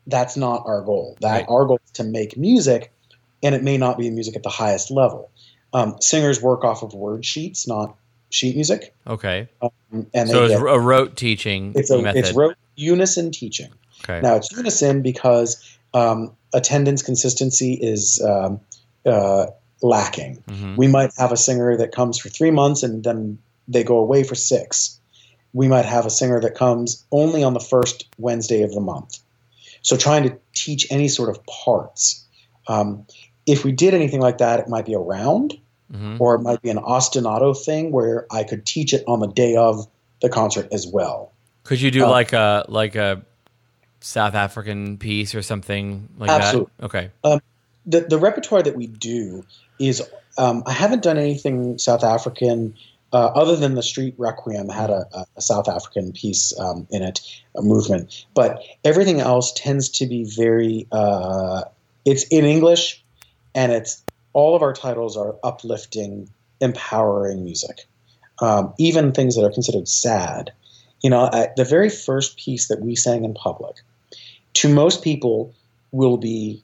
that's 0.08 0.38
not 0.38 0.64
our 0.66 0.82
goal. 0.82 1.18
That 1.22 1.32
Right. 1.32 1.46
our 1.50 1.66
goal 1.66 1.80
is 1.86 1.92
to 1.94 2.04
make 2.04 2.38
music, 2.38 2.92
and 3.44 3.56
it 3.56 3.64
may 3.64 3.78
not 3.78 3.98
be 3.98 4.10
music 4.10 4.36
at 4.36 4.44
the 4.44 4.50
highest 4.50 4.92
level. 4.92 5.30
Um, 5.74 5.98
singers 6.00 6.42
work 6.42 6.64
off 6.64 6.84
of 6.84 6.94
word 6.94 7.26
sheets, 7.26 7.68
not 7.68 7.96
sheet 8.30 8.56
music, 8.56 8.94
Okay. 9.08 9.48
and 10.14 10.30
So 10.30 10.46
it's 10.46 10.54
get, 10.54 10.62
a 10.62 10.80
rote 10.80 11.16
teaching 11.16 11.74
it's 11.76 11.90
a 11.90 11.98
method. 12.02 12.20
it's 12.20 12.34
rote 12.34 12.56
unison 12.76 13.32
teaching. 13.32 13.72
okay. 14.04 14.22
Now 14.22 14.36
it's 14.36 14.52
unison 14.52 15.02
because 15.02 15.78
um, 15.94 16.32
attendance 16.54 17.02
consistency 17.02 17.74
is 17.74 18.22
um, 18.22 18.60
uh, 19.06 19.48
lacking. 19.82 20.44
Mhm. 20.50 20.76
We 20.78 20.88
might 20.88 21.12
have 21.18 21.32
a 21.32 21.38
singer 21.38 21.78
that 21.78 21.92
comes 21.94 22.18
for 22.18 22.30
three 22.30 22.52
months 22.52 22.84
and 22.84 23.04
then 23.04 23.38
they 23.68 23.84
go 23.84 23.98
away 23.98 24.24
for 24.24 24.36
six. 24.36 25.00
We 25.54 25.68
might 25.70 25.86
have 25.86 26.06
a 26.06 26.10
singer 26.10 26.42
that 26.42 26.56
comes 26.56 27.04
only 27.12 27.44
on 27.44 27.54
the 27.54 27.60
first 27.62 28.06
Wednesday 28.18 28.62
of 28.64 28.74
the 28.74 28.82
month. 28.82 29.20
So 29.86 29.96
trying 29.96 30.24
to 30.24 30.36
teach 30.54 30.88
any 30.90 31.08
sort 31.08 31.30
of 31.30 31.46
parts. 31.46 32.26
Um, 32.68 33.06
if 33.46 33.64
we 33.64 33.72
did 33.72 33.94
anything 33.94 34.20
like 34.20 34.40
that, 34.40 34.60
it 34.60 34.68
might 34.68 34.86
be 34.86 34.94
a 34.94 35.00
round 35.00 35.60
Mhm. 35.94 36.20
or 36.20 36.34
it 36.34 36.40
might 36.40 36.60
be 36.64 36.72
an 36.72 36.78
ostinato 36.78 37.56
thing 37.56 37.92
where 37.92 38.26
I 38.32 38.44
could 38.44 38.66
teach 38.66 38.96
it 38.96 39.04
on 39.08 39.20
the 39.20 39.28
day 39.28 39.56
of 39.56 39.88
the 40.24 40.30
concert 40.30 40.68
as 40.72 40.88
well. 40.88 41.32
Could 41.64 41.80
you 41.80 41.92
do 41.92 42.04
uh, 42.06 42.10
like 42.10 42.34
a 42.34 42.66
like 42.68 42.96
a 42.96 43.22
South 44.00 44.34
African 44.34 44.98
piece 44.98 45.36
or 45.36 45.44
something 45.44 46.10
like 46.18 46.30
that? 46.30 46.42
Absolutely. 46.42 46.72
that? 46.80 46.86
Okay. 46.86 47.10
the 47.86 48.02
the 48.02 48.18
repertoire 48.18 48.64
that 48.64 48.76
we 48.76 48.88
do 48.88 49.46
is 49.78 50.02
um, 50.40 50.64
I 50.66 50.72
haven't 50.72 51.04
done 51.04 51.20
anything 51.20 51.78
South 51.78 52.04
African 52.04 52.74
uh, 53.16 53.32
other 53.34 53.56
than 53.56 53.76
the 53.76 53.82
Street 53.82 54.14
Requiem 54.18 54.68
had 54.68 54.90
a, 54.90 55.06
a- 55.14 55.42
South 55.42 55.70
African 55.70 56.12
piece 56.12 56.54
um, 56.60 56.86
in 56.92 57.02
it, 57.02 57.22
a 57.56 57.62
movement, 57.62 58.26
but 58.34 58.62
everything 58.84 59.22
else 59.22 59.54
tends 59.54 59.88
to 59.90 60.06
be 60.06 60.26
very. 60.36 60.86
Uh, 60.92 61.64
it's 62.04 62.26
in 62.26 62.44
English, 62.44 63.02
and 63.56 63.72
it's 63.72 64.04
all 64.34 64.54
of 64.54 64.62
our 64.62 64.74
titles 64.74 65.16
are 65.16 65.36
uplifting, 65.46 66.30
empowering 66.60 67.46
music, 67.46 67.86
um, 68.40 68.74
even 68.78 69.14
things 69.14 69.36
that 69.38 69.46
are 69.46 69.52
considered 69.52 69.88
sad. 69.88 70.52
You 71.02 71.10
know, 71.10 71.22
uh, 71.22 71.48
the 71.56 71.64
very 71.64 71.90
first 71.90 72.38
piece 72.38 72.68
that 72.68 72.82
we 72.82 72.98
sang 72.98 73.24
in 73.24 73.34
public, 73.34 73.78
to 74.56 74.68
most 74.68 75.04
people, 75.04 75.54
will 75.94 76.18
be 76.18 76.62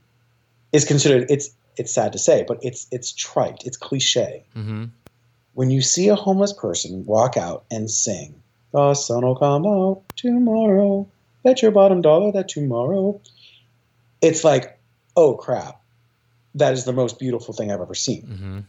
is 0.74 0.84
considered 0.84 1.28
it's 1.30 1.50
it's 1.78 1.94
sad 1.94 2.12
to 2.12 2.20
say, 2.20 2.44
but 2.46 2.58
it's 2.62 2.88
it's 2.92 3.14
trite, 3.14 3.64
it's 3.66 3.78
cliche. 3.78 4.44
hmm 4.54 4.86
When 5.54 5.70
you 5.70 5.82
see 5.82 6.08
a 6.08 6.16
homeless 6.16 6.54
person 6.54 7.06
walk 7.06 7.36
out 7.38 7.66
and 7.72 7.90
sing, 7.92 8.42
"The 8.74 8.94
sun 8.94 9.26
will 9.26 9.36
come 9.36 9.66
out 9.66 10.02
tomorrow, 10.16 11.08
bet 11.44 11.62
your 11.62 11.72
bottom 11.72 12.02
dollar 12.02 12.32
that 12.32 12.48
tomorrow," 12.50 13.20
it's 14.22 14.44
like, 14.44 14.80
oh 15.18 15.34
crap, 15.36 15.82
that 16.56 16.74
is 16.74 16.86
the 16.86 16.94
most 16.94 17.20
beautiful 17.20 17.54
thing 17.54 17.72
I've 17.72 17.82
ever 17.82 17.96
seen. 17.96 18.22
hmm 18.22 18.60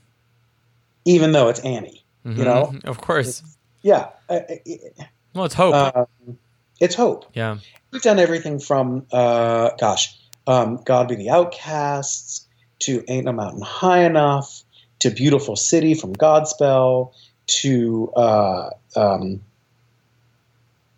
Even 1.04 1.32
though 1.32 1.48
it's 1.48 1.60
Annie, 1.60 2.04
You 2.24 2.44
know? 2.44 2.74
of 2.84 3.00
course. 3.00 3.42
yeah, 3.82 4.08
I- 4.28 4.60
I- 4.66 5.06
Well, 5.34 5.44
it's 5.46 5.54
hope. 5.54 5.74
Um, 5.74 6.38
it's 6.80 6.94
hope. 6.94 7.26
yeah. 7.34 7.58
We've 7.90 8.02
done 8.02 8.18
everything 8.18 8.58
from, 8.58 9.06
uh, 9.12 9.70
gosh, 9.78 10.16
um, 10.46 10.80
God 10.84 11.08
Be 11.08 11.14
the 11.16 11.30
Outcasts 11.30 12.46
to 12.80 13.04
Ain't 13.08 13.26
No 13.26 13.32
Mountain 13.32 13.62
High 13.62 14.04
Enough 14.04 14.62
to 15.02 15.10
Beautiful 15.10 15.56
City 15.56 15.94
from 15.94 16.14
Godspell 16.14 17.12
to 17.46 18.12
uh, 18.16 18.70
um, 18.94 19.40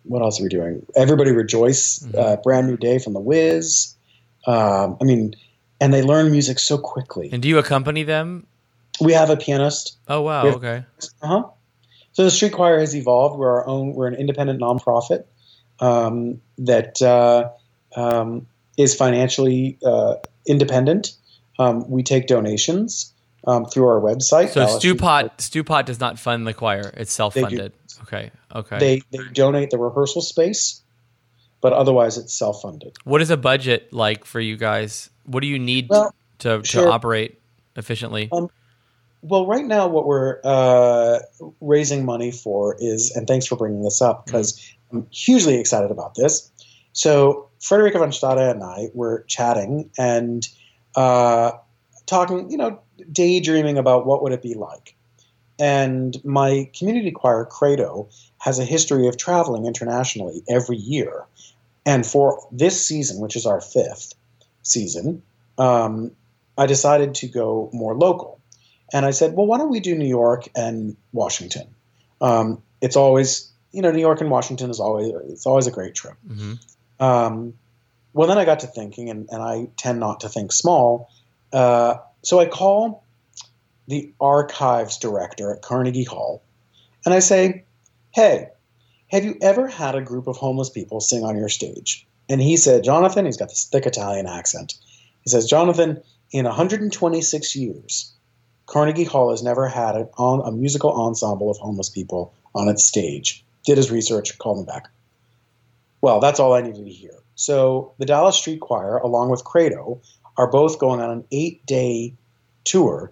what 0.03 0.21
else 0.21 0.39
are 0.39 0.43
we 0.43 0.49
doing? 0.49 0.85
Everybody 0.95 1.31
Rejoice, 1.31 1.99
Mhm. 1.99 2.15
uh, 2.19 2.35
Brand 2.37 2.67
New 2.67 2.77
Day 2.77 2.99
from 2.99 3.13
The 3.13 3.19
Wiz. 3.19 3.95
Um, 4.45 4.97
I 5.01 5.03
mean, 5.05 5.35
and 5.81 5.91
they 5.91 6.03
learn 6.03 6.31
music 6.31 6.59
so 6.59 6.77
quickly. 6.77 7.29
And 7.33 7.41
do 7.41 7.49
you 7.49 7.57
accompany 7.57 8.03
them? 8.03 8.45
We 9.01 9.11
have 9.13 9.31
a 9.31 9.35
pianist. 9.37 9.97
Oh 10.07 10.21
wow. 10.21 10.45
Have- 10.45 10.55
Okay. 10.57 10.83
Uh 11.23 11.27
huh. 11.27 11.43
So 12.13 12.23
the 12.23 12.31
street 12.31 12.53
choir 12.53 12.79
has 12.79 12.95
evolved. 12.95 13.37
We're 13.39 13.49
our 13.49 13.67
own. 13.67 13.93
We're 13.93 14.07
an 14.07 14.13
independent 14.15 14.61
nonprofit 14.61 15.23
um, 15.79 16.39
that 16.59 17.01
uh, 17.01 17.49
um, 17.95 18.45
is 18.77 18.93
financially 18.95 19.77
uh, 19.83 20.15
independent. 20.45 21.13
Um, 21.57 21.89
we 21.89 22.03
take 22.03 22.27
donations 22.27 23.11
um, 23.45 23.65
through 23.65 23.87
our 23.87 24.01
website. 24.01 24.49
So 24.49 24.65
Stewpot 24.65 25.37
Stewpot 25.37 25.85
does 25.85 25.99
not 25.99 26.19
fund 26.19 26.45
the 26.47 26.53
choir. 26.53 26.91
It's 26.95 27.13
self-funded. 27.13 27.73
Okay. 28.03 28.31
Okay. 28.53 28.79
They 28.79 29.01
they 29.11 29.23
donate 29.33 29.69
the 29.69 29.77
rehearsal 29.77 30.21
space, 30.21 30.81
but 31.61 31.73
otherwise 31.73 32.17
it's 32.17 32.33
self 32.37 32.61
funded. 32.61 32.95
what 33.03 33.21
is 33.21 33.29
a 33.29 33.37
budget 33.37 33.91
like 33.93 34.25
for 34.25 34.39
you 34.39 34.57
guys? 34.57 35.09
What 35.25 35.41
do 35.41 35.47
you 35.47 35.59
need 35.59 35.87
Well, 35.89 36.13
to, 36.39 36.59
to 36.59 36.65
sure. 36.65 36.91
operate 36.91 37.39
efficiently? 37.75 38.29
Um, 38.31 38.49
Well, 39.21 39.47
right 39.47 39.65
now, 39.65 39.87
what 39.87 40.05
we're 40.05 40.39
uh, 40.43 41.19
raising 41.59 42.05
money 42.05 42.31
for 42.31 42.75
is, 42.79 43.11
and 43.15 43.25
thanks 43.27 43.47
for 43.47 43.55
bringing 43.55 43.81
this 43.81 43.99
up 43.99 44.25
because 44.25 44.61
I'm 44.91 45.07
hugely 45.09 45.55
excited 45.55 45.89
about 45.89 46.13
this. 46.13 46.51
So, 46.93 47.49
Frederica 47.59 47.97
von 47.97 48.11
Stade 48.11 48.37
and 48.37 48.63
I 48.63 48.89
were 48.93 49.25
chatting 49.27 49.89
and 49.97 50.47
uh, 50.95 51.53
talking, 52.05 52.49
you 52.49 52.57
know, 52.57 52.79
daydreaming 53.11 53.77
about 53.77 54.05
what 54.05 54.21
would 54.23 54.31
it 54.31 54.41
be 54.41 54.53
like. 54.53 54.95
And 55.57 56.23
my 56.25 56.69
community 56.77 57.11
choir, 57.11 57.45
Credo, 57.45 58.09
has 58.39 58.59
a 58.59 58.65
history 58.65 59.07
of 59.07 59.17
traveling 59.17 59.65
internationally 59.65 60.43
every 60.49 60.77
year. 60.77 61.23
And 61.85 62.05
for 62.05 62.45
this 62.51 62.85
season, 62.85 63.21
which 63.21 63.35
is 63.35 63.45
our 63.45 63.61
fifth 63.61 64.13
season, 64.63 65.21
um, 65.57 66.11
I 66.57 66.65
decided 66.65 67.15
to 67.15 67.27
go 67.27 67.69
more 67.73 67.95
local. 67.95 68.39
And 68.93 69.05
I 69.05 69.11
said, 69.11 69.33
well, 69.33 69.47
why 69.47 69.57
don't 69.57 69.69
we 69.69 69.79
do 69.79 69.95
New 69.95 70.07
York 70.07 70.47
and 70.55 70.95
Washington? 71.11 71.67
Um, 72.21 72.61
it's 72.81 72.95
always, 72.95 73.51
you 73.71 73.81
know, 73.81 73.91
New 73.91 73.99
York 73.99 74.21
and 74.21 74.29
Washington 74.29 74.69
is 74.69 74.79
always 74.79 75.11
it's 75.29 75.45
always 75.45 75.67
a 75.67 75.71
great 75.71 75.95
trip. 75.95 76.15
hmm 76.27 76.53
Um, 76.99 77.53
well, 78.13 78.27
then 78.27 78.37
I 78.37 78.45
got 78.45 78.61
to 78.61 78.67
thinking, 78.67 79.09
and, 79.09 79.27
and 79.29 79.41
I 79.41 79.67
tend 79.75 79.99
not 79.99 80.21
to 80.21 80.29
think 80.29 80.53
small. 80.53 81.09
Uh, 81.55 82.01
so 82.21 82.37
I 82.41 82.47
call 82.47 83.05
the 83.87 84.11
archives 84.19 84.97
director 84.97 85.53
at 85.53 85.61
Carnegie 85.61 86.03
Hall, 86.03 86.43
and 87.05 87.13
I 87.13 87.19
say, 87.19 87.63
hey, 88.11 88.49
have 89.07 89.23
you 89.23 89.37
ever 89.41 89.65
had 89.65 89.95
a 89.95 90.01
group 90.01 90.27
of 90.27 90.35
homeless 90.35 90.69
people 90.69 90.99
sing 90.99 91.23
on 91.23 91.37
your 91.37 91.47
stage? 91.47 92.05
And 92.27 92.41
he 92.41 92.57
said, 92.57 92.83
Jonathan, 92.83 93.25
he's 93.25 93.37
got 93.37 93.47
this 93.47 93.69
thick 93.71 93.85
Italian 93.85 94.27
accent. 94.27 94.73
He 95.23 95.29
says, 95.29 95.47
Jonathan, 95.47 96.01
in 96.31 96.43
126 96.43 97.55
years, 97.55 98.11
Carnegie 98.65 99.05
Hall 99.05 99.29
has 99.29 99.41
never 99.41 99.69
had 99.69 99.95
an, 99.95 100.09
on, 100.17 100.41
a 100.45 100.51
musical 100.51 100.91
ensemble 100.91 101.49
of 101.49 101.57
homeless 101.57 101.89
people 101.89 102.33
on 102.53 102.67
its 102.67 102.83
stage. 102.83 103.45
Did 103.65 103.77
his 103.77 103.91
research, 103.91 104.37
called 104.39 104.59
him 104.59 104.65
back. 104.65 104.89
Well, 106.01 106.19
that's 106.19 106.41
all 106.41 106.51
I 106.51 106.61
needed 106.61 106.83
to 106.83 106.91
hear. 106.91 107.13
So 107.35 107.93
the 107.97 108.05
Dallas 108.05 108.35
Street 108.35 108.59
Choir, 108.59 108.97
along 108.97 109.29
with 109.29 109.45
Credo, 109.45 110.01
are 110.37 110.47
both 110.47 110.79
going 110.79 111.01
on 111.01 111.09
an 111.09 111.23
eight-day 111.31 112.13
tour 112.63 113.11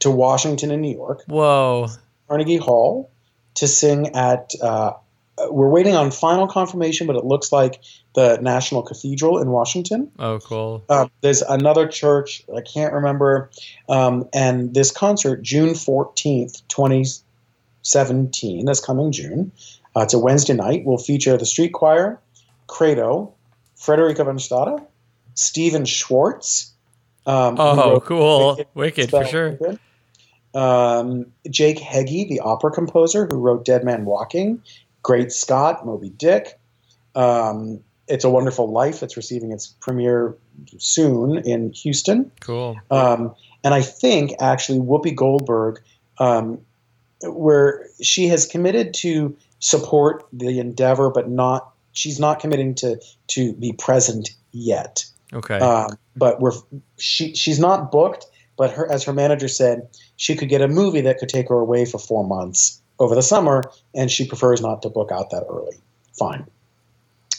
to 0.00 0.10
Washington 0.10 0.70
and 0.70 0.82
New 0.82 0.94
York, 0.94 1.22
Whoa. 1.26 1.88
Carnegie 2.28 2.56
Hall, 2.56 3.10
to 3.54 3.66
sing 3.66 4.14
at. 4.14 4.52
Uh, 4.60 4.92
we're 5.50 5.68
waiting 5.68 5.96
on 5.96 6.12
final 6.12 6.46
confirmation, 6.46 7.08
but 7.08 7.16
it 7.16 7.24
looks 7.24 7.50
like 7.50 7.80
the 8.14 8.38
National 8.40 8.82
Cathedral 8.82 9.38
in 9.40 9.50
Washington. 9.50 10.12
Oh, 10.18 10.38
cool. 10.38 10.84
Uh, 10.88 11.08
there's 11.22 11.42
another 11.42 11.88
church 11.88 12.44
I 12.56 12.60
can't 12.60 12.92
remember, 12.92 13.50
um, 13.88 14.28
and 14.32 14.72
this 14.74 14.92
concert 14.92 15.42
June 15.42 15.74
fourteenth, 15.74 16.66
2017, 16.68 18.64
that's 18.64 18.84
coming 18.84 19.10
June. 19.10 19.50
Uh, 19.96 20.00
it's 20.02 20.14
a 20.14 20.18
Wednesday 20.18 20.54
night. 20.54 20.84
We'll 20.84 20.98
feature 20.98 21.36
the 21.36 21.46
street 21.46 21.72
choir, 21.72 22.20
Credo, 22.66 23.32
Frederica 23.76 24.24
von 24.24 24.38
Stade, 24.38 24.80
Stephen 25.34 25.84
Schwartz. 25.84 26.72
Um, 27.26 27.58
Oh, 27.58 28.00
cool. 28.00 28.60
Wicked, 28.74 29.10
for 29.10 29.24
sure. 29.26 29.52
Wicked. 29.52 29.78
Um, 30.54 31.26
Jake 31.50 31.80
Heggie, 31.80 32.24
the 32.24 32.40
opera 32.40 32.70
composer 32.70 33.26
who 33.26 33.36
wrote 33.36 33.64
Dead 33.64 33.82
Man 33.84 34.04
Walking, 34.04 34.62
Great 35.02 35.32
Scott, 35.32 35.84
Moby 35.84 36.10
Dick. 36.10 36.58
Um, 37.14 37.80
it's 38.06 38.24
a 38.24 38.30
Wonderful 38.30 38.70
Life. 38.70 39.02
It's 39.02 39.16
receiving 39.16 39.50
its 39.50 39.68
premiere 39.80 40.36
soon 40.78 41.38
in 41.38 41.72
Houston. 41.72 42.30
Cool. 42.40 42.76
Um, 42.90 43.34
and 43.64 43.74
I 43.74 43.82
think 43.82 44.34
actually 44.40 44.78
Whoopi 44.78 45.14
Goldberg, 45.14 45.82
um, 46.18 46.60
where 47.22 47.86
she 48.00 48.28
has 48.28 48.46
committed 48.46 48.94
to 48.94 49.36
support 49.58 50.26
the 50.32 50.60
endeavor, 50.60 51.10
but 51.10 51.30
not 51.30 51.72
she's 51.92 52.20
not 52.20 52.40
committing 52.40 52.74
to 52.76 53.00
to 53.28 53.54
be 53.54 53.72
present 53.72 54.30
yet. 54.52 55.06
Okay. 55.34 55.58
Um, 55.58 55.98
but 56.16 56.40
we're 56.40 56.52
she 56.98 57.34
she's 57.34 57.58
not 57.58 57.90
booked. 57.90 58.26
But 58.56 58.70
her 58.70 58.90
as 58.90 59.02
her 59.04 59.12
manager 59.12 59.48
said, 59.48 59.88
she 60.16 60.36
could 60.36 60.48
get 60.48 60.60
a 60.60 60.68
movie 60.68 61.00
that 61.00 61.18
could 61.18 61.28
take 61.28 61.48
her 61.48 61.58
away 61.58 61.84
for 61.84 61.98
four 61.98 62.24
months 62.24 62.80
over 63.00 63.14
the 63.16 63.22
summer, 63.22 63.62
and 63.94 64.10
she 64.10 64.26
prefers 64.26 64.60
not 64.60 64.80
to 64.82 64.88
book 64.88 65.10
out 65.10 65.30
that 65.30 65.44
early. 65.50 65.76
Fine. 66.16 66.46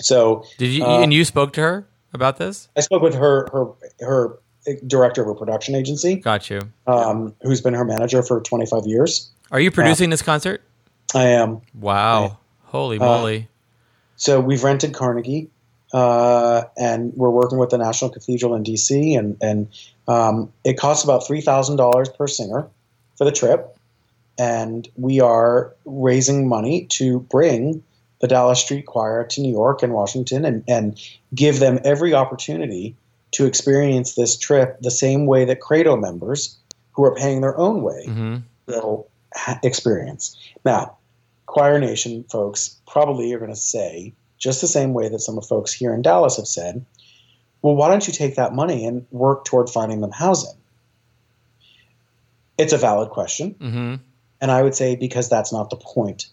So 0.01 0.43
Did 0.57 0.71
you 0.71 0.83
uh, 0.83 0.99
and 1.01 1.13
you 1.13 1.23
spoke 1.23 1.53
to 1.53 1.61
her 1.61 1.87
about 2.13 2.37
this? 2.37 2.67
I 2.75 2.81
spoke 2.81 3.01
with 3.01 3.13
her 3.15 3.47
her 3.53 3.67
her 4.01 4.39
director 4.87 5.21
of 5.21 5.27
her 5.27 5.35
production 5.35 5.75
agency, 5.75 6.15
Got 6.15 6.49
you. 6.49 6.59
um, 6.87 7.33
who's 7.43 7.61
been 7.61 7.75
her 7.75 7.85
manager 7.85 8.21
for 8.23 8.41
25 8.41 8.85
years. 8.85 9.29
Are 9.51 9.59
you 9.59 9.71
producing 9.71 10.09
this 10.09 10.21
concert? 10.23 10.61
I 11.13 11.25
am. 11.27 11.61
Wow. 11.79 12.39
Holy 12.65 12.97
Uh, 12.99 13.05
moly. 13.05 13.47
So 14.17 14.39
we've 14.39 14.63
rented 14.63 14.93
Carnegie, 14.93 15.49
uh, 15.95 16.65
and 16.75 17.13
we're 17.15 17.29
working 17.29 17.57
with 17.57 17.69
the 17.69 17.77
National 17.77 18.11
Cathedral 18.11 18.53
in 18.53 18.65
DC, 18.65 19.17
and 19.17 19.37
and 19.41 19.69
um, 20.09 20.51
it 20.65 20.77
costs 20.77 21.05
about 21.05 21.25
three 21.25 21.39
thousand 21.39 21.77
dollars 21.77 22.09
per 22.09 22.27
singer 22.27 22.67
for 23.17 23.23
the 23.23 23.31
trip, 23.31 23.77
and 24.37 24.89
we 24.97 25.21
are 25.21 25.73
raising 25.85 26.49
money 26.49 26.85
to 26.87 27.21
bring 27.21 27.81
the 28.19 28.27
Dallas 28.27 28.59
Street 28.59 28.85
Choir 28.85 29.23
to 29.23 29.41
New 29.41 29.53
York 29.53 29.83
and 29.83 29.93
Washington, 29.93 30.43
and 30.43 30.65
and 30.67 31.01
give 31.33 31.61
them 31.61 31.79
every 31.85 32.13
opportunity 32.13 32.93
to 33.31 33.45
experience 33.45 34.15
this 34.15 34.37
trip 34.37 34.77
the 34.81 34.91
same 34.91 35.25
way 35.25 35.45
that 35.45 35.61
Credo 35.61 35.95
members 35.95 36.57
who 36.91 37.05
are 37.05 37.15
paying 37.15 37.39
their 37.39 37.57
own 37.57 37.81
way 37.83 38.03
hmm 38.05 38.35
will 38.67 39.07
experience. 39.63 40.35
Now, 40.65 40.97
Choir 41.45 41.79
Nation 41.79 42.25
folks 42.29 42.75
probably 42.85 43.31
are 43.33 43.39
going 43.39 43.51
to 43.51 43.55
say, 43.55 44.13
just 44.45 44.61
the 44.61 44.67
same 44.67 44.93
way 44.93 45.09
that 45.09 45.19
some 45.19 45.39
of 45.39 45.45
folks 45.47 45.73
here 45.73 45.91
in 45.91 46.03
Dallas 46.03 46.37
have 46.37 46.45
said, 46.45 46.85
well, 47.63 47.75
why 47.75 47.89
don't 47.89 48.05
you 48.05 48.13
take 48.13 48.35
that 48.35 48.53
money 48.53 48.85
and 48.85 49.07
work 49.09 49.43
toward 49.43 49.71
finding 49.71 50.01
them 50.01 50.11
housing? 50.11 50.53
It's 52.59 52.71
a 52.71 52.77
valid 52.77 53.09
question. 53.09 53.55
hmm 53.59 53.95
And 54.39 54.51
I 54.51 54.61
would 54.61 54.75
say 54.75 54.95
because 54.95 55.29
that's 55.29 55.51
not 55.51 55.71
the 55.71 55.77
point 55.77 56.27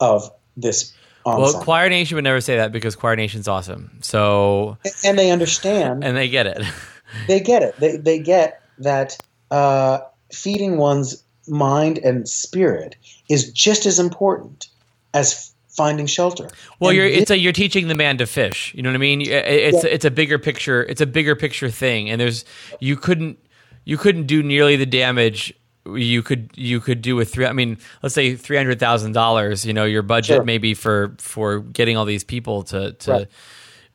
of 0.00 0.30
this 0.56 0.92
Well. 1.24 1.62
Choir 1.62 1.88
Nation 1.88 2.16
would 2.16 2.24
never 2.24 2.40
say 2.40 2.56
that 2.56 2.72
because 2.72 2.96
Choir 2.96 3.14
Nation's 3.14 3.46
awesome. 3.46 3.98
So, 4.02 4.78
and 5.04 5.16
they 5.16 5.30
understand 5.30 6.02
and 6.02 6.16
they 6.16 6.28
get 6.28 6.48
it. 6.48 6.62
they 7.28 7.38
get 7.38 7.62
it. 7.62 7.78
They 7.78 7.96
they 7.98 8.18
get 8.18 8.60
that 8.78 9.16
uh, 9.52 10.00
feeding 10.32 10.76
one's 10.76 11.22
mind 11.46 11.98
and 11.98 12.28
spirit 12.28 12.96
is 13.30 13.52
just 13.52 13.86
as 13.86 14.00
important 14.00 14.66
as 15.14 15.52
finding 15.78 16.06
shelter. 16.06 16.48
Well, 16.80 16.90
And 16.90 16.96
you're 16.98 17.06
it's 17.06 17.30
a 17.30 17.38
you're 17.38 17.52
teaching 17.64 17.88
the 17.88 17.94
man 17.94 18.18
to 18.18 18.26
fish. 18.26 18.74
You 18.74 18.82
know 18.82 18.90
what 18.90 18.96
I 18.96 18.98
mean? 19.10 19.20
It- 19.22 19.28
It's 19.68 19.84
it's 19.84 20.04
a 20.04 20.10
bigger 20.10 20.38
picture. 20.38 20.82
It's 20.90 21.00
a 21.00 21.06
bigger 21.06 21.34
picture 21.36 21.70
thing, 21.70 22.10
and 22.10 22.20
there's 22.20 22.44
you 22.80 22.96
couldn't 22.96 23.38
you 23.84 23.96
couldn't 23.96 24.26
do 24.26 24.42
nearly 24.42 24.76
the 24.76 24.86
damage 25.02 25.54
you 25.96 26.22
could 26.22 26.50
you 26.54 26.80
could 26.80 27.00
do 27.00 27.16
with 27.16 27.32
three. 27.32 27.46
I 27.46 27.52
mean, 27.54 27.78
let's 28.02 28.14
say 28.14 28.36
three 28.36 28.56
hundred 28.58 28.78
thousand 28.78 29.12
dollars. 29.12 29.64
You 29.64 29.72
know, 29.72 29.86
your 29.86 30.02
budget 30.02 30.36
Sure. 30.36 30.44
maybe 30.44 30.74
for 30.74 31.14
for 31.18 31.60
getting 31.60 31.96
all 31.96 32.04
these 32.04 32.24
people 32.24 32.62
to 32.64 32.92
to. 32.92 33.10
Right. 33.12 33.26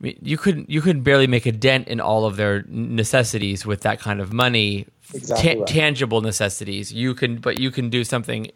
mean, 0.04 0.18
you 0.22 0.36
couldn't 0.36 0.68
you 0.68 0.80
couldn't 0.82 1.02
barely 1.04 1.28
make 1.28 1.46
a 1.46 1.52
dent 1.52 1.86
in 1.88 2.00
all 2.00 2.24
of 2.26 2.34
their 2.36 2.64
necessities 2.68 3.64
with 3.64 3.82
that 3.82 4.00
kind 4.00 4.20
of 4.20 4.32
money, 4.32 4.86
Exactly 5.14 5.56
right. 5.58 5.66
tangible 5.68 6.20
necessities. 6.20 6.92
You 6.92 7.14
can, 7.14 7.36
but 7.38 7.58
you 7.58 7.70
can 7.70 7.90
do 7.90 8.02
something 8.04 8.50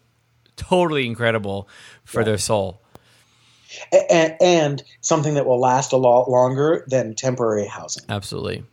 totally 0.57 1.05
incredible 1.07 1.69
for 2.03 2.23
their 2.25 2.37
soul. 2.37 2.81
And, 3.91 4.35
and 4.41 4.83
something 5.01 5.33
that 5.35 5.45
will 5.45 5.59
last 5.59 5.93
a 5.93 5.97
lot 5.97 6.29
longer 6.29 6.85
than 6.87 7.15
temporary 7.15 7.67
housing. 7.67 8.03
Absolutely. 8.09 8.63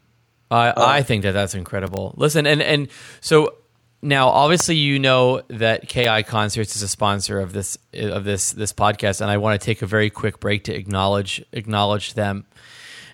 I 0.51 0.69
uh, 0.69 0.87
I 0.87 1.03
think 1.03 1.23
that 1.25 1.33
that's 1.33 1.55
incredible. 1.55 2.15
Listen, 2.17 2.47
and 2.47 2.63
and 2.63 2.89
so 3.21 3.55
now 4.03 4.29
obviously 4.29 4.77
you 4.77 4.99
know 4.99 5.43
that 5.49 5.89
KI 5.89 6.23
Concerts 6.23 6.77
is 6.77 6.83
a 6.83 6.89
sponsor 6.89 7.41
of 7.41 7.53
this 7.53 7.77
of 7.95 8.25
this 8.25 8.53
this 8.53 8.73
podcast, 8.73 9.21
and 9.21 9.31
I 9.31 9.39
want 9.39 9.61
to 9.61 9.65
take 9.65 9.83
a 9.83 9.87
very 9.87 10.11
quick 10.11 10.39
break 10.39 10.65
to 10.65 10.75
acknowledge 10.75 11.45
acknowledge 11.53 12.15
them. 12.15 12.47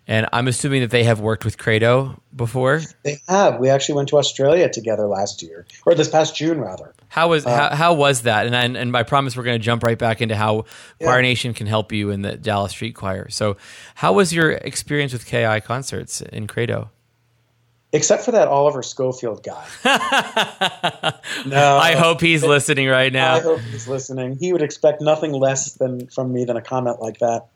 And 0.09 0.29
I'm 0.33 0.49
assuming 0.49 0.81
that 0.81 0.91
they 0.91 1.05
have 1.05 1.21
worked 1.21 1.45
with 1.45 1.59
Credo 1.59 2.21
before. 2.35 2.81
They 3.05 3.19
have. 3.29 3.61
We 3.61 3.69
actually 3.69 3.97
went 3.97 4.09
to 4.09 4.19
Australia 4.19 4.69
together 4.69 5.07
last 5.07 5.43
year, 5.43 5.65
or 5.87 5.95
this 5.95 6.09
past 6.09 6.35
June, 6.35 6.61
rather. 6.61 6.93
How 7.09 7.29
was 7.29 7.45
how, 7.45 7.67
um, 7.67 7.77
how 7.77 7.95
was 7.95 8.23
that? 8.23 8.47
And 8.47 8.55
and, 8.55 8.77
and 8.77 8.97
I 8.97 9.05
promise 9.05 9.37
we're 9.37 9.45
going 9.45 9.61
to 9.61 9.65
jump 9.65 9.85
right 9.85 9.99
back 9.99 10.21
into 10.21 10.35
how 10.35 10.65
Choir 11.01 11.23
Nation 11.23 11.55
can 11.55 11.67
help 11.67 11.93
you 11.93 12.11
in 12.11 12.23
the 12.23 12.37
Dallas 12.37 12.73
Street 12.73 12.95
Choir. 12.95 13.29
So, 13.31 13.57
how 13.95 14.13
was 14.13 14.33
your 14.33 14.51
experience 14.51 15.13
with 15.13 15.25
KI 15.27 15.61
Concerts 15.61 16.21
in 16.21 16.47
Credo? 16.47 16.91
Except 17.95 18.25
for 18.25 18.33
that 18.33 18.49
Oliver 18.49 18.83
Schofield 18.83 19.43
guy. 19.43 19.67
no, 21.47 21.77
I 21.77 21.95
hope 21.95 22.23
he's 22.23 22.43
listening 22.43 22.89
right 22.89 23.13
now. 23.13 23.35
I 23.35 23.41
hope 23.41 23.61
he's 23.61 23.87
listening. 23.87 24.39
He 24.39 24.51
would 24.55 24.63
expect 24.63 25.03
nothing 25.03 25.33
less 25.33 25.75
than 25.75 26.07
from 26.07 26.33
me 26.33 26.47
than 26.47 26.57
a 26.57 26.63
comment 26.63 27.03
like 27.03 27.19
that. 27.19 27.49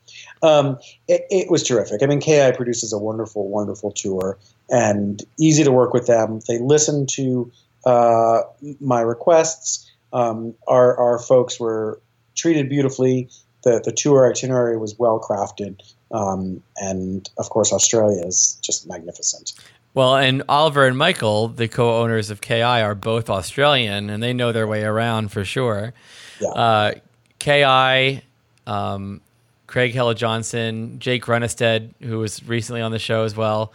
Um, 0.43 0.79
it, 1.09 1.23
it 1.31 1.51
was 1.51 1.63
terrific. 1.63 2.03
I 2.03 2.07
mean, 2.07 2.21
KI 2.21 2.53
produces 2.55 2.93
a 2.93 2.99
wonderful, 2.99 3.49
wonderful 3.49 3.93
tour 3.93 4.39
and 4.69 5.23
easy 5.41 5.65
to 5.65 5.73
work 5.73 5.95
with 5.95 6.07
them. 6.07 6.41
They 6.47 6.59
listen 6.59 7.07
to 7.13 7.51
uh, 7.87 8.43
my 8.79 9.01
requests. 9.01 9.91
Um, 10.13 10.55
our, 10.69 10.99
our 10.99 11.19
folks 11.19 11.59
were 11.59 12.03
treated 12.35 12.69
beautifully. 12.69 13.31
The, 13.65 13.81
the 13.83 13.93
tour 13.93 14.31
itinerary 14.31 14.77
was 14.77 14.99
well 14.99 15.19
crafted. 15.19 15.81
Um, 16.13 16.63
and 16.77 17.29
of 17.39 17.49
course, 17.51 17.73
Australia 17.73 18.25
is 18.25 18.59
just 18.63 18.87
magnificent. 18.87 19.53
Well, 19.97 20.15
and 20.17 20.43
Oliver 20.47 20.87
and 20.87 20.99
Michael, 20.99 21.49
the 21.49 21.69
co-owners 21.69 22.29
of 22.29 22.43
KI, 22.43 22.63
are 22.63 22.95
both 22.95 23.31
Australian, 23.31 24.11
and 24.11 24.23
they 24.23 24.35
know 24.35 24.53
their 24.53 24.67
way 24.67 24.85
around 24.85 25.33
for 25.33 25.43
sure. 25.43 25.95
Yeah. 26.39 26.49
Uh, 26.51 26.93
KI, 27.39 28.21
um, 28.67 29.23
Craig 29.67 29.95
Hella 29.95 30.15
Johnson, 30.15 30.99
Jake 30.99 31.25
Runestad, 31.25 31.95
who 32.03 32.19
was 32.19 32.47
recently 32.47 32.83
on 32.83 32.93
the 32.93 32.99
show 32.99 33.25
as 33.25 33.35
well, 33.35 33.73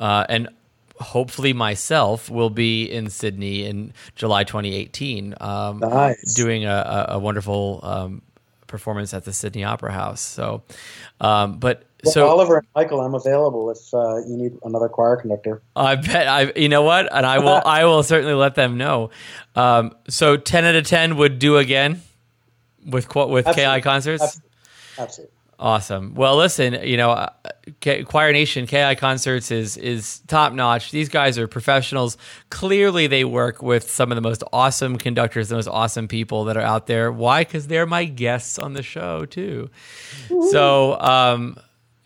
uh, 0.00 0.24
and 0.30 0.48
hopefully 0.98 1.52
myself 1.52 2.30
will 2.30 2.48
be 2.48 2.90
in 2.90 3.10
Sydney 3.10 3.66
in 3.66 3.92
July 4.16 4.44
2018, 4.44 5.34
um, 5.38 5.80
Nice. 5.80 6.32
doing 6.34 6.64
a, 6.64 6.70
a, 7.10 7.14
a 7.16 7.18
wonderful 7.18 7.80
um, 7.82 8.22
performance 8.68 9.12
at 9.12 9.26
the 9.26 9.34
Sydney 9.34 9.64
Opera 9.64 9.92
House. 9.92 10.22
So, 10.22 10.62
um, 11.20 11.58
but 11.58 11.84
Well, 12.04 12.12
so 12.12 12.28
Oliver 12.28 12.58
and 12.58 12.66
Michael, 12.76 13.00
I'm 13.00 13.14
available 13.14 13.70
if 13.70 13.92
uh, 13.92 14.18
you 14.18 14.36
need 14.36 14.52
another 14.62 14.88
choir 14.88 15.16
conductor. 15.16 15.62
I 15.74 15.96
bet 15.96 16.28
I. 16.28 16.52
You 16.54 16.68
know 16.68 16.82
what? 16.82 17.08
And 17.12 17.26
I 17.26 17.40
will. 17.40 17.60
I 17.66 17.84
will 17.86 18.04
certainly 18.04 18.34
let 18.34 18.54
them 18.54 18.78
know. 18.78 19.10
Um, 19.56 19.96
so 20.08 20.36
ten 20.36 20.64
out 20.64 20.76
of 20.76 20.86
ten 20.86 21.16
would 21.16 21.38
do 21.40 21.56
again 21.56 22.02
with 22.86 23.12
with 23.14 23.46
KI 23.46 23.80
concerts. 23.80 24.22
Absolutely. 24.22 24.50
Absolutely. 24.98 25.34
Awesome. 25.60 26.14
Well, 26.14 26.36
listen. 26.36 26.74
You 26.84 26.96
know, 26.96 27.10
uh, 27.10 27.30
Choir 28.06 28.32
Nation 28.32 28.68
KI 28.68 28.94
concerts 28.94 29.50
is 29.50 29.76
is 29.76 30.20
top 30.28 30.52
notch. 30.52 30.92
These 30.92 31.08
guys 31.08 31.36
are 31.36 31.48
professionals. 31.48 32.16
Clearly, 32.50 33.08
they 33.08 33.24
work 33.24 33.60
with 33.60 33.90
some 33.90 34.12
of 34.12 34.16
the 34.16 34.22
most 34.22 34.44
awesome 34.52 34.98
conductors, 34.98 35.48
the 35.48 35.56
most 35.56 35.66
awesome 35.66 36.06
people 36.06 36.44
that 36.44 36.56
are 36.56 36.62
out 36.62 36.86
there. 36.86 37.10
Why? 37.10 37.40
Because 37.40 37.66
they're 37.66 37.86
my 37.86 38.04
guests 38.04 38.56
on 38.56 38.74
the 38.74 38.84
show 38.84 39.24
too. 39.24 39.68
So. 40.50 41.00
Um, 41.00 41.58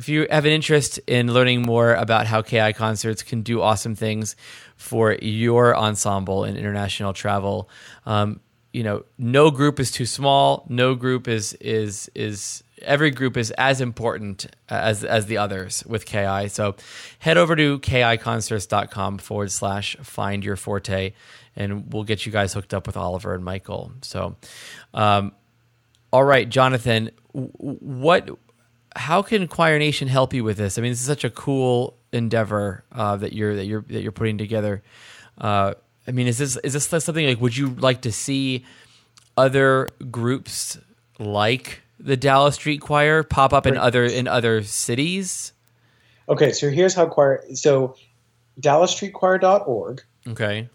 if 0.02 0.08
you 0.08 0.26
have 0.30 0.44
an 0.44 0.50
interest 0.50 0.98
in 1.06 1.32
learning 1.32 1.62
more 1.62 1.94
about 1.94 2.26
how 2.26 2.42
KI 2.42 2.72
concerts 2.72 3.22
can 3.22 3.42
do 3.42 3.62
awesome 3.62 3.94
things 3.94 4.34
for 4.74 5.12
your 5.22 5.76
ensemble 5.76 6.42
in 6.42 6.56
international 6.56 7.12
travel, 7.12 7.70
um, 8.04 8.40
you 8.72 8.82
know, 8.82 9.04
no 9.16 9.52
group 9.52 9.78
is 9.78 9.92
too 9.92 10.04
small. 10.04 10.66
No 10.68 10.96
group 10.96 11.28
is 11.28 11.52
is 11.60 12.10
is 12.16 12.64
every 12.80 13.12
group 13.12 13.36
is 13.36 13.52
as 13.52 13.80
important 13.80 14.46
as 14.68 15.04
as 15.04 15.26
the 15.26 15.38
others 15.38 15.84
with 15.86 16.04
KI. 16.04 16.48
So 16.48 16.74
head 17.20 17.36
over 17.36 17.54
to 17.54 17.78
kiconcerts.com 17.78 19.18
forward 19.18 19.52
slash 19.52 19.96
find 20.02 20.44
your 20.44 20.56
forte, 20.56 21.12
and 21.54 21.92
we'll 21.92 22.02
get 22.02 22.26
you 22.26 22.32
guys 22.32 22.54
hooked 22.54 22.74
up 22.74 22.88
with 22.88 22.96
Oliver 22.96 23.34
and 23.34 23.44
Michael. 23.44 23.92
So, 24.02 24.34
um, 24.94 25.30
all 26.10 26.24
right, 26.24 26.48
Jonathan, 26.48 27.12
what? 27.30 28.28
How 28.96 29.22
can 29.22 29.48
Choir 29.48 29.78
Nation 29.78 30.08
help 30.08 30.34
you 30.34 30.44
with 30.44 30.56
this? 30.56 30.78
I 30.78 30.82
mean, 30.82 30.92
this 30.92 31.00
is 31.00 31.06
such 31.06 31.24
a 31.24 31.30
cool 31.30 31.96
endeavor 32.12 32.84
uh, 32.92 33.16
that 33.16 33.32
you're 33.32 33.56
that 33.56 33.64
you're 33.64 33.84
that 33.88 34.02
you're 34.02 34.12
putting 34.12 34.38
together. 34.38 34.82
Uh, 35.38 35.74
I 36.06 36.10
mean, 36.10 36.26
is 36.26 36.38
this 36.38 36.56
is 36.58 36.72
this 36.72 36.86
something 36.86 37.26
like? 37.26 37.40
Would 37.40 37.56
you 37.56 37.68
like 37.68 38.02
to 38.02 38.12
see 38.12 38.64
other 39.36 39.88
groups 40.10 40.78
like 41.18 41.80
the 41.98 42.16
Dallas 42.16 42.56
Street 42.56 42.80
Choir 42.80 43.22
pop 43.22 43.52
up 43.52 43.66
in 43.66 43.76
other 43.76 44.04
in 44.04 44.28
other 44.28 44.62
cities? 44.62 45.52
Okay, 46.28 46.52
so 46.52 46.70
here's 46.70 46.94
how 46.94 47.06
choir. 47.06 47.44
So, 47.54 47.96
DallasStreetChoir.org. 48.60 50.02
Okay. 50.28 50.68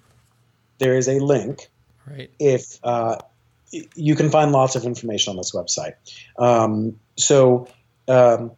There 0.79 0.97
is 0.97 1.07
a 1.07 1.19
link. 1.19 1.69
Right. 2.05 2.29
If 2.39 2.79
uh, 2.83 3.17
you 3.71 4.15
can 4.15 4.29
find 4.29 4.51
lots 4.51 4.75
of 4.75 4.83
information 4.83 5.31
on 5.31 5.37
this 5.37 5.51
website. 5.51 5.93
Um, 6.37 6.99
so, 7.17 7.67
um, 8.07 8.51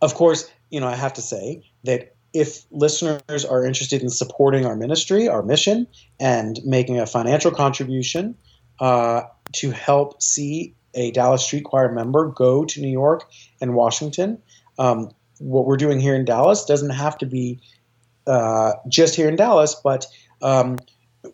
of 0.00 0.14
course, 0.14 0.50
you 0.70 0.80
know 0.80 0.88
I 0.88 0.94
have 0.94 1.14
to 1.14 1.22
say 1.22 1.62
that 1.84 2.14
if 2.32 2.64
listeners 2.70 3.44
are 3.44 3.64
interested 3.64 4.02
in 4.02 4.10
supporting 4.10 4.66
our 4.66 4.76
ministry, 4.76 5.28
our 5.28 5.42
mission, 5.42 5.86
and 6.20 6.58
making 6.64 7.00
a 7.00 7.06
financial 7.06 7.50
contribution 7.50 8.36
uh, 8.80 9.22
to 9.52 9.70
help 9.70 10.22
see 10.22 10.74
a 10.94 11.10
Dallas 11.12 11.44
Street 11.44 11.64
Choir 11.64 11.92
member 11.92 12.28
go 12.28 12.64
to 12.64 12.80
New 12.80 12.90
York 12.90 13.28
and 13.60 13.74
Washington. 13.74 14.38
Um, 14.78 15.10
what 15.38 15.66
we're 15.66 15.76
doing 15.76 16.00
here 16.00 16.14
in 16.14 16.24
Dallas 16.24 16.64
doesn't 16.64 16.90
have 16.90 17.16
to 17.18 17.26
be 17.26 17.60
uh, 18.26 18.72
just 18.88 19.14
here 19.14 19.28
in 19.28 19.36
Dallas, 19.36 19.74
but 19.74 20.06
um, 20.42 20.78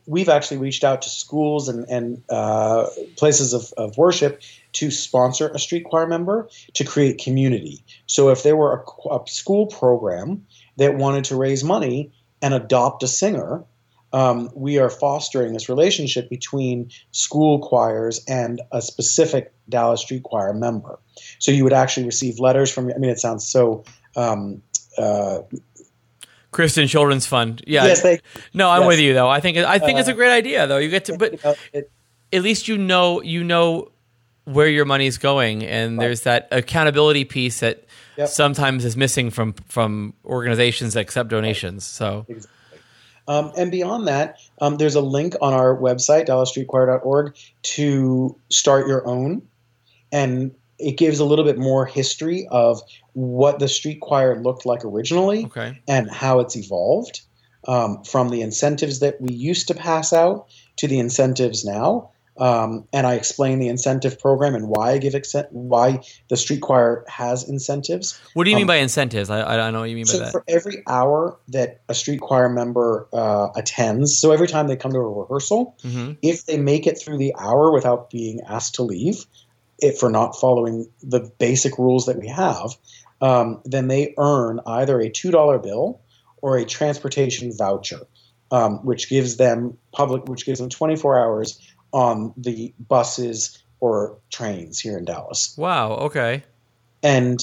we've 0.06 0.28
actually 0.28 0.56
reached 0.58 0.84
out 0.84 1.02
to 1.02 1.10
schools 1.10 1.68
and, 1.68 1.86
and 1.88 2.22
uh, 2.28 2.86
places 3.16 3.52
of, 3.52 3.72
of, 3.76 3.96
worship 3.96 4.42
to 4.72 4.90
sponsor 4.90 5.48
a 5.48 5.58
street 5.58 5.84
choir 5.84 6.06
member 6.06 6.48
to 6.74 6.84
create 6.84 7.18
community. 7.18 7.84
So 8.06 8.30
if 8.30 8.42
there 8.42 8.56
were 8.56 8.84
a, 9.08 9.14
a 9.14 9.26
school 9.26 9.66
program 9.66 10.46
that 10.78 10.96
wanted 10.96 11.24
to 11.24 11.36
raise 11.36 11.62
money 11.62 12.12
and 12.42 12.54
adopt 12.54 13.02
a 13.02 13.08
singer, 13.08 13.64
um, 14.12 14.48
we 14.54 14.78
are 14.78 14.90
fostering 14.90 15.52
this 15.52 15.68
relationship 15.68 16.30
between 16.30 16.90
school 17.10 17.58
choirs 17.58 18.24
and 18.28 18.62
a 18.70 18.80
specific 18.80 19.52
Dallas 19.68 20.02
Street 20.02 20.22
Choir 20.22 20.54
member. 20.54 21.00
So 21.40 21.50
you 21.50 21.64
would 21.64 21.72
actually 21.72 22.06
receive 22.06 22.38
letters 22.38 22.70
from. 22.70 22.90
I 22.90 22.98
mean, 22.98 23.10
it 23.10 23.18
sounds 23.18 23.44
so. 23.44 23.84
Um, 24.16 24.62
uh, 24.96 25.40
Christian 26.54 26.86
Children's 26.86 27.26
Fund. 27.26 27.64
Yeah. 27.66 27.84
Yes, 27.84 28.02
they, 28.02 28.20
no, 28.54 28.70
I'm 28.70 28.82
yes. 28.82 28.88
with 28.88 29.00
you 29.00 29.12
though. 29.12 29.28
I 29.28 29.40
think 29.40 29.58
I 29.58 29.80
think 29.80 29.96
uh, 29.96 30.00
it's 30.00 30.08
a 30.08 30.12
uh, 30.12 30.14
great 30.14 30.30
idea 30.30 30.68
though. 30.68 30.78
You 30.78 30.88
get 30.88 31.06
to, 31.06 31.18
but 31.18 31.32
you 31.32 31.38
know, 31.42 31.54
it, 31.72 31.90
at 32.32 32.42
least 32.42 32.68
you 32.68 32.78
know 32.78 33.20
you 33.20 33.42
know 33.42 33.90
where 34.44 34.68
your 34.68 34.84
money's 34.84 35.18
going, 35.18 35.64
and 35.64 35.98
right. 35.98 36.04
there's 36.04 36.20
that 36.20 36.46
accountability 36.52 37.24
piece 37.24 37.58
that 37.58 37.84
yep. 38.16 38.28
sometimes 38.28 38.84
is 38.84 38.96
missing 38.96 39.30
from 39.30 39.54
from 39.66 40.14
organizations 40.24 40.94
that 40.94 41.00
accept 41.00 41.28
donations. 41.28 41.84
So. 41.84 42.24
Exactly. 42.28 42.50
Um, 43.26 43.52
and 43.56 43.70
beyond 43.70 44.06
that, 44.06 44.38
um, 44.60 44.76
there's 44.76 44.96
a 44.96 45.00
link 45.00 45.34
on 45.40 45.54
our 45.54 45.74
website, 45.74 46.26
dallasstreetchoir.org, 46.26 47.34
to 47.62 48.38
start 48.50 48.86
your 48.86 49.06
own. 49.08 49.48
And 50.12 50.54
it 50.84 50.98
gives 50.98 51.18
a 51.18 51.24
little 51.24 51.44
bit 51.44 51.58
more 51.58 51.86
history 51.86 52.46
of 52.50 52.80
what 53.14 53.58
the 53.58 53.68
street 53.68 54.00
choir 54.00 54.40
looked 54.40 54.66
like 54.66 54.84
originally 54.84 55.46
okay. 55.46 55.80
and 55.88 56.10
how 56.10 56.40
it's 56.40 56.56
evolved 56.56 57.22
um, 57.66 58.04
from 58.04 58.28
the 58.28 58.42
incentives 58.42 59.00
that 59.00 59.20
we 59.20 59.32
used 59.32 59.68
to 59.68 59.74
pass 59.74 60.12
out 60.12 60.48
to 60.76 60.86
the 60.86 60.98
incentives 60.98 61.64
now. 61.64 62.10
Um, 62.36 62.88
and 62.92 63.06
I 63.06 63.14
explain 63.14 63.60
the 63.60 63.68
incentive 63.68 64.18
program 64.18 64.56
and 64.56 64.68
why 64.68 64.90
I 64.90 64.98
give 64.98 65.14
why 65.50 66.00
the 66.28 66.36
street 66.36 66.62
choir 66.62 67.04
has 67.06 67.48
incentives. 67.48 68.20
What 68.34 68.42
do 68.42 68.50
you 68.50 68.56
um, 68.56 68.60
mean 68.60 68.66
by 68.66 68.76
incentives? 68.76 69.30
I, 69.30 69.54
I 69.54 69.56
don't 69.56 69.72
know 69.72 69.80
what 69.80 69.90
you 69.90 69.94
mean 69.94 70.04
so 70.04 70.18
by 70.18 70.24
that. 70.24 70.32
For 70.32 70.44
every 70.48 70.82
hour 70.88 71.38
that 71.48 71.80
a 71.88 71.94
street 71.94 72.20
choir 72.20 72.48
member 72.48 73.06
uh, 73.12 73.50
attends, 73.54 74.18
so 74.18 74.32
every 74.32 74.48
time 74.48 74.66
they 74.66 74.74
come 74.74 74.90
to 74.92 74.98
a 74.98 75.20
rehearsal, 75.20 75.76
mm-hmm. 75.84 76.14
if 76.22 76.46
they 76.46 76.58
make 76.58 76.88
it 76.88 77.00
through 77.00 77.18
the 77.18 77.32
hour 77.38 77.70
without 77.70 78.10
being 78.10 78.40
asked 78.48 78.74
to 78.74 78.82
leave, 78.82 79.26
if 79.78 79.98
for 79.98 80.10
not 80.10 80.38
following 80.38 80.88
the 81.02 81.30
basic 81.38 81.78
rules 81.78 82.06
that 82.06 82.18
we 82.18 82.28
have, 82.28 82.74
um, 83.20 83.60
then 83.64 83.88
they 83.88 84.14
earn 84.18 84.60
either 84.66 85.00
a 85.00 85.10
two 85.10 85.30
dollar 85.30 85.58
bill 85.58 86.00
or 86.42 86.56
a 86.56 86.64
transportation 86.64 87.52
voucher, 87.56 88.06
um, 88.50 88.84
which 88.84 89.08
gives 89.08 89.36
them 89.36 89.78
public, 89.92 90.26
which 90.26 90.46
gives 90.46 90.58
them 90.60 90.68
twenty 90.68 90.96
four 90.96 91.18
hours 91.18 91.60
on 91.92 92.34
the 92.36 92.74
buses 92.88 93.62
or 93.80 94.18
trains 94.30 94.80
here 94.80 94.98
in 94.98 95.04
Dallas. 95.04 95.54
Wow. 95.56 95.92
Okay. 95.92 96.42
And 97.02 97.38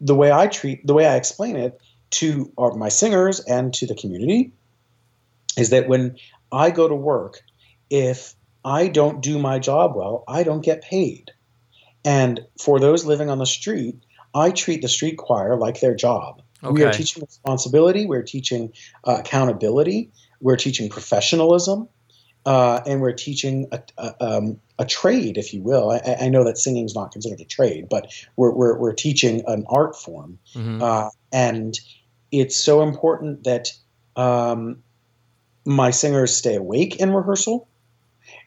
the 0.00 0.14
way 0.14 0.32
I 0.32 0.46
treat, 0.46 0.86
the 0.86 0.94
way 0.94 1.06
I 1.06 1.16
explain 1.16 1.56
it 1.56 1.80
to 2.10 2.52
our, 2.56 2.72
my 2.74 2.88
singers 2.88 3.40
and 3.40 3.72
to 3.74 3.86
the 3.86 3.94
community 3.94 4.52
is 5.56 5.70
that 5.70 5.88
when 5.88 6.16
I 6.52 6.70
go 6.70 6.88
to 6.88 6.94
work, 6.94 7.42
if 7.90 8.34
I 8.64 8.88
don't 8.88 9.22
do 9.22 9.38
my 9.38 9.58
job 9.58 9.94
well, 9.94 10.24
I 10.26 10.42
don't 10.42 10.62
get 10.64 10.82
paid. 10.82 11.30
And 12.06 12.46
for 12.58 12.78
those 12.78 13.04
living 13.04 13.28
on 13.28 13.38
the 13.38 13.46
street, 13.46 13.96
I 14.34 14.52
treat 14.52 14.80
the 14.80 14.88
street 14.88 15.18
choir 15.18 15.56
like 15.56 15.80
their 15.80 15.94
job. 15.94 16.40
Okay. 16.62 16.72
We 16.72 16.84
are 16.84 16.92
teaching 16.92 17.22
responsibility, 17.22 18.06
we're 18.06 18.22
teaching 18.22 18.72
uh, 19.04 19.16
accountability, 19.18 20.10
we're 20.40 20.56
teaching 20.56 20.88
professionalism, 20.88 21.88
uh, 22.46 22.80
and 22.86 23.00
we're 23.00 23.12
teaching 23.12 23.66
a, 23.72 23.82
a, 23.98 24.24
um, 24.24 24.60
a, 24.78 24.84
trade, 24.84 25.36
if 25.36 25.52
you 25.52 25.62
will. 25.62 25.90
I, 25.90 26.16
I 26.22 26.28
know 26.28 26.44
that 26.44 26.58
singing 26.58 26.86
is 26.86 26.94
not 26.94 27.12
considered 27.12 27.40
a 27.40 27.44
trade, 27.44 27.88
but 27.90 28.12
we're, 28.36 28.52
we're, 28.52 28.78
we're 28.78 28.94
teaching 28.94 29.42
an 29.46 29.64
art 29.68 29.96
form. 29.96 30.38
Mm-hmm. 30.54 30.80
Uh, 30.80 31.10
and 31.32 31.78
it's 32.30 32.56
so 32.56 32.82
important 32.82 33.44
that 33.44 33.68
um, 34.14 34.82
my 35.64 35.90
singers 35.90 36.34
stay 36.34 36.54
awake 36.54 36.96
in 36.96 37.12
rehearsal, 37.12 37.68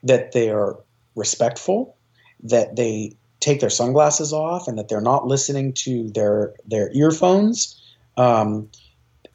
that 0.03 0.31
they 0.31 0.49
are 0.49 0.79
respectful, 1.15 1.97
that 2.43 2.75
they 2.75 3.17
take 3.39 3.59
their 3.59 3.69
sunglasses 3.69 4.33
off, 4.33 4.67
and 4.67 4.77
that 4.77 4.89
they're 4.89 5.01
not 5.01 5.27
listening 5.27 5.73
to 5.73 6.09
their, 6.09 6.53
their 6.65 6.91
earphones, 6.93 7.81
um, 8.17 8.69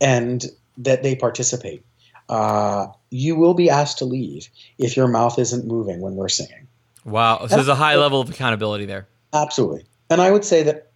and 0.01 0.47
that 0.79 1.03
they 1.03 1.15
participate. 1.15 1.85
Uh, 2.29 2.87
you 3.11 3.37
will 3.37 3.55
be 3.55 3.71
asked 3.71 3.99
to 3.99 4.05
leave 4.05 4.49
if 4.79 4.97
your 4.97 5.09
mouth 5.09 5.39
isn't 5.39 5.67
moving 5.67 6.01
when 6.01 6.15
we're 6.15 6.29
singing. 6.29 6.67
Wow. 7.05 7.47
So 7.47 7.57
there's 7.57 7.69
a 7.69 7.75
high 7.75 7.97
level 7.97 8.21
of 8.21 8.31
accountability 8.31 8.87
there. 8.87 9.07
Absolutely. 9.33 9.85
And 10.11 10.21
I 10.21 10.31
would 10.31 10.45
say 10.45 10.63
that 10.63 10.91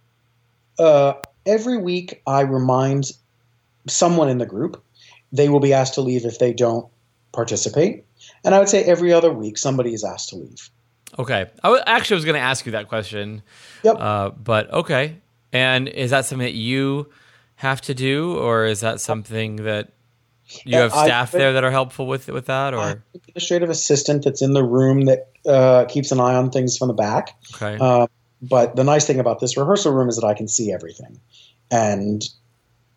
uh, 0.79 1.13
every 1.45 1.77
week 1.77 2.21
I 2.25 2.41
remind 2.41 3.11
someone 3.87 4.29
in 4.29 4.37
the 4.37 4.45
group 4.45 4.83
they 5.31 5.49
will 5.49 5.59
be 5.59 5.73
asked 5.73 5.93
to 5.95 6.01
leave 6.01 6.25
if 6.25 6.39
they 6.39 6.53
don't 6.53 6.87
participate. 7.31 8.05
And 8.43 8.55
I 8.55 8.59
would 8.59 8.69
say 8.69 8.83
every 8.83 9.13
other 9.13 9.31
week 9.31 9.57
somebody 9.57 9.93
is 9.93 10.03
asked 10.03 10.29
to 10.29 10.37
leave. 10.37 10.69
Okay. 11.17 11.49
I 11.63 11.67
w- 11.67 11.83
actually 11.85 12.15
was 12.15 12.25
going 12.25 12.35
to 12.35 12.41
ask 12.41 12.65
you 12.65 12.73
that 12.73 12.87
question. 12.87 13.41
Yep. 13.83 13.95
Uh, 13.99 14.29
but 14.31 14.71
okay. 14.71 15.17
And 15.51 15.87
is 15.87 16.11
that 16.11 16.25
something 16.25 16.45
that 16.45 16.53
you 16.53 17.09
have 17.55 17.81
to 17.81 17.93
do, 17.93 18.37
or 18.37 18.65
is 18.65 18.81
that 18.81 19.01
something 19.01 19.57
that 19.57 19.91
you 20.63 20.77
have 20.77 20.91
staff 20.91 21.31
there 21.31 21.53
that 21.53 21.63
are 21.63 21.71
helpful 21.71 22.07
with 22.07 22.27
with 22.27 22.45
that, 22.45 22.73
or 22.73 22.89
an 22.89 23.03
administrative 23.15 23.69
assistant 23.69 24.23
that's 24.23 24.41
in 24.41 24.53
the 24.53 24.63
room 24.63 25.05
that 25.05 25.29
uh, 25.45 25.85
keeps 25.85 26.11
an 26.11 26.19
eye 26.19 26.35
on 26.35 26.51
things 26.51 26.77
from 26.77 26.87
the 26.87 26.93
back. 26.93 27.37
Okay. 27.55 27.77
Uh, 27.79 28.07
but 28.41 28.75
the 28.75 28.83
nice 28.83 29.05
thing 29.05 29.19
about 29.19 29.39
this 29.39 29.57
rehearsal 29.57 29.91
room 29.91 30.07
is 30.07 30.15
that 30.15 30.25
I 30.25 30.33
can 30.33 30.47
see 30.47 30.71
everything, 30.71 31.19
and 31.69 32.23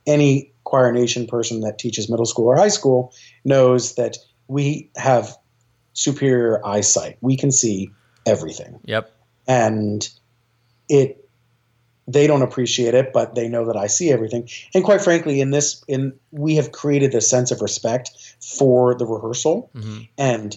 any 0.07 0.53
Choir 0.65 0.93
Nation 0.93 1.27
person 1.27 1.61
that 1.61 1.79
teaches 1.79 2.09
middle 2.09 2.27
school 2.27 2.47
or 2.47 2.57
high 2.57 2.69
school 2.69 3.13
knows 3.45 3.97
that 3.97 4.17
we 4.49 4.91
have 4.97 5.37
superior 5.95 6.65
eyesight. 6.65 7.19
We 7.21 7.37
can 7.37 7.51
see 7.51 7.91
everything. 8.27 8.81
Yep. 8.85 9.11
And 9.47 10.09
it 10.89 11.23
they 12.09 12.27
don't 12.27 12.43
appreciate 12.43 12.95
it, 12.95 13.13
but 13.13 13.35
they 13.35 13.49
know 13.49 13.67
that 13.67 13.77
I 13.77 13.87
see 13.87 14.11
everything. 14.11 14.49
And 14.75 14.85
quite 14.85 15.01
frankly, 15.01 15.41
in 15.41 15.51
this, 15.51 15.85
in 15.87 16.13
we 16.31 16.57
have 16.57 16.73
created 16.73 17.13
this 17.13 17.29
sense 17.31 17.51
of 17.51 17.61
respect 17.61 18.11
for 18.41 18.95
the 18.95 19.07
rehearsal, 19.07 19.71
mm-hmm. 19.75 20.03
and 20.19 20.57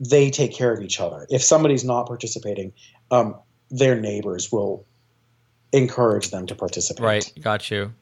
they 0.00 0.30
take 0.30 0.52
care 0.52 0.72
of 0.72 0.82
each 0.82 1.00
other. 1.00 1.26
If 1.30 1.42
somebody's 1.42 1.84
not 1.84 2.06
participating, 2.06 2.72
um, 3.10 3.36
their 3.70 3.98
neighbors 3.98 4.50
will 4.50 4.84
encourage 5.72 6.30
them 6.30 6.46
to 6.46 6.54
participate. 6.54 7.04
Right, 7.04 7.32
got 7.40 7.70
you. 7.70 7.94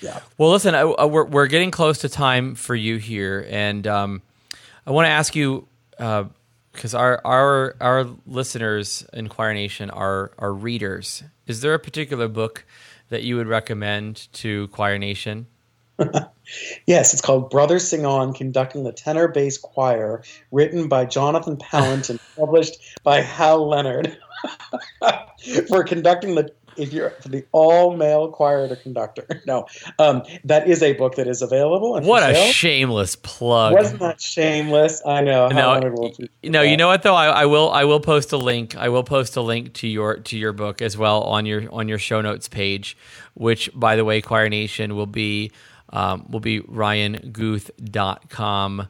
Yeah. 0.00 0.20
Well, 0.36 0.50
listen, 0.50 0.74
I, 0.74 0.80
I, 0.80 1.06
we're 1.06 1.24
we're 1.24 1.46
getting 1.46 1.70
close 1.70 1.98
to 1.98 2.10
time 2.10 2.54
for 2.54 2.74
you 2.74 2.98
here, 2.98 3.46
and 3.48 3.86
um, 3.86 4.22
I 4.86 4.90
want 4.90 5.06
to 5.06 5.10
ask 5.10 5.34
you. 5.34 5.68
Uh, 5.98 6.24
because 6.76 6.94
our 6.94 7.20
our 7.24 7.74
our 7.80 8.06
listeners 8.26 9.04
in 9.12 9.28
Choir 9.28 9.54
Nation 9.54 9.90
are 9.90 10.30
are 10.38 10.52
readers. 10.52 11.24
Is 11.46 11.60
there 11.60 11.74
a 11.74 11.78
particular 11.78 12.28
book 12.28 12.64
that 13.08 13.22
you 13.22 13.36
would 13.36 13.48
recommend 13.48 14.28
to 14.34 14.68
Choir 14.68 14.98
Nation? 14.98 15.46
yes, 16.86 17.12
it's 17.12 17.22
called 17.22 17.50
Brothers 17.50 17.88
Sing 17.88 18.04
On 18.04 18.32
Conducting 18.32 18.84
the 18.84 18.92
Tenor 18.92 19.28
Bass 19.28 19.58
Choir, 19.58 20.22
written 20.52 20.88
by 20.88 21.06
Jonathan 21.06 21.56
Palant 21.56 22.10
and 22.10 22.20
published 22.36 22.78
by 23.02 23.20
Hal 23.20 23.68
Leonard. 23.68 24.16
for 25.68 25.84
conducting 25.84 26.34
the 26.34 26.52
if 26.76 26.92
you're 26.92 27.10
for 27.10 27.28
the 27.28 27.44
all 27.52 27.96
male 27.96 28.30
choir 28.30 28.68
to 28.68 28.76
conductor. 28.76 29.26
No, 29.46 29.66
um, 30.00 30.24
that 30.44 30.68
is 30.68 30.82
a 30.82 30.94
book 30.94 31.14
that 31.16 31.28
is 31.28 31.40
available. 31.40 32.00
what 32.00 32.28
a 32.28 32.34
shameless 32.34 33.14
plug! 33.14 33.74
Wasn't 33.74 34.00
that 34.00 34.20
shameless? 34.20 35.00
I 35.06 35.20
know. 35.20 35.46
No, 35.48 35.78
no. 36.42 36.62
You 36.62 36.76
know 36.76 36.88
what 36.88 37.04
though? 37.04 37.14
I, 37.14 37.26
I, 37.26 37.46
will. 37.46 37.70
I 37.70 37.84
will 37.84 38.00
post 38.00 38.32
a 38.32 38.36
link. 38.36 38.76
I 38.76 38.88
will 38.88 39.04
post 39.04 39.36
a 39.36 39.40
link 39.40 39.74
to 39.74 39.86
your 39.86 40.16
to 40.16 40.36
your 40.36 40.52
book 40.52 40.82
as 40.82 40.96
well 40.96 41.22
on 41.22 41.46
your 41.46 41.72
on 41.72 41.86
your 41.86 41.98
show 41.98 42.20
notes 42.20 42.48
page, 42.48 42.96
which 43.34 43.70
by 43.72 43.94
the 43.94 44.04
way, 44.04 44.20
Choir 44.20 44.48
Nation 44.48 44.96
will 44.96 45.06
be 45.06 45.52
um, 45.90 46.26
will 46.28 46.40
be 46.40 46.60
ryanguth.com 46.60 48.88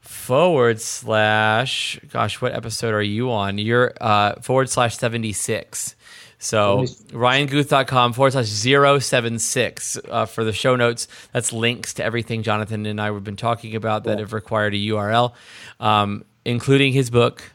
forward 0.00 0.80
slash 0.80 1.98
gosh 2.12 2.40
what 2.40 2.52
episode 2.52 2.94
are 2.94 3.02
you 3.02 3.32
on 3.32 3.58
you're 3.58 3.92
uh, 4.00 4.40
forward 4.40 4.70
slash 4.70 4.96
76 4.96 5.95
so 6.38 6.84
ryanguth.com 7.12 8.12
forward 8.12 8.32
slash 8.32 8.48
076 8.48 9.98
uh, 10.08 10.26
for 10.26 10.44
the 10.44 10.52
show 10.52 10.76
notes. 10.76 11.08
That's 11.32 11.52
links 11.52 11.94
to 11.94 12.04
everything 12.04 12.42
Jonathan 12.42 12.84
and 12.86 13.00
I 13.00 13.06
have 13.06 13.24
been 13.24 13.36
talking 13.36 13.74
about 13.74 14.04
that 14.04 14.18
have 14.18 14.32
required 14.32 14.74
a 14.74 14.76
URL, 14.76 15.32
um, 15.80 16.24
including 16.44 16.92
his 16.92 17.10
book. 17.10 17.52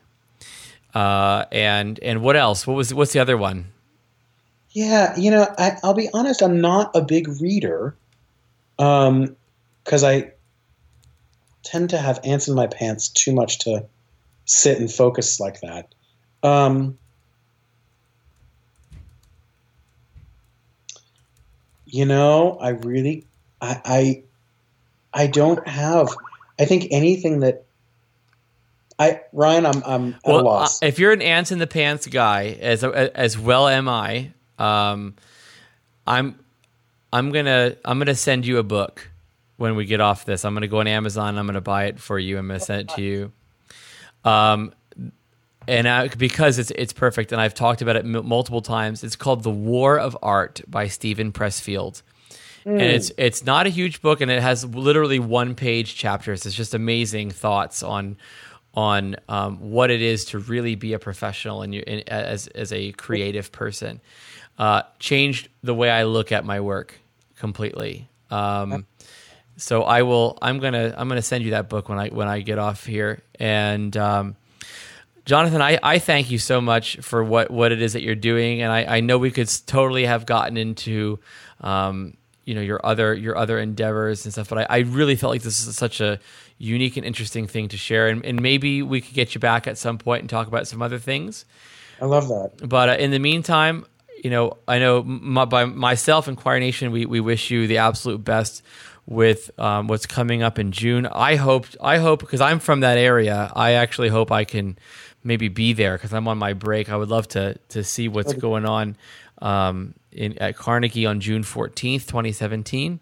Uh, 0.93 1.45
and 1.51 1.99
and 1.99 2.21
what 2.21 2.36
else? 2.36 2.67
What 2.67 2.73
was 2.73 2.93
what's 2.93 3.13
the 3.13 3.19
other 3.19 3.38
one? 3.38 3.67
Yeah, 4.71 5.17
you 5.17 5.32
know, 5.32 5.47
I, 5.57 5.77
will 5.84 5.93
be 5.93 6.09
honest. 6.13 6.41
I'm 6.41 6.59
not 6.59 6.91
a 6.95 7.01
big 7.01 7.27
reader, 7.41 7.95
because 8.77 9.07
um, 9.07 9.36
I 10.05 10.32
tend 11.63 11.89
to 11.91 11.97
have 11.97 12.19
ants 12.23 12.47
in 12.47 12.55
my 12.55 12.67
pants 12.67 13.09
too 13.09 13.34
much 13.34 13.59
to 13.59 13.86
sit 14.45 14.79
and 14.79 14.91
focus 14.91 15.39
like 15.39 15.61
that. 15.61 15.93
Um, 16.43 16.97
you 21.92 22.06
know, 22.06 22.58
I 22.60 22.70
really, 22.70 23.26
I, 23.62 23.82
I, 23.86 24.24
I 25.14 25.28
don't 25.28 25.66
have. 25.68 26.10
I 26.60 26.66
think 26.66 26.88
anything 26.92 27.42
that 27.42 27.66
I 29.02 29.22
Ryan, 29.34 29.66
I'm 29.66 29.84
I'm 29.84 30.14
at 30.14 30.22
well, 30.26 30.42
a 30.42 30.44
loss. 30.44 30.84
Uh, 30.84 30.86
if 30.86 31.00
you're 31.00 31.12
an 31.12 31.24
ants 31.24 31.52
in 31.52 31.58
the 31.58 31.66
pants 31.66 32.06
guy, 32.06 32.58
as 32.62 32.84
as 32.84 33.38
well 33.38 33.68
am 33.68 33.89
I. 33.89 34.32
Um, 34.60 35.16
I'm 36.06 36.38
I'm 37.12 37.32
gonna 37.32 37.76
I'm 37.84 37.98
gonna 37.98 38.14
send 38.14 38.46
you 38.46 38.60
a 38.60 38.64
book 38.64 39.10
when 39.58 39.76
we 39.76 39.86
get 39.86 40.02
off 40.02 40.26
this. 40.26 40.46
I'm 40.46 40.54
gonna 40.54 40.68
go 40.68 40.82
on 40.82 40.88
Amazon. 40.88 41.39
I'm 41.39 41.48
gonna 41.48 41.62
buy 41.62 41.86
it 41.86 42.00
for 42.00 42.20
you. 42.20 42.38
I'm 42.38 42.48
gonna 42.48 42.60
send 42.60 42.82
it 42.82 42.96
to 42.96 43.02
you. 43.02 43.32
Um, 44.24 44.72
and 45.68 45.88
I, 45.88 46.07
because 46.07 46.59
it's 46.59 46.72
it's 46.72 46.93
perfect, 46.93 47.32
and 47.32 47.39
I've 47.39 47.53
talked 47.53 47.82
about 47.82 47.95
it 47.95 48.05
m- 48.05 48.26
multiple 48.26 48.62
times. 48.62 49.03
It's 49.03 49.16
called 49.16 49.43
"The 49.43 49.51
War 49.51 49.99
of 49.99 50.18
Art" 50.22 50.62
by 50.68 50.88
Steven 50.88 51.32
Pressfield, 51.32 52.01
mm. 52.66 52.72
and 52.72 52.82
it's 52.82 53.12
it's 53.18 53.45
not 53.45 53.68
a 53.68 53.70
huge 53.70 54.01
book, 54.01 54.22
and 54.22 54.32
it 54.32 54.41
has 54.41 54.66
literally 54.66 55.20
one 55.20 55.55
page 55.55 55.95
chapters. 55.95 56.45
It's 56.45 56.55
just 56.55 56.74
amazing 56.74 57.32
thoughts 57.32 57.84
on 57.84 58.18
on 58.74 59.18
um, 59.30 59.57
what 59.72 59.91
it 59.91 60.01
is 60.01 60.26
to 60.26 60.39
really 60.39 60.76
be 60.76 60.93
a 60.93 60.99
professional 60.99 61.62
and 61.62 61.76
you 61.76 61.84
in, 61.86 62.07
as 62.07 62.47
as 62.47 62.74
a 62.74 62.91
creative 62.93 63.51
person. 63.51 64.01
Uh, 64.57 64.84
changed 64.99 65.49
the 65.64 65.74
way 65.74 65.89
I 65.89 66.03
look 66.03 66.32
at 66.32 66.45
my 66.45 66.59
work 66.59 66.99
completely. 67.38 68.09
Um, 68.30 68.86
so 69.57 69.84
I 69.84 70.01
will. 70.01 70.38
I'm 70.41 70.59
gonna. 70.59 70.93
I'm 70.97 71.07
gonna 71.07 71.22
send 71.22 71.43
you 71.43 71.51
that 71.51 71.70
book 71.70 71.88
when 71.88 71.99
I 71.99 72.07
when 72.09 72.28
I 72.28 72.41
get 72.41 72.57
off 72.57 72.86
here, 72.86 73.22
and. 73.39 73.95
Um, 73.95 74.36
Jonathan, 75.26 75.61
I, 75.61 75.78
I 75.84 75.99
thank 75.99 76.32
you 76.32 76.39
so 76.39 76.61
much 76.61 76.97
for 76.97 77.24
what, 77.24 77.51
what 77.51 77.72
it 77.72 77.82
is 77.82 77.93
that 77.93 78.01
you're 78.01 78.15
doing, 78.15 78.61
and 78.61 78.72
I, 78.72 78.97
I 78.97 78.99
know 79.01 79.17
we 79.17 79.32
could 79.32 79.49
totally 79.67 80.05
have 80.05 80.26
gotten 80.26 80.57
into, 80.57 81.19
um, 81.61 82.17
you 82.45 82.55
know, 82.55 82.61
your 82.61 82.84
other 82.84 83.13
your 83.13 83.38
other 83.38 83.59
endeavors 83.59 84.26
and 84.26 84.34
stuff, 84.34 84.49
but 84.49 84.59
I, 84.59 84.78
I, 84.78 84.80
really 84.80 85.15
felt 85.15 85.32
like 85.32 85.43
this 85.43 85.65
is 85.65 85.78
such 85.78 86.01
a 86.01 86.19
unique 86.57 86.97
and 86.97 87.05
interesting 87.05 87.45
thing 87.45 87.67
to 87.69 87.78
share, 87.78 88.07
and, 88.07 88.26
and 88.26 88.41
maybe 88.41 88.82
we 88.82 88.99
could 88.99 89.13
get 89.13 89.36
you 89.36 89.39
back 89.39 89.67
at 89.67 89.78
some 89.78 89.99
point 89.99 90.22
and 90.22 90.30
talk 90.30 90.47
about 90.47 90.67
some 90.67 90.82
other 90.82 90.97
things. 90.97 91.45
I 92.01 92.05
love 92.05 92.28
that. 92.30 92.67
But 92.67 92.89
uh, 92.89 92.93
in 92.93 93.11
the 93.11 93.19
meantime, 93.19 93.86
you 94.24 94.32
know, 94.32 94.57
I 94.67 94.80
know 94.80 95.03
my, 95.03 95.45
by 95.45 95.65
myself 95.65 96.28
and 96.28 96.36
Choir 96.36 96.59
Nation, 96.59 96.91
we, 96.91 97.05
we 97.05 97.19
wish 97.19 97.51
you 97.51 97.67
the 97.67 97.78
absolute 97.78 98.24
best 98.24 98.63
with 99.05 99.51
um, 99.59 99.88
what's 99.88 100.05
coming 100.05 100.43
up 100.43 100.59
in 100.59 100.72
June. 100.72 101.05
I 101.05 101.36
hope 101.36 101.67
I 101.82 101.97
hope 101.97 102.19
because 102.19 102.41
I'm 102.41 102.59
from 102.59 102.82
that 102.82 102.97
area. 102.97 103.51
I 103.55 103.74
actually 103.74 104.09
hope 104.09 104.32
I 104.32 104.45
can 104.45 104.78
maybe 105.24 105.47
be 105.47 105.74
there 105.74 105.97
because 105.97 106.13
I'm 106.13 106.28
on 106.28 106.38
my 106.38 106.53
break. 106.53 106.89
I 106.89 106.95
would 106.95 107.09
love 107.09 107.28
to 107.30 107.57
to 107.69 107.84
see 107.84 108.07
what's 108.07 108.34
going 108.34 108.65
on 108.65 108.95
um, 109.41 109.93
in 110.11 110.38
at 110.38 110.55
Carnegie 110.55 111.05
on 111.05 111.19
June 111.19 111.43
14th, 111.43 112.07
2017. 112.07 112.99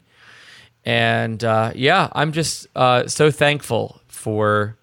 And 0.86 1.44
uh, 1.44 1.72
yeah, 1.76 2.10
I'm 2.14 2.32
just 2.32 2.68
uh, 2.76 3.08
so 3.08 3.32
thankful 3.32 4.02
for 4.08 4.78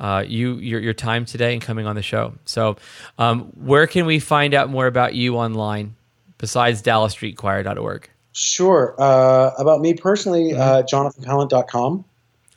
uh, 0.00 0.24
you 0.26 0.54
your 0.56 0.80
your 0.80 0.94
time 0.94 1.24
today 1.24 1.52
and 1.52 1.62
coming 1.62 1.86
on 1.86 1.96
the 1.96 2.02
show. 2.02 2.34
So, 2.44 2.76
um, 3.18 3.52
where 3.56 3.86
can 3.86 4.06
we 4.06 4.18
find 4.20 4.54
out 4.54 4.70
more 4.70 4.86
about 4.86 5.14
you 5.14 5.36
online 5.36 5.96
besides 6.38 6.82
DallasStreetChoir.org? 6.82 8.08
Sure. 8.32 8.94
Uh, 8.98 9.50
about 9.58 9.80
me 9.80 9.94
personally, 9.94 10.52
mm-hmm. 10.52 10.60
uh, 10.60 10.82
jonathanpalant.com. 10.82 12.04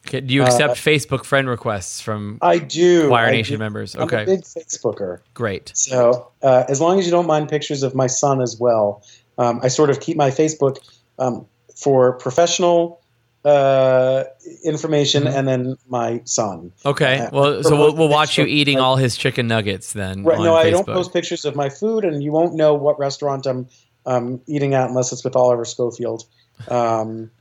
Okay. 0.08 0.22
Do 0.22 0.34
you 0.34 0.44
accept 0.44 0.72
uh, 0.72 0.76
Facebook 0.76 1.26
friend 1.26 1.48
requests 1.48 2.02
from 2.02 2.40
I 2.42 2.58
do 2.58 3.08
Choir 3.08 3.28
I 3.28 3.32
Nation 3.32 3.56
do. 3.56 3.60
members? 3.60 3.96
I'm 3.96 4.04
okay, 4.04 4.24
a 4.24 4.26
big 4.26 4.42
Facebooker. 4.42 5.20
Great. 5.34 5.72
So 5.76 6.32
uh, 6.42 6.66
as 6.68 6.82
long 6.82 7.00
as 7.00 7.06
you 7.06 7.12
don't 7.12 7.28
mind 7.28 7.50
pictures 7.50 7.84
of 7.84 7.94
my 7.94 8.08
son 8.08 8.42
as 8.42 8.60
well, 8.60 9.04
um, 9.38 9.60
I 9.64 9.68
sort 9.68 9.90
of 9.90 10.00
keep 10.00 10.18
my 10.18 10.30
Facebook 10.30 10.78
um, 11.20 11.46
for 11.76 12.14
professional 12.14 13.02
uh, 13.46 14.24
information 14.64 15.24
mm-hmm. 15.24 15.38
and 15.38 15.48
then 15.48 15.78
my 15.88 16.22
son. 16.26 16.72
Okay. 16.86 17.20
Uh, 17.20 17.30
well, 17.32 17.64
so 17.64 17.76
we'll, 17.76 17.96
we'll 17.96 18.10
watch 18.10 18.38
you 18.38 18.46
eating 18.48 18.80
all 18.80 18.96
his 18.96 19.16
chicken 19.18 19.48
nuggets 19.48 19.94
then. 19.94 20.24
Right. 20.24 20.40
No, 20.40 20.54
Facebook. 20.54 20.66
I 20.66 20.70
don't 20.72 20.86
post 20.86 21.14
pictures 21.14 21.46
of 21.46 21.56
my 21.56 21.70
food, 21.70 22.06
and 22.06 22.24
you 22.24 22.32
won't 22.32 22.56
know 22.56 22.74
what 22.74 23.00
restaurant 23.00 23.46
I'm 23.46 23.68
um, 24.06 24.42
eating 24.48 24.74
at 24.74 24.90
unless 24.90 25.12
it's 25.12 25.24
with 25.24 25.36
Oliver 25.36 25.66
Schofield. 25.66 26.26
Um, 26.68 27.32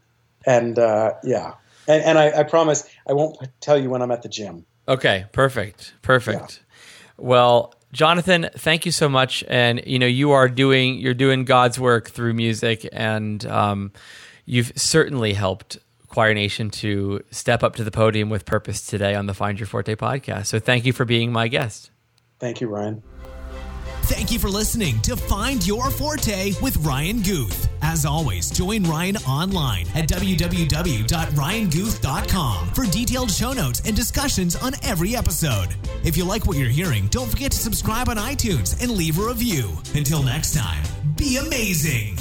and 0.46 0.78
uh, 0.78 1.14
yeah, 1.22 1.54
and, 1.90 2.02
and 2.04 2.18
I, 2.18 2.40
I, 2.40 2.42
promise 2.42 2.88
I 3.06 3.12
won't 3.12 3.36
tell 3.60 3.78
you 3.78 3.90
when 3.90 4.02
I'm 4.02 4.10
at 4.10 4.22
the 4.22 4.28
gym. 4.28 4.64
Okay, 4.88 5.26
perfect, 5.32 5.94
perfect. 6.02 6.62
Yeah. 6.62 7.24
Well, 7.24 7.74
Jonathan, 7.92 8.48
thank 8.54 8.86
you 8.86 8.92
so 8.92 9.08
much. 9.08 9.44
And 9.48 9.82
you 9.86 9.98
know, 9.98 10.06
you 10.06 10.30
are 10.30 10.48
doing 10.48 10.98
you're 10.98 11.14
doing 11.14 11.44
God's 11.44 11.78
work 11.78 12.10
through 12.10 12.34
music, 12.34 12.88
and 12.92 13.44
um, 13.46 13.92
you've 14.44 14.72
certainly 14.76 15.34
helped 15.34 15.78
Choir 16.08 16.34
Nation 16.34 16.70
to 16.70 17.22
step 17.30 17.62
up 17.62 17.76
to 17.76 17.84
the 17.84 17.90
podium 17.90 18.30
with 18.30 18.44
purpose 18.44 18.86
today 18.86 19.14
on 19.14 19.26
the 19.26 19.34
Find 19.34 19.58
Your 19.58 19.66
Forte 19.66 19.94
podcast. 19.96 20.46
So, 20.46 20.58
thank 20.58 20.84
you 20.84 20.92
for 20.92 21.04
being 21.04 21.32
my 21.32 21.48
guest. 21.48 21.90
Thank 22.38 22.60
you, 22.60 22.68
Ryan. 22.68 23.02
Thank 24.04 24.32
you 24.32 24.38
for 24.38 24.48
listening 24.48 25.00
to 25.02 25.16
Find 25.16 25.64
Your 25.66 25.90
Forte 25.90 26.52
with 26.60 26.76
Ryan 26.78 27.22
Guth. 27.22 27.68
As 27.82 28.04
always, 28.04 28.50
join 28.50 28.84
Ryan 28.84 29.16
online 29.18 29.86
at 29.94 30.08
www.ryanguth.com 30.08 32.68
for 32.68 32.86
detailed 32.86 33.30
show 33.30 33.52
notes 33.52 33.82
and 33.84 33.94
discussions 33.96 34.56
on 34.56 34.72
every 34.82 35.14
episode. 35.16 35.68
If 36.04 36.16
you 36.16 36.24
like 36.24 36.46
what 36.46 36.56
you're 36.56 36.68
hearing, 36.68 37.06
don't 37.08 37.30
forget 37.30 37.50
to 37.52 37.58
subscribe 37.58 38.08
on 38.08 38.16
iTunes 38.16 38.80
and 38.82 38.92
leave 38.92 39.18
a 39.18 39.26
review. 39.26 39.68
Until 39.94 40.22
next 40.22 40.54
time, 40.54 40.82
be 41.16 41.36
amazing. 41.36 42.16